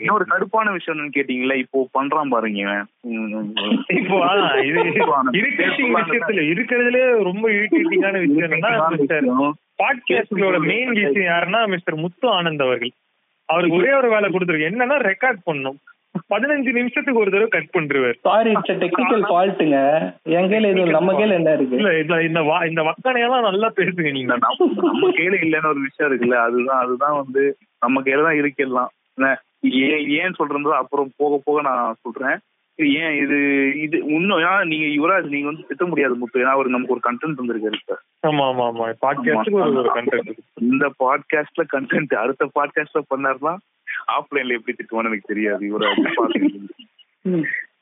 ஒரு 0.09 0.26
கடுப்பான 0.28 0.72
விஷயம் 0.72 1.11
கேட்டீங்களா? 1.11 1.54
இப்போ 1.54 1.88
பண்றான் 1.98 2.28
பாருங்க. 2.28 2.85
இப்போ 3.87 4.26
விஷயத்துல 6.00 6.42
இருக்கிறதுல 6.42 7.22
ரொம்ப 7.22 7.48
இரிட்டேட்டிங்கான 7.48 8.26
விஷயம் 8.26 8.50
என்னன்னா 8.50 9.50
பாட்காஸ்டோட 9.82 10.59
மெயின் 10.61 10.88
விஷயம். 10.88 11.32
யாருன்னா 11.32 11.66
மிஸ்டர் 11.66 11.96
முத்து 11.96 12.42
ஆனந்த் 12.42 12.62
அவர்கள். 12.62 12.90
அவருக்கு 13.44 13.76
ஒரே 13.76 13.92
ஒரு 13.92 14.09
வேலை 14.09 14.30
கொடுத்துருக்கு. 14.30 14.72
என்னன்னா 14.72 15.12
ரெக்கார்ட் 15.12 15.38
பண்ணும் 15.44 15.78
பதினஞ்சு 16.31 16.70
நிமிஷத்துக்கு 16.72 17.22
ஒரு 17.22 17.33
தடவை 17.33 17.48
கட் 17.50 17.72
பண்ணிருவாரு 17.74 18.16
சாரி 18.26 18.50
இட்ஸ் 18.55 18.81
டெக்னிக்கல் 18.83 19.24
ஃபால்ட்டுங்க 19.29 19.79
என் 20.37 20.50
கையில 20.50 20.70
இது 20.72 20.85
நம்ம 20.96 21.14
கையில 21.14 21.38
என்ன 21.38 21.55
இருக்கு? 21.57 21.79
இல்ல 21.79 21.92
இந்த 22.00 22.16
இந்த 22.29 22.42
வா 22.42 22.59
இந்த 22.70 22.83
வக்கனையெல்லாம் 22.88 23.48
நல்லா 23.48 23.70
பேசுங்க 23.79 24.12
நீங்க. 24.12 24.37
நம்ம 24.88 25.11
கையில 25.18 25.38
இல்லன்னு 25.44 25.72
ஒரு 25.72 25.83
விஷயம் 25.87 26.09
இருக்குல்ல 26.09 26.38
அதுதான் 26.46 26.83
அதுதான் 26.85 27.16
வந்து 27.22 27.44
நம்ம 27.83 28.02
கையில 28.02 28.26
தான் 28.29 28.40
இருக்கலாம் 28.40 28.92
ஏன் 29.85 30.07
ஏன் 30.16 30.37
சொல்றது 30.38 30.74
அப்புறம் 30.76 31.09
போக 31.18 31.40
போக 31.46 31.61
நான் 31.62 31.98
சொல்றேன். 32.02 32.37
ஏன் 32.78 33.14
இது 33.16 33.36
இது 33.80 33.96
இன்னும் 34.08 34.40
நீங்க 34.64 34.86
யுவராஜ் 34.96 35.28
நீங்க 35.28 35.46
வந்து 35.46 35.68
திட்ட 35.68 35.84
முடியாது 35.86 36.14
முத்து. 36.14 36.42
ஏன்னா 36.42 36.54
அவர் 36.56 36.68
நமக்கு 36.68 36.92
ஒரு 36.92 37.04
கண்டென்ட் 37.06 37.40
வந்திருக்காரு 37.40 37.78
சார் 37.82 38.02
ஆமா 38.28 38.44
ஆமா 38.50 38.64
ஆமா. 38.66 38.86
ஒரு 39.78 39.92
கண்டென்ட் 39.96 40.30
இந்த 40.66 40.86
பாட்காஸ்ட்ல 40.98 41.64
கண்டென்ட் 41.74 42.14
அடுத்த 42.14 42.50
பாட்காஸ்ட்ல 42.54 43.02
பண்ணாருன்னா 43.10 43.54
ஆஃப்லைன்ல 44.16 44.58
எப்படி 44.58 44.76
திட்டுவான்னு 44.76 45.10
எனக்கு 45.10 45.30
தெரியாது. 45.32 45.62
யுவராஜ் 45.66 46.02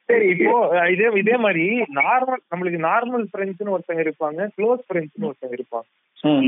சரி 0.09 0.27
இப்போ 0.33 0.55
இதே 0.89 1.07
இதே 1.19 1.37
மாதிரி 1.37 1.65
நார்மல் 1.99 2.41
நம்மளுக்கு 2.53 2.81
நார்மல் 2.85 3.25
ஃப்ரெண்ட்ஸ்னு 3.31 3.75
ஒருத்தங்க 3.75 4.03
இருப்பாங்க. 4.03 4.41
க்ளோஸ் 4.57 4.83
ஃப்ரெண்ட்ஸ்னு 4.87 5.29
ஒருத்தங்க 5.29 5.55
இருப்பாங்க. 5.55 5.87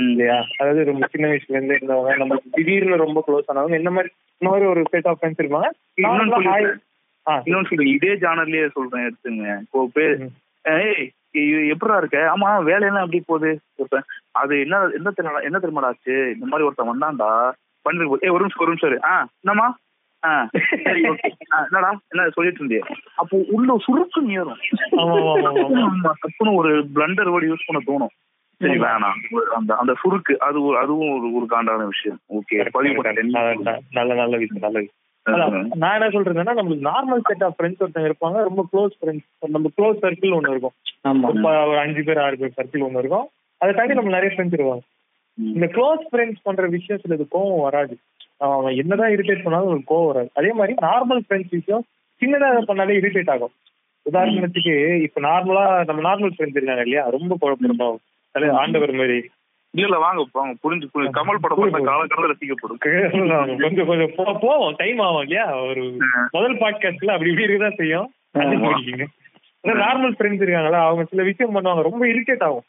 இல்லையா? 0.03 0.37
அதாவது 0.59 0.83
ரொம்ப 0.85 1.07
சின்ன 1.13 1.27
வயசுல 1.29 1.57
இருந்து 1.57 1.77
இருந்தவங்க 1.77 2.17
நம்ம 2.17 2.37
திடீர்னு 2.53 2.97
ரொம்ப 2.97 3.21
க்ளோஸ் 3.27 3.49
ஆனவங்க 3.49 3.79
இந்த 3.79 3.91
மாதிரி 3.91 4.11
இந்த 4.41 4.49
மாதிரி 4.51 4.67
ஒரு 4.67 4.83
செட் 4.91 5.07
ஆஃப் 5.07 5.19
ஃப்ரெண்ட்ஸ் 5.21 5.43
இருப்பாங்க. 5.43 5.71
இன்னொன்னு 7.47 7.69
சொல்லு 7.69 7.95
இதே 7.97 8.13
ஜானர்லயே 8.25 8.67
சொல்றேன் 8.75 9.07
எடுத்துங்க. 9.09 9.47
இப்போ 9.65 9.79
பேர் 9.97 10.17
ஏய் 10.65 11.05
எப்படா 11.73 11.97
இருக்க? 12.01 12.19
ஆமா 12.35 12.51
வேலையெல்லாம் 12.69 13.07
எப்படி 13.07 13.21
போகுது? 13.31 13.51
அது 14.43 14.55
என்ன 14.65 14.77
என்ன 14.99 15.09
தெரியுமா 15.17 15.41
என்ன 15.49 15.59
தெரியுமாடா 15.63 15.91
ஆச்சு? 15.93 16.15
இந்த 16.35 16.47
மாதிரி 16.51 16.67
ஒருத்தன் 16.69 16.93
வந்தான்டா. 16.93 17.31
பண்ணி 17.87 18.07
ஏ 18.27 18.31
ஒரு 18.35 18.45
நிமிஷம் 18.45 18.63
ஒரு 18.65 18.73
நிமிஷம் 18.73 19.09
ஆ 19.11 19.17
என்னம்மா? 19.43 19.67
என்னடா 21.67 21.91
என்ன 22.13 22.29
சொல்லிட்டு 22.37 22.61
இருந்தே 22.61 22.81
அப்போ 23.21 23.35
உள்ள 23.57 23.77
சுருக்கு 23.87 24.21
ஏறும் 24.39 24.63
தப்புன்னு 26.07 26.55
ஒரு 26.61 26.71
பிளண்டர் 26.95 27.31
வேர்டு 27.33 27.51
யூஸ் 27.51 27.67
பண்ண 27.67 27.81
தோணும். 27.89 28.15
சரி 28.61 28.79
வேணாம். 28.85 29.19
அந்த 29.57 29.71
அந்த 29.83 29.93
சுருக்கு 30.03 30.35
அது 30.47 30.59
அதுவும் 30.83 31.13
ஒரு 31.17 31.29
ஒரு 31.39 31.47
காண்டான 31.53 31.87
விஷயம். 31.93 32.19
ஓகே 32.37 32.59
பதிவு 32.77 33.03
நல்ல 33.97 34.15
நல்ல 34.21 34.37
விஷயம் 34.43 34.65
நல்ல 34.67 34.79
விஷயம். 34.85 35.03
நான் 35.27 36.01
என்ன 36.01 36.09
சொல்றேன்னா 36.09 36.53
நம்மளுக்கு 36.59 36.87
நார்மல் 36.89 37.25
செட் 37.29 37.43
ஆஃப் 37.43 37.57
ஃப்ரெண்ட்ஸ் 37.59 37.83
ஒருத்தங்க 37.85 38.11
இருப்பாங்க. 38.11 38.37
ரொம்ப 38.49 38.63
க்ளோஸ் 38.73 38.95
ஃப்ரெண்ட்ஸ் 38.99 39.27
நம்ம 39.55 39.71
க்ளோஸ் 39.77 40.03
சர்க்கிள் 40.03 40.35
ஒன்று 40.35 40.51
இருக்கும். 40.51 40.77
ஒரு 41.43 41.79
அஞ்சு 41.79 42.03
பேர் 42.05 42.19
ஆறு 42.19 42.37
பேர் 42.37 42.53
சர்க்கிள் 42.57 42.87
ஒன்று 42.87 42.99
இருக்கும். 42.99 43.27
அதை 43.57 43.75
தாண்டி 43.75 43.95
நம்ம 43.95 44.11
நிறைய 44.11 44.31
ஃப்ரெண்ட்ஸ் 44.37 44.59
இருப்பாங்க. 44.59 44.85
இந்த 45.39 45.67
க்ளோஸ் 45.67 46.15
ஃப்ரெண்ட்ஸ் 46.15 46.43
பண்ற 46.43 46.67
விஷயம் 46.67 47.01
இது 47.05 47.27
கோவம் 47.35 47.61
வராது. 47.61 47.97
அவன் 48.37 48.77
என்னதான் 48.77 49.11
இரிட்டேட் 49.11 49.43
பண்ணாலும் 49.43 49.73
ஒரு 49.75 49.83
கோவம் 49.91 50.07
வராது. 50.07 50.31
அதே 50.35 50.51
மாதிரி 50.53 50.75
நார்மல் 50.83 51.23
ஃப்ரெண்ட்ஸ் 51.27 51.55
விஷயம் 51.59 51.85
சின்னதாக 52.21 52.59
பண்ணாலே 52.71 52.95
இரிட்டேட் 53.01 53.31
ஆகும். 53.31 53.55
உதாரணத்துக்கு 54.11 54.75
இப்ப 55.03 55.21
நார்மலா 55.21 55.65
நம்ம 55.85 56.03
நார்மல் 56.09 56.33
ஃப்ரெண்ட்ஸ் 56.37 56.59
இருக்காங்க 56.59 56.83
இல்லையா? 56.83 57.05
ரொம்ப 57.17 57.37
குழப்பம். 57.41 58.01
ஆண்டவர் 58.35 58.93
மாதிரி. 58.93 59.19
இல்ல 59.77 59.99
வாங்க 59.99 60.27
வாங்க 60.33 60.53
புரிஞ்சு 60.53 60.87
புரிஞ்சு. 60.95 61.13
கமல் 61.13 61.37
படம் 61.41 61.59
பார்த்தா 61.59 61.83
காலகாலம் 61.83 62.33
ரசிக்கப்படும். 62.33 62.79
கொஞ்சம் 63.61 63.87
கொஞ்சம் 63.87 64.39
போவோம். 64.41 64.75
டைம் 64.77 64.99
ஆகும் 64.99 65.23
இல்லையா? 65.23 65.61
ஒரு 65.63 65.97
முதல் 66.31 66.59
பாட்காஸ்ட்ல 66.59 67.11
அப்படி 67.11 67.31
இப்படி 67.31 67.53
இருக்கதான் 67.53 67.75
செய்யும். 67.75 68.13
நார்மல் 68.35 70.15
ஃப்ரெண்ட்ஸ் 70.19 70.43
இருக்காங்களா 70.43 70.85
அவங்க 70.85 71.05
சில 71.05 71.23
விஷயம் 71.23 71.55
பண்ணுவாங்க. 71.55 71.83
ரொம்ப 71.83 72.07
இரிட்டேட் 72.07 72.43
ஆகும். 72.43 72.65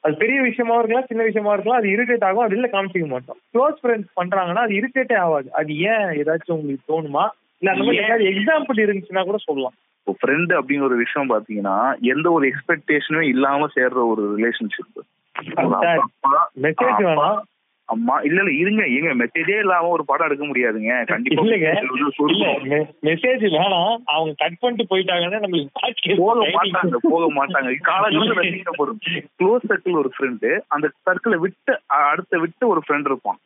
அது 0.00 0.16
பெரிய 0.16 0.40
விஷயமா 0.40 0.74
இருக்கலாம் 0.74 1.04
சின்ன 1.06 1.22
விஷயமா 1.22 1.52
இருக்கலாம் 1.52 1.80
அது 1.80 1.88
இரிட்டேட் 1.88 2.24
ஆகும். 2.24 2.44
அது 2.44 2.54
இல்ல 2.54 2.68
காமிச்சிக்க 2.72 3.06
மாட்டோம். 3.06 3.36
க்ளோஸ் 3.54 3.86
ஃப்ரெண்ட்ஸ் 3.86 4.12
பண்றாங்கன்னா 4.20 4.54
அது 4.54 4.74
இரிட்டேட்டே 4.74 5.16
ஆகாது. 5.16 5.52
அது 5.52 5.76
ஏன் 5.76 6.24
ஏதாச்சும் 6.24 6.52
உங்களுக்கு 6.52 6.92
தோணுமா? 6.92 7.28
இல்ல 7.58 7.74
அந்த 7.74 7.84
மாதிரி 7.84 7.96
ஏதாவது 7.96 8.24
எக்ஸாம்பிள் 8.24 8.76
இருந்துச்சுன்னா 8.76 9.24
கூட 9.24 9.36
சொல்லலாம். 9.36 9.74
ஃப்ரெண்ட் 10.10 10.60
அப்படின்னு 10.60 10.82
ஒரு 10.82 10.96
விஷயம் 10.96 11.30
பாத்தீங்கன்னா 11.30 12.00
எந்த 12.00 12.30
ஒரு 12.30 12.52
எக்ஸ்பெக்டேஷனும் 12.52 13.20
இல்லாம 13.20 13.66
சேர்ற 13.76 14.08
ஒரு 14.08 14.36
ரிலேஷன்ஷிப் 14.38 15.00
மெசேஜ் 16.64 17.00
வேணாம். 17.08 17.40
அம்மா 17.88 18.14
இல்ல 18.26 18.38
இல்ல 18.42 18.52
இருங்க 18.62 18.82
இருங்க. 18.86 19.12
மெசேஜே 19.22 19.56
இல்லாம 19.58 19.88
ஒரு 19.88 20.04
படம் 20.04 20.26
எடுக்க 20.26 20.44
முடியாதுங்க. 20.44 20.92
கண்டிப்பா 21.04 21.42
மெசேஜ் 23.08 23.44
வேணாம். 23.56 23.94
அவங்க 24.14 24.32
கட் 24.42 24.60
பண்ணிட்டு 24.60 24.84
போயிட்டாங்கன்னா 24.92 25.40
நம்மளுக்கு 25.44 26.16
போக 26.20 26.46
மாட்டாங்க 26.56 27.00
போக 27.14 27.26
மாட்டாங்க. 27.38 27.72
காலகட்டத்தில் 27.90 28.40
ரசிக்கப்படும் 28.40 29.00
க்ளோஸ் 29.40 29.68
சர்க்கிள் 29.70 30.00
ஒரு 30.02 30.12
ஃப்ரெண்டு 30.16 30.50
அந்த 30.68 30.88
சர்க்கிளை 31.08 31.38
விட்டு 31.44 31.74
அடுத்த 32.12 32.38
விட்டு 32.38 32.68
ஒரு 32.68 32.82
ஃப்ரெண்ட் 32.86 33.10
இருப்பான். 33.10 33.40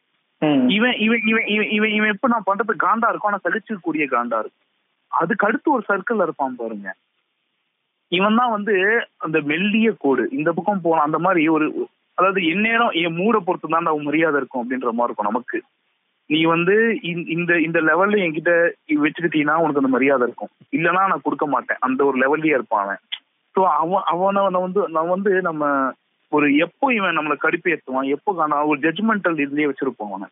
இவன் 0.76 0.96
இவன் 1.06 1.22
இவன் 1.32 1.46
இவன் 1.54 1.70
இவன் 1.76 1.92
இவன் 1.98 2.12
எப்ப 2.14 2.28
நான் 2.28 2.48
பண்றது? 2.50 2.72
காண்டா 2.86 3.10
இருக்கும் 3.10 3.32
ஆனா 3.32 3.44
சலிச்சுக்கூடிய 3.44 4.06
காண்டா 4.14 4.38
இருக்கும் 4.42 4.64
அதுக்கு 5.12 5.46
அடுத்து 5.46 5.68
ஒரு 5.72 5.84
சர்க்கிள் 5.88 6.22
இருப்பான் 6.22 6.58
பாருங்க. 6.58 6.88
இவன் 8.12 8.38
தான் 8.40 8.50
வந்து 8.50 8.74
அந்த 9.18 9.40
மெல்லிய 9.40 9.94
கோடு. 9.98 10.24
இந்த 10.30 10.52
பக்கம் 10.52 10.80
போன 10.80 11.02
அந்த 11.02 11.18
மாதிரி 11.18 11.48
ஒரு 11.48 11.66
அதாவது 12.18 12.40
எந்நேரம் 12.46 12.90
என் 12.90 13.16
மூட 13.16 13.38
பொறுத்து 13.38 13.68
தான் 13.68 13.86
அவன் 13.86 14.08
மரியாதை 14.08 14.36
இருக்கும் 14.40 14.62
அப்படின்ற 14.62 14.90
மாதிரி 14.92 15.08
இருக்கும் 15.08 15.30
நமக்கு. 15.30 15.58
நீ 16.30 16.44
வந்து 16.44 16.74
இந்த 17.34 17.52
இந்த 17.60 17.78
லெவல்ல 17.80 18.22
என்கிட்ட 18.24 18.52
வச்சுக்கிட்டீங்கன்னா 19.04 19.56
உனக்கு 19.62 19.82
அந்த 19.82 19.92
மரியாதை 19.96 20.24
இருக்கும். 20.26 20.50
இல்லைன்னா 20.72 21.02
நான் 21.08 21.24
கொடுக்க 21.26 21.46
மாட்டேன். 21.46 21.80
அந்த 21.80 22.00
ஒரு 22.04 22.16
லெவல்லயே 22.18 22.56
இருப்பான் 22.56 22.84
அவன். 22.84 23.00
ஸோ 23.56 23.62
அவன் 23.82 24.04
அவனை 24.12 24.60
வந்து 24.66 24.88
நான் 24.88 25.08
வந்து 25.08 25.42
நம்ம 25.42 25.92
ஒரு 26.32 26.56
எப்போ 26.56 26.92
இவன் 26.92 27.16
நம்மளை 27.18 27.36
கடுப்பு 27.36 27.72
ஏற்றுவான் 27.74 28.08
எப்போ 28.16 28.30
காணா 28.34 28.66
ஒரு 28.66 28.78
ஜட்மெண்டல் 28.80 29.38
இதுலயே 29.44 29.68
வச்சிருப்போம் 29.70 30.10
அவனை. 30.10 30.28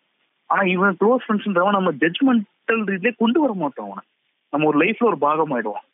ஆனா 0.51 0.63
இவன் 0.63 0.97
க்ளோஸ் 1.01 1.25
ஃப்ரெண்ட்ஸ்ன்றவன் 1.25 1.79
நம்ம 1.79 1.93
ஜட்மெண்டல் 2.03 2.83
ரீதியிலே 2.91 3.13
கொண்டு 3.19 3.41
வர 3.41 3.53
மாட்டோம் 3.53 3.87
அவனை. 3.87 4.05
நம்ம 4.53 4.67
ஒரு 4.67 4.79
லைஃப்ல 4.85 5.07
ஒரு 5.07 5.19
பாகம் 5.19 5.53
ஆயிடுவான் 5.53 5.87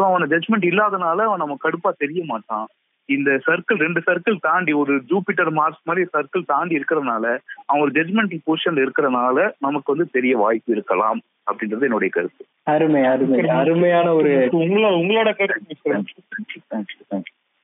ஸோ 0.00 0.04
அவனை 0.04 0.26
ஜட்மெண்ட் 0.28 0.66
இல்லாதனால 0.68 1.24
அவன் 1.24 1.42
நம்ம 1.42 1.56
கடுப்பா 1.64 1.90
தெரிய 1.96 2.20
மாட்டான். 2.24 2.68
இந்த 3.08 3.30
சர்க்கிள் 3.46 3.78
ரெண்டு 3.78 4.00
சர்க்கிள் 4.06 4.36
தாண்டி 4.40 4.72
ஒரு 4.72 4.92
ஜூபிட்டர் 5.10 5.50
மார்க்ஸ் 5.50 5.86
மாதிரி 5.88 6.02
சர்க்கிள் 6.12 6.44
தாண்டி 6.46 6.78
இருக்கிறதுனால 6.78 7.24
அவன் 7.66 7.82
ஒரு 7.82 7.92
ஜட்மெண்டல் 7.96 8.44
பொசிஷன்ல 8.46 8.84
இருக்கிறதுனால 8.84 9.46
நமக்கு 9.58 9.92
வந்து 9.92 10.06
தெரிய 10.10 10.34
வாய்ப்பு 10.36 10.72
இருக்கலாம் 10.72 11.20
அப்படின்றது 11.50 11.86
என்னுடைய 11.88 12.10
கருத்து. 12.12 12.42
அருமை 12.64 13.02
அருமை. 13.04 13.38
அருமையான 13.60 14.08
ஒரு 14.12 14.32
உங்களோட 14.62 14.94
உங்களோட 15.02 15.30
கருத்து 15.36 15.76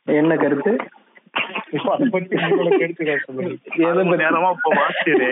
என்ன 0.06 0.36
கருத்து? 0.36 0.72
நேரமா 4.24 4.50
இப்ப 4.56 4.70
வாசிச்சது 4.80 5.28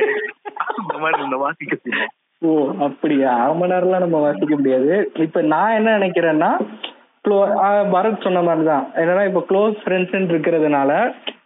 இந்த 0.81 0.97
மாதிரி 0.99 1.23
இந்த 1.25 1.37
வாசிக்க 1.37 2.09
ஓ 2.43 2.51
அப்படியா? 2.79 3.31
அரை 3.43 3.55
மணி 3.57 3.73
நேரம்லாம் 3.73 4.05
நம்ம 4.05 4.19
வாசிக்க 4.19 4.55
முடியாது. 4.57 4.95
இப்ப 5.17 5.43
நான் 5.53 5.75
என்ன 5.75 5.99
நினைக்கிறேன்னா 5.99 6.51
பரத் 7.93 8.25
சொன்ன 8.25 8.43
மாதிரி 8.43 8.65
தான் 8.65 8.87
என்னன்னா 8.97 9.23
இப்போ 9.29 9.43
க்ளோஸ் 9.49 9.77
ஃப்ரெண்ட்ஸ் 9.83 10.33
இருக்கிறதுனால 10.33 10.91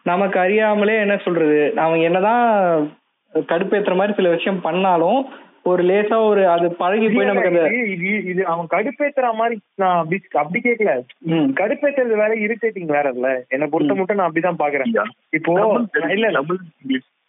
நமக்கு 0.07 0.39
அறியாமலே 0.41 0.95
என்ன 0.99 1.17
சொல்றது? 1.25 1.59
அவங்க 1.77 2.05
என்னதான் 2.05 2.45
கடுப்பேத்துற 3.35 3.95
மாதிரி 3.97 4.17
சில 4.17 4.31
விஷயம் 4.31 4.61
பண்ணாலும் 4.61 5.21
ஒரு 5.67 5.83
லேசா 5.89 6.19
ஒரு 6.29 6.43
அது 6.47 6.67
பழகி 6.79 7.07
போய் 7.09 7.29
நமக்கு 7.29 7.51
அந்த 7.51 7.63
இது 8.29 8.43
அவன் 8.47 8.71
கடுப்பேத்துற 8.75 9.27
மாதிரி 9.35 9.57
நான் 9.77 9.99
அப்படி 9.99 10.19
அப்படி 10.35 10.61
கேட்கல 10.61 10.93
கடுப்பேத்துறது 11.61 12.23
வேற 12.23 12.33
இரிட்டேட்டிங் 12.45 12.95
வேற 12.95 13.09
இல்ல 13.17 13.31
என்ன 13.51 13.67
பொறுத்த 13.67 13.95
மட்டும் 13.95 14.19
நான் 14.19 14.29
அப்படிதான் 14.29 14.63
பாக்குறேன். 14.63 14.93
இப்போ 15.33 15.55
இல்ல 16.11 16.29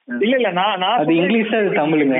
இல்ல 0.10 0.34
இல்ல 0.36 0.50
நான் 0.52 0.80
நான் 0.80 0.98
அது 1.00 1.14
இங்கிலீஷ் 1.16 1.54
அது 1.58 1.70
தமிழுங்க. 1.80 2.20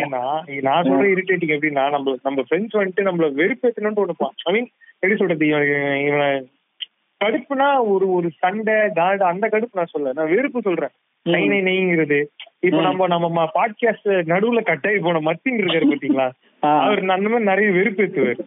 நான் 0.68 0.88
சொல்ற 0.90 1.06
இரிட்டேட்டிங் 1.14 1.54
எப்படின்னா 1.56 1.84
நம்ம 1.90 2.16
நம்ம 2.24 2.44
ஃப்ரெண்ட்ஸ் 2.48 2.78
வந்துட்டு 2.80 3.08
நம்மள 3.08 3.28
வெறுப்பேத்தணும்னு 3.40 4.04
ஒண்ணுப்பான் 4.04 4.34
ஐ 4.48 4.54
மீன் 4.56 4.70
எப்படி 5.02 5.20
சொல்றது 5.22 5.48
இவன் 6.08 6.48
கடுப்புனா 7.22 7.68
ஒரு 7.94 8.06
ஒரு 8.18 8.28
சண்டை 8.42 8.76
காடு 9.00 9.24
அந்த 9.32 9.46
கடுப்பு 9.48 9.80
நான் 9.80 9.94
சொல்ல 9.94 10.14
நான் 10.14 10.34
வெறுப்பு 10.36 10.60
சொல்றேன். 10.62 10.94
நை 11.26 11.42
நை 11.48 11.60
நெய்ங்கிறது. 11.62 12.20
இப்ப 12.60 12.82
நம்ம 12.82 13.08
நம்ம 13.08 13.44
பாட்காஸ்ட் 13.58 14.10
நடுவுல 14.32 14.62
கட்டாயி 14.70 15.00
போன 15.00 15.22
மத்திங் 15.28 15.60
இருக்காரு 15.62 15.90
பாத்தீங்களா? 15.92 16.28
அவர் 16.84 17.02
அந்த 17.18 17.30
மாதிரி 17.30 17.50
நிறைய 17.52 17.70
வெறுப்பு 17.72 18.04
ஏத்துவாரு 18.06 18.44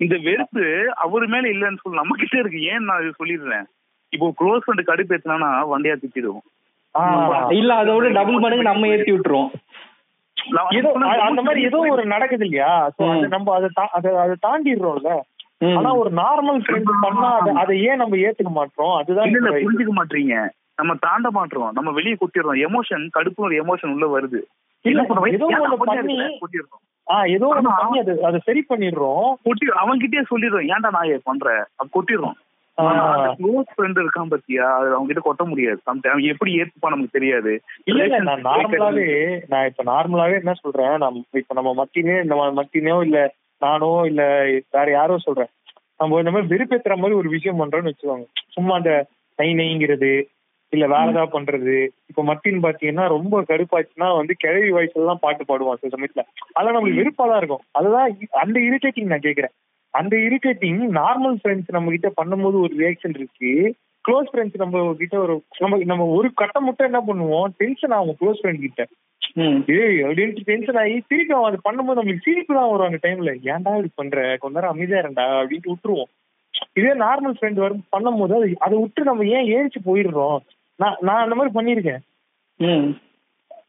இந்த 0.00 0.16
வெறுப்பு 0.24 0.64
அவரு 1.04 1.26
மேல 1.34 1.48
இல்லன்னு 1.48 1.80
சொல்லு 1.82 2.00
நம்ம 2.00 2.16
கிட்ட 2.22 2.36
இருக்கு. 2.38 2.60
ஏன் 2.72 2.88
நான் 2.90 3.16
சொல்லிடுறேன்? 3.20 3.66
இப்போ 4.12 4.26
க்ளோஸ் 4.40 4.64
ஃப்ரெண்ட் 4.64 4.88
கடுப்பு 4.90 5.14
ஏத்தினா 5.16 5.50
வண்டியா 5.72 5.94
திட்டிடுவோம். 6.02 6.46
இல்ல 7.50 7.70
அதோட 7.82 8.12
டபுள் 8.12 8.38
மடங்கு 8.38 8.62
நம்ம 8.62 8.88
ஏத்தி 8.88 9.12
விட்டுருவோம். 9.12 9.50
ஏதோ 10.70 10.92
அந்த 11.20 11.42
மாதிரி 11.42 11.64
ஏதோ 11.64 11.78
ஒரு 11.90 12.06
நடக்குது 12.06 12.44
இல்லையா? 12.44 12.90
நம்ம 13.28 13.54
அதை 13.54 13.68
அதை 14.16 14.36
தாண்டிடுறோம்ல. 14.46 15.12
ஆனா 15.76 15.94
ஒரு 15.94 16.10
நார்மல் 16.10 16.60
ஃப்ரெண்ட் 16.64 16.90
பண்ணா 17.00 17.30
அதை 17.54 17.82
ஏன் 17.82 17.96
நம்ம 17.96 18.16
ஏத்துக்க 18.16 18.50
மாட்டோம்? 18.50 18.94
அதுதான் 18.96 19.26
இல்ல 19.26 19.50
புரிஞ்சுக்க 19.50 19.94
மாட்டீங்க. 20.00 20.36
நம்ம 20.74 20.94
தாண்ட 21.00 21.30
மாட்டோம். 21.30 21.70
நம்ம 21.72 21.90
வெளியே 21.90 22.16
கொட்டிடுறோம். 22.20 22.62
எமோஷன் 22.68 23.04
கடுப்பு 23.18 23.36
ஒரு 23.36 23.64
எமோஷன் 23.64 23.92
உள்ள 23.94 24.06
வருது. 24.16 24.40
ஏதோ 24.84 25.04
ஏதோ 27.26 27.46
பண்ணி 27.78 27.98
அது 27.98 28.24
அதை 28.24 28.40
சரி 28.44 28.64
பண்ணிடுறோம். 28.68 29.32
கொட்டி 29.42 29.66
அவன்கிட்டயே 29.82 30.22
சொல்லிடுறோம். 30.32 30.68
ஏன்டா 30.74 30.90
நான் 30.90 31.20
பண்ற? 31.24 31.66
கொட்டிடுறோம். 31.94 32.36
க்ளோஸ் 33.38 33.70
ஃப்ரெண்ட் 33.74 34.00
இருக்கான் 34.02 34.32
பத்தியா? 34.32 34.66
அது 34.78 34.88
அவங்க 34.94 35.08
கிட்ட 35.08 35.22
கொட்ட 35.24 35.44
முடியாது 35.44 35.80
அவன் 35.86 36.30
எப்படி 36.32 36.52
ஏத்துப்பா 36.60 36.90
நமக்கு 36.90 37.16
தெரியாது. 37.18 37.52
இல்ல 37.84 38.18
நான் 38.28 38.46
நார்மலாவே 38.48 39.08
நான் 39.48 39.66
இப்ப 39.66 39.84
நார்மலாவே 39.84 40.36
என்ன 40.40 40.54
சொல்றேன்? 40.62 40.94
நம்ம 40.98 41.24
இப்ப 41.34 41.54
நம்ம 41.54 41.72
மத்தினே 41.74 42.16
நம்ம 42.24 42.48
மத்தினோ 42.60 42.96
இல்ல 43.02 43.20
நானோ 43.62 44.04
இல்ல 44.04 44.22
வேற 44.70 44.86
யாரோ 44.90 45.18
சொல்றேன். 45.18 45.50
நம்ம 46.00 46.18
இந்த 46.18 46.30
மாதிரி 46.30 46.50
வெறுப்பேத்துற 46.54 46.96
மாதிரி 46.96 47.14
ஒரு 47.14 47.28
விஷயம் 47.28 47.60
பண்றோம்னு 47.60 47.92
வச்சுக்கோங்க. 47.92 48.26
சும்மா 48.48 48.74
அந்த 48.74 48.92
நை 49.38 49.54
நெய்ங்கிறது 49.54 50.10
இல்ல 50.72 50.84
வேற 50.86 51.06
ஏதாவது 51.10 51.34
பண்றது. 51.34 51.74
இப்ப 52.08 52.22
மத்தின்னு 52.22 52.64
பாத்தீங்கன்னா 52.64 53.06
ரொம்ப 53.08 53.40
கடுப்பாச்சுன்னா 53.42 54.16
வந்து 54.16 54.34
கிழவி 54.34 54.70
வயசுல 54.70 55.06
தான் 55.06 55.20
பாட்டு 55.20 55.44
பாடுவான் 55.44 55.80
சில 55.80 55.92
சமயத்துல. 55.96 56.22
அதெல்லாம் 56.52 56.76
நம்மளுக்கு 56.76 57.02
வெறுப்பா 57.02 57.26
தான் 57.26 57.38
இருக்கும். 57.38 57.64
அதுதான் 57.72 58.08
அந்த 58.40 58.58
இரிட்டேட்டிங் 58.60 59.12
நான் 59.12 59.26
கேக்குறேன். 59.28 59.54
அந்த 59.98 60.14
இரிட்டேட்டிங் 60.28 60.80
நார்மல் 61.00 61.36
ஃப்ரெண்ட்ஸ் 61.40 61.74
நம்ம 61.76 61.90
கிட்ட 61.94 62.08
பண்ணும்போது 62.20 62.56
ஒரு 62.64 62.72
ரியாக்ஷன் 62.82 63.16
இருக்கு. 63.18 63.52
க்ளோஸ் 64.04 64.30
ஃப்ரெண்ட்ஸ் 64.32 64.62
நம்ம 64.62 64.82
கிட்ட 65.00 65.16
ஒரு 65.24 65.34
நம்ம 65.62 65.78
நம்ம 65.92 66.04
ஒரு 66.16 66.28
கட்டம் 66.40 66.66
மட்டும் 66.68 66.88
என்ன 66.90 67.00
பண்ணுவோம்? 67.08 67.48
டென்ஷன் 67.60 67.94
ஆகும் 67.98 68.18
க்ளோஸ் 68.20 68.40
ஃப்ரெண்ட் 68.40 68.64
கிட்ட. 68.66 68.84
ஏய் 69.78 69.98
அப்படின்ட்டு 70.06 70.46
டென்ஷன் 70.50 70.78
ஆகி 70.82 70.94
திருப்பி 71.10 71.34
அவன் 71.36 71.48
அது 71.50 71.58
பண்ணும்போது 71.66 71.98
நம்மளுக்கு 72.00 72.26
சிரிப்பு 72.26 72.52
தான் 72.58 72.70
வரும் 72.72 72.88
அந்த 72.88 73.00
டைம்ல 73.06 73.32
ஏன்டா 73.52 73.72
இப்படி 73.78 73.90
பண்ற? 74.00 74.20
கொஞ்ச 74.42 74.54
நேரம் 74.58 74.74
அமைதியா 74.74 75.00
இருண்டா 75.02 75.26
அப்படின்ட்டு 75.40 75.72
விட்டுருவோம். 75.72 76.10
இதே 76.80 76.92
நார்மல் 77.06 77.36
ஃப்ரெண்ட் 77.38 77.64
வரும் 77.64 77.82
பண்ணும்போது 77.94 78.34
அது 78.38 78.48
அதை 78.66 78.76
விட்டு 78.82 79.10
நம்ம 79.10 79.26
ஏன் 79.36 79.50
ஏறிச்சு 79.56 79.80
போயிடுறோம்? 79.88 80.38
நான் 80.78 81.00
நான் 81.08 81.24
அந்த 81.24 81.36
மாதிரி 81.38 81.52
பண்ணிருக்கேன் 81.58 82.02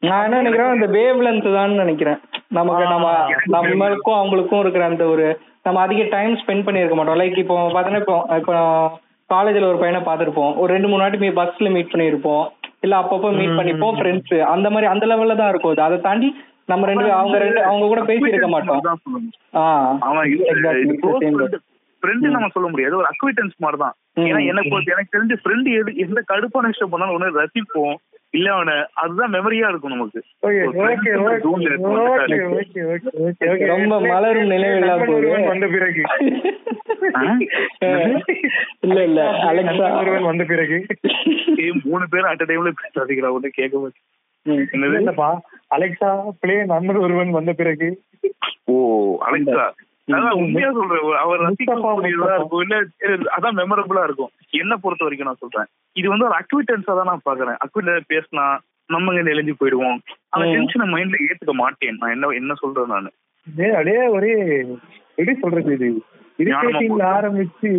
நான் 0.03 0.25
என்ன 0.25 0.39
நினைக்கிறேன் 0.41 0.75
இந்த 0.77 0.87
வேவ் 0.95 1.21
லென்த் 1.25 1.47
தான் 1.57 1.71
நினைக்கிறேன். 1.83 2.19
நமக்கு 2.57 2.83
நம்ம 2.93 3.07
நம்மளுக்கும் 3.55 4.17
அவங்களுக்கும் 4.19 4.61
இருக்கிற 4.63 4.83
அந்த 4.89 5.05
ஒரு 5.13 5.25
நம்ம 5.65 5.81
அதிக 5.85 6.03
டைம் 6.15 6.33
ஸ்பெண்ட் 6.41 6.65
பண்ணியிருக்க 6.65 6.97
மாட்டோம். 6.97 7.19
லைக் 7.21 7.37
இப்போ 7.43 7.55
பார்த்தோன்னா 7.75 8.01
இப்போ 8.03 8.17
இப்போ 8.41 8.55
காலேஜில் 9.29 9.69
ஒரு 9.69 9.79
பையனை 9.81 10.01
பார்த்துருப்போம். 10.09 10.51
ஒரு 10.61 10.69
ரெண்டு 10.75 10.89
மூணு 10.91 11.03
வாட்டி 11.03 11.31
பஸ்ஸில் 11.39 11.73
மீட் 11.75 11.93
பண்ணியிருப்போம். 11.93 12.45
இல்லை 12.85 12.97
அப்பப்போ 13.01 13.31
மீட் 13.39 13.57
பண்ணிப்போம் 13.59 13.97
ஃப்ரெண்ட்ஸ் 13.99 14.35
அந்த 14.53 14.67
மாதிரி 14.73 14.87
அந்த 14.91 15.05
லெவலில் 15.11 15.41
தான் 15.41 15.51
இருக்கும் 15.53 15.87
அதை 15.87 15.97
தாண்டி 16.07 16.29
நம்ம 16.71 16.85
ரெண்டு 16.91 17.07
அவங்க 17.17 17.37
ரெண்டு 17.45 17.59
அவங்க 17.69 17.87
கூட 17.93 18.01
பேசி 18.11 18.31
இருக்க 18.31 18.47
மாட்டோம். 18.55 18.81
ஃப்ரெண்டு 22.01 22.33
நம்ம 22.33 22.49
சொல்ல 22.53 22.67
முடியாது. 22.69 22.95
ஒரு 22.97 23.07
அக்விட்டன்ஸ் 23.11 23.55
மாதிரி 23.57 23.79
தான் 23.83 23.95
ஏன்னா 24.27 24.41
எனக்கு 24.51 24.91
எனக்கு 24.93 25.15
தெரிஞ்ச 25.15 25.33
ஃப்ரெண்டு 25.41 25.69
எது 25.79 25.91
எந்த 26.05 26.19
கடுப்பான 26.31 26.69
விஷயம் 26.73 26.91
பண்ணாலும் 26.91 27.15
ஒண்ணு 27.15 27.39
ரசிப்போம். 27.41 27.97
இல்ல 28.33 28.47
அவன 28.53 28.71
அதுதான் 29.01 29.33
மெமரியா 29.33 29.67
இருக்கும் 29.69 29.93
நமக்கு. 29.95 30.19
ரொம்ப 33.73 33.99
மலரும் 34.07 34.51
நினைவுகளா 34.51 34.95
வந்த 35.47 35.67
பிறகு. 35.75 36.01
இல்ல 38.87 38.99
இல்ல. 39.03 39.21
அலெக்சா 39.49 39.87
ஒருவன் 39.99 40.29
வந்த 40.31 40.43
பிறகு. 40.43 40.77
மூணு 41.83 42.05
பேரும் 42.09 42.29
அட் 42.31 42.45
டைம்ல 42.49 42.73
ரசிக்கிறா 42.99 43.33
ஒண்ணு 43.37 43.57
கேட்க 43.59 43.75
மாட்டேன். 43.79 44.05
அலெக்சா 45.75 46.09
பிளே 46.39 46.57
நண்பர் 46.65 46.97
ஒருவன் 46.97 47.37
வந்த 47.39 47.53
பிறகு. 47.53 47.89
ஓ 48.65 48.75
அலெக்சா 49.27 49.65
உண்மையா 50.41 50.69
சொல்றேன். 50.77 51.05
அவர் 51.23 51.43
ரசிக்கக்கூடியதா 51.45 52.33
இருக்கும். 52.37 52.63
இல்ல 52.65 52.75
அதான் 53.37 53.57
மெமரபிளா 53.59 54.03
இருக்கும். 54.07 54.31
என்ன 54.61 54.73
பொறுத்த 54.83 55.05
வரைக்கும் 55.05 55.29
நான் 55.29 55.43
சொல்றேன். 55.43 55.69
இது 55.99 56.07
வந்து 56.13 56.27
ஒரு 56.29 56.35
அக்விட்டன்ஸா 56.41 56.93
தான் 56.99 57.09
நான் 57.11 57.27
பாக்குறேன் 57.29 57.57
அக்விட்டன் 57.65 58.11
பேசினா 58.13 58.45
நம்ம 58.93 59.13
இங்க 59.13 59.23
நெளிஞ்சு 59.29 59.53
போயிடுவோம். 59.61 59.97
அந்த 60.33 60.45
டென்ஷனை 60.55 60.85
மைண்ட்ல 60.91 61.17
ஏத்துக்க 61.27 61.53
மாட்டேன். 61.63 61.97
நான் 62.01 62.13
என்ன 62.15 62.29
என்ன 62.41 62.55
சொல்றேன் 62.61 62.93
நானு? 62.95 63.09
அப்படியே 63.47 64.03
ஒரே 64.17 64.31
எப்படி 65.17 65.35
சொல்றது 65.43 65.73
இது? 65.77 65.89
இரிட்டேட்டிங்ல 66.39 67.03
ஆரம்பிச்சு 67.17 67.71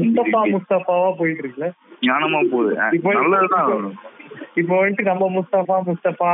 முஸ்தபா 0.00 0.40
முஸ்தபாவா 0.54 1.08
போயிட்டு 1.20 1.42
இருக்குல்ல 1.42 1.68
ஞானமா 2.08 2.40
போகுது. 2.52 2.72
இப்போ 4.60 4.74
வந்துட்டு 4.80 5.04
நம்ம 5.10 5.28
முஸ்தபா 5.36 5.76
முஸ்தபா 5.90 6.30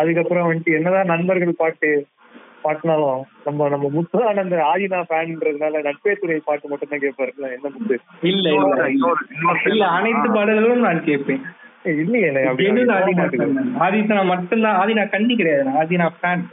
அதுக்கப்புறம் 0.00 0.46
வந்துட்டு 0.48 0.76
என்னதான் 0.78 1.10
நண்பர்கள் 1.12 1.60
பாட்டு 1.62 1.90
பாட்டுனாலும் 2.64 3.22
நம்ம 3.44 3.68
நம்ம 3.68 3.90
முத்தானந்த 3.94 4.56
ஆதினா 4.74 5.02
ஃபேன்ன்றதுனால 5.10 5.82
நட்பே 5.82 6.12
துறை 6.12 6.40
பாட்டு 6.44 6.68
மட்டும் 6.68 6.88
தான் 6.88 7.00
கேட்பாரு 7.00 7.32
என்ன 7.54 7.70
முத்து? 7.78 8.00
இல்ல 8.22 8.50
இல்ல 9.64 9.86
அனைத்து 9.86 10.32
பாடல்களும் 10.32 10.80
நான் 10.80 11.04
கேட்பேன். 11.04 11.42
இல்லையே 11.84 12.30
ஆதினா 13.86 14.24
மட்டும்தான் 14.24 14.86
ஆதினா 14.86 15.10
கண்ணி 15.10 15.36
கிடையாது. 15.36 15.70
ஆதினா 15.82 16.08
ஃபேன். 16.20 16.44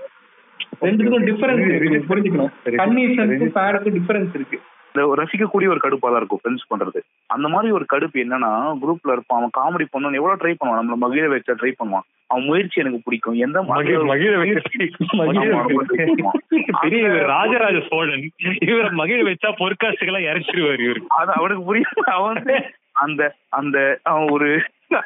ரெண்டுக்கும் 0.81 1.25
டிஃபரன்ஸ் 1.29 1.75
இருக்கு. 1.75 2.05
புரிஞ்சுக்கணும். 2.09 2.51
கன்னிஷனுக்கும் 2.65 3.55
ஃபேனுக்கும் 3.55 3.97
டிஃபரன்ஸ் 3.99 4.35
இருக்கு. 4.35 4.59
ரசிக்கக்கூடிய 4.95 5.67
ஒரு 5.67 5.79
கடுப்பா 5.83 6.07
தான் 6.07 6.15
இருக்கும் 6.15 6.39
ஃப்ரெண்ட்ஸ் 6.43 6.69
பண்றது. 6.69 6.99
அந்த 7.27 7.47
மாதிரி 7.47 7.73
ஒரு 7.73 7.85
கடுப்பு 7.93 8.17
என்னன்னா 8.23 8.51
குரூப்ல 8.81 9.11
இருப்பான் 9.11 9.39
அவன் 9.39 9.57
காமெடி 9.59 9.85
பண்ணணும் 9.93 10.13
எவ்வளவு 10.13 10.41
ட்ரை 10.43 10.55
பண்ணுவான் 10.59 10.79
நம்மள 10.79 10.97
மகிழ 10.97 11.27
வச்சா 11.27 11.55
ட்ரை 11.55 11.73
பண்ணுவான். 11.79 12.07
அவன் 12.27 12.45
முயற்சி 12.45 12.81
எனக்கு 12.81 12.99
பிடிக்கும். 13.03 13.33
எந்த 13.33 13.63
மகிழ 13.63 13.99
பெரிய 16.81 17.07
ராஜராஜ 17.07 17.79
சோழன். 17.79 18.29
இவரை 18.59 18.89
மகிழ 18.91 19.23
வச்சா 19.23 19.51
பொற்காசுகளை 19.59 20.21
இறச்சிருவாரு 20.31 20.81
இவரு. 20.87 21.01
அது 21.07 21.31
அவனுக்கு 21.33 21.63
புரியும். 21.63 21.91
அவன் 22.05 22.43
அந்த 22.91 23.35
அந்த 23.49 23.99
அவன் 24.03 24.29
ஒரு 24.29 24.63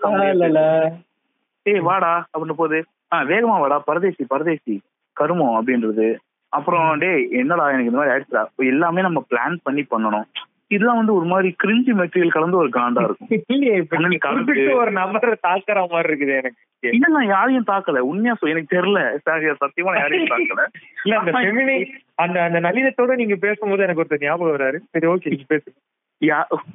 ஏய் 1.64 1.80
வாடா 1.80 2.26
அப்படின்னு 2.40 2.52
போது 2.52 2.86
ஆஹ் 3.16 3.18
வேகமா 3.18 3.42
வாடா 3.42 3.80
பரதேசி 3.80 4.26
பரதேசி 4.28 4.82
கருமம் 5.14 5.56
அப்படின்றது. 5.56 6.16
அப்புறம் 6.54 6.98
டே 6.98 7.28
என்னடா 7.32 7.70
எனக்கு 7.70 7.84
இந்த 7.84 7.98
மாதிரி 7.98 8.14
ஆயிடுச்சுடா? 8.14 8.66
எல்லாமே 8.66 9.02
நம்ம 9.02 9.26
பிளான் 9.30 9.58
பண்ணி 9.64 9.86
பண்ணணும். 9.92 10.24
இதெல்லாம் 10.68 10.98
வந்து 10.98 11.14
ஒரு 11.14 11.26
மாதிரி 11.26 11.56
கிரிஞ்சி 11.64 11.94
மெட்டீரியல் 11.94 12.28
கலந்து 12.28 12.58
ஒரு 12.58 12.70
காண்டா 12.70 13.04
இருக்கும். 13.04 13.30
ஒரு 14.82 14.92
நபரை 14.92 15.36
தாக்குற 15.48 15.90
மாதிரி 15.90 16.10
இருக்குது 16.10 16.38
எனக்கு. 16.38 16.62
இல்ல 16.84 17.08
நான் 17.08 17.28
யாரையும் 17.28 17.66
தாக்கல. 17.68 18.04
உண்மையா 18.04 18.36
எனக்கு 18.48 18.78
தெரியல. 18.78 19.20
சத்தியமா 19.60 20.00
யாரையும் 20.00 20.28
தாக்கல. 20.28 20.66
இல்ல 21.04 21.18
அந்த 21.18 21.32
ஃபெமினி 21.32 21.90
அந்த 22.16 22.44
அந்த 22.44 22.60
நளினத்தோட 22.60 23.16
நீங்க 23.16 23.36
பேசும்போது 23.36 23.84
எனக்கு 23.84 24.04
ஒருத்தர் 24.04 24.20
ஞாபகம் 24.20 24.56
வராரு 24.56 24.80
சரி 24.92 25.08
ஓகே 25.08 25.26
நீங்க 25.26 25.44
பேசு. 25.48 25.74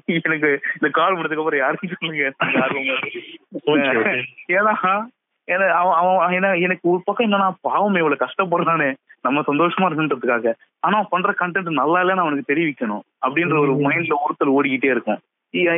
எனக்கு 0.06 0.60
இந்த 0.74 0.90
கால் 0.90 1.16
முடிஞ்சதுக்கு 1.16 1.36
அப்புறம் 1.36 1.60
யாரும் 1.60 1.92
சொல்லுங்க. 1.92 2.32
ஏன்னா 4.58 5.08
ஏன்னா 5.48 5.66
அவன் 5.92 6.34
ஏன்னா 6.34 6.60
எனக்கு 6.60 6.90
ஒரு 6.90 7.00
பக்கம் 7.04 7.30
என்னன்னா 7.30 7.52
பாவம் 7.60 7.94
இவ்வளவு 7.94 8.26
கஷ்டப்படுறானே. 8.26 8.94
நம்ம 9.22 9.40
சந்தோஷமா 9.40 9.86
இருக்குன்றதுக்காக 9.86 10.52
ஆனா 10.80 10.96
அவன் 10.98 11.10
பண்ற 11.10 11.34
கண்டென்ட் 11.40 11.70
நல்லா 11.70 12.02
இல்லைன்னு 12.02 12.16
அவனுக்கு 12.16 12.54
தெரிவிக்கணும் 12.54 13.02
அப்படின்ற 13.26 13.58
ஒரு 13.58 13.72
மைண்ட்ல 13.76 14.14
ஒருத்தர் 14.24 14.54
ஓடிக்கிட்டே 14.56 14.84
இருக்கும். 14.84 15.18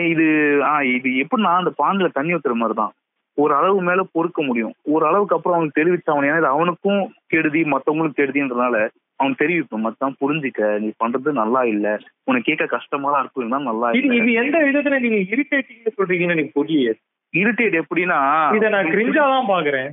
இது 0.08 0.24
ஆஹ் 0.62 0.82
இது 0.82 1.26
எப்படின்னா 1.26 1.52
அந்த 1.56 1.72
பாண்டில 1.78 2.08
தண்ணி 2.12 2.34
ஊத்துற 2.34 2.52
மாதிரிதான். 2.52 2.92
ஒரு 3.34 3.54
அளவு 3.54 3.82
மேல 3.82 4.02
பொறுக்க 4.12 4.42
முடியும். 4.42 4.74
ஒரு 4.82 5.06
அளவுக்கு 5.06 5.36
அப்புறம் 5.36 5.56
அவனுக்கு 5.56 5.80
தெரிவிச்சு 5.80 6.10
அவன் 6.10 6.30
ஏன்னா 6.30 6.42
அவனுக்கும் 6.42 7.14
கெடுதி 7.26 7.62
மத்தவங்களுக்கும் 7.62 8.20
கெடுதின்றதுனால 8.20 8.88
அவன் 9.16 9.34
தெரிவிப்போம் 9.38 9.84
மத்தான் 9.86 10.16
புரிஞ்சுக்க. 10.20 10.78
நீ 10.78 10.92
பண்றது 11.04 11.32
நல்லா 11.32 11.62
இல்ல. 11.64 11.98
உனக்கு 12.24 12.54
கேட்க 12.54 12.66
கஷ்டமா 12.66 13.10
தான் 13.10 13.20
இருக்கும் 13.20 13.64
நல்லா 13.64 13.90
இது 13.90 14.32
எந்த 14.32 14.58
விதத்துல 14.58 15.00
நீங்க 15.00 15.16
இரிட்டேட்டிங் 15.36 15.98
சொல்றீங்கன்னு 15.98 16.30
எனக்கு 16.30 16.50
புரியல. 16.54 16.94
இரிட்டேட் 17.34 17.80
எப்படின்னா 17.80 18.18
இத 18.56 18.68
நான் 18.74 18.90
கிரிஞ்சா 18.94 19.24
தான் 19.34 19.50
பாக்குறேன் 19.50 19.90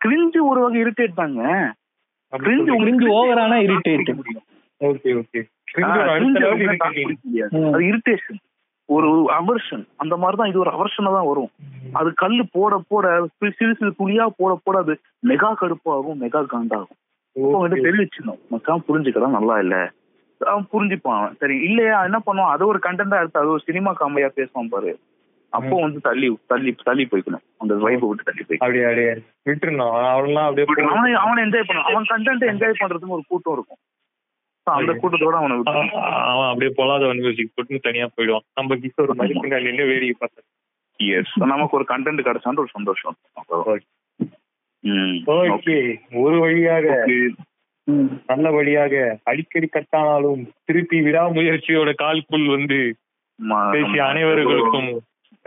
கிரிஞ்சு 0.00 0.38
ஒரு 0.50 0.60
வகை 0.64 0.78
இரிட்டேட் 0.84 1.20
தாங்க. 1.20 1.42
கிரிஞ்சு 2.32 2.72
கிரிஞ்சு 2.82 3.06
ஓவரான 3.18 3.58
இரிட்டேட் 3.66 4.10
ஓகே 4.80 5.12
ஓகே 5.20 5.40
அது 7.68 7.82
இரிட்டேஷன் 7.90 8.40
ஒரு 8.88 9.08
அவர்ஷன் 9.38 9.84
அந்த 10.02 10.14
மாதிரிதான் 10.22 10.50
இது 10.50 10.62
ஒரு 10.64 10.72
அவர்ஷனா 10.76 11.10
தான் 11.14 11.28
வரும். 11.30 11.50
அது 11.98 12.08
கல்லு 12.22 12.44
போட 12.56 12.74
போட 12.90 13.06
சிறு 13.38 13.72
சிறு 13.78 13.90
துளியா 14.00 14.26
போட 14.40 14.52
போட 14.64 14.76
அது 14.84 14.94
மெகா 15.22 15.50
கடுப்பாகும் 15.60 16.20
மெகா 16.24 16.40
காண்டாகும். 16.52 16.98
வந்து 17.56 17.84
தெரிவிச்சிடணும் 17.86 18.40
மக்கான் 18.52 18.86
புரிஞ்சுக்கலாம் 18.88 19.36
நல்லா 19.38 19.56
இல்ல. 19.64 19.76
அவன் 20.40 20.66
புரிஞ்சுப்பான். 20.72 21.26
சரி 21.40 21.54
இல்லையா? 21.66 21.96
என்ன 22.08 22.18
பண்ணுவான்? 22.26 22.54
அது 22.54 22.64
ஒரு 22.72 22.78
கண்டென்டா 22.86 23.20
எடுத்து 23.20 23.40
அது 23.42 23.52
ஒரு 23.54 23.62
சினிமா 23.68 23.90
காமெடியா 24.00 24.28
பேசுவான் 24.38 24.72
பாரு. 24.74 24.92
அப்போ 25.56 25.76
வந்து 25.84 26.00
தள்ளி 26.06 26.28
தள்ளி 26.52 26.70
தள்ளி 26.88 27.04
போய்க்கணும். 27.12 27.44
அந்த 27.62 27.74
வைஃபை 27.84 28.06
விட்டு 28.08 28.28
தள்ளி 28.28 28.42
போய் 28.46 28.62
அப்படியே 28.64 28.86
அப்படியே. 28.88 29.12
விட்டுருணும் 29.48 29.94
அவன்லாம் 30.14 30.48
அப்படியே 30.48 30.88
அவனை 30.94 31.12
அவனை 31.24 31.40
என்ஜாய் 31.46 31.68
பண்ணுவான் 31.68 31.90
அவன் 31.90 32.10
கண்டென்ட் 32.12 32.50
என்ஜாய் 32.52 32.80
பண்றதுக்கு 32.82 33.16
ஒரு 33.18 33.24
கூட்டம் 33.32 33.56
இருக்கும். 33.56 33.80
அந்த 34.66 34.92
கூட்டத்தோட 35.00 35.36
அவனை 35.40 35.56
அவன் 36.30 36.48
அப்படியே 36.50 36.70
பொல்லாத 36.78 37.10
மியூசிக் 37.20 37.54
போட்டு 37.56 37.86
தனியா 37.88 38.06
போயிடுவான். 38.14 38.46
நம்ம 38.60 38.78
கிஷோர் 38.84 39.18
மாதிரி 39.18 39.40
பின்னாடி 39.42 39.68
நின்று 39.68 39.90
வேடிக்கை 39.90 40.16
பார்த்தேன் 40.20 40.48
எஸ் 41.00 41.34
நமக்கு 41.52 41.76
ஒரு 41.78 41.86
கண்டென்ட் 41.92 42.26
கிடைச்சான்ற 42.28 42.62
ஒரு 42.64 42.72
சந்தோஷம். 42.76 43.16
ஓகே 45.34 45.76
ஒரு 46.22 46.36
வழியாக 46.44 46.86
நல்ல 48.30 48.46
வழியாக 48.56 48.94
அடிக்கடி 49.30 49.68
கட்டானாலும் 49.74 50.40
திருப்பி 50.68 50.98
விடாமுயற்சியோட 51.06 51.90
கால்குள் 52.02 52.46
வந்து 52.54 52.78
பேசிய 53.74 54.00
அனைவர்களுக்கும் 54.10 54.88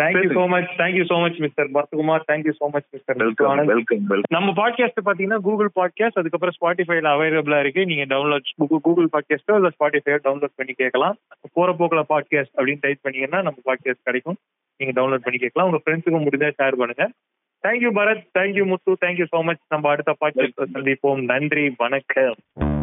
thank you 0.02 0.30
so 0.38 0.48
much 0.48 0.70
thank you 0.78 1.04
so 1.12 1.18
much 1.22 1.38
mister 1.38 1.70
Bharathkumar 1.72 2.24
thank you 2.32 2.54
so 2.60 2.68
much 2.72 2.88
mister 2.92 4.28
நம்ம 4.30 4.54
பாட்காஸ்ட் 4.62 5.00
பாத்தீங்கன்னா 5.06 5.40
கூகுள் 5.48 5.70
பாட்காஸ்ட் 5.76 6.20
அதுக்கப்புறம் 6.22 6.56
ஸ்பாட்டிஃபைல 6.58 7.12
அவைலபிளா 7.16 7.60
இருக்கு. 7.60 7.86
நீங்க 7.86 8.16
டவுன்லோட் 8.16 8.82
கூகுள் 8.82 9.10
பாட்காஸ்டோ 9.18 9.56
இல்ல 9.56 9.72
ஸ்பாட்டிஃபை 9.80 10.18
டவுன்லோட் 10.28 10.56
பண்ணி 10.56 10.74
கேட்கலாம். 10.74 11.18
போற 11.54 11.72
போக்குல 11.72 12.04
பாட்காஸ்ட் 12.10 12.56
அப்படின்னு 12.58 12.80
டைப் 12.82 13.00
பண்ணீங்கன்னா 13.02 13.42
நம்ம 13.42 13.60
பாட்காஸ்ட் 13.66 14.04
கிடைக்கும். 14.04 14.38
நீங்க 14.78 15.02
டவுன்லோட் 15.02 15.26
பண்ணி 15.26 15.40
கேட்கலாம். 15.40 15.70
உங்க 15.70 15.82
ஃப்ரெண்ட்ஸுக்கும் 15.86 16.28
முடிஞ்சா 16.28 16.52
ஷேர் 16.62 16.80
பண்ணுங்க. 16.82 17.10
Thank you 17.64 17.90
Bharath 18.00 18.26
thank you 18.40 18.66
Muthu 18.66 18.98
thank you 19.06 19.26
so 19.36 19.44
much 19.44 19.64
நம்ம 19.70 19.90
அடுத்த 19.90 20.16
பாட்காஸ்ட் 20.26 20.76
சந்திப்போம். 20.76 21.24
நன்றி 21.24 21.74
வணக்கம். 21.78 22.79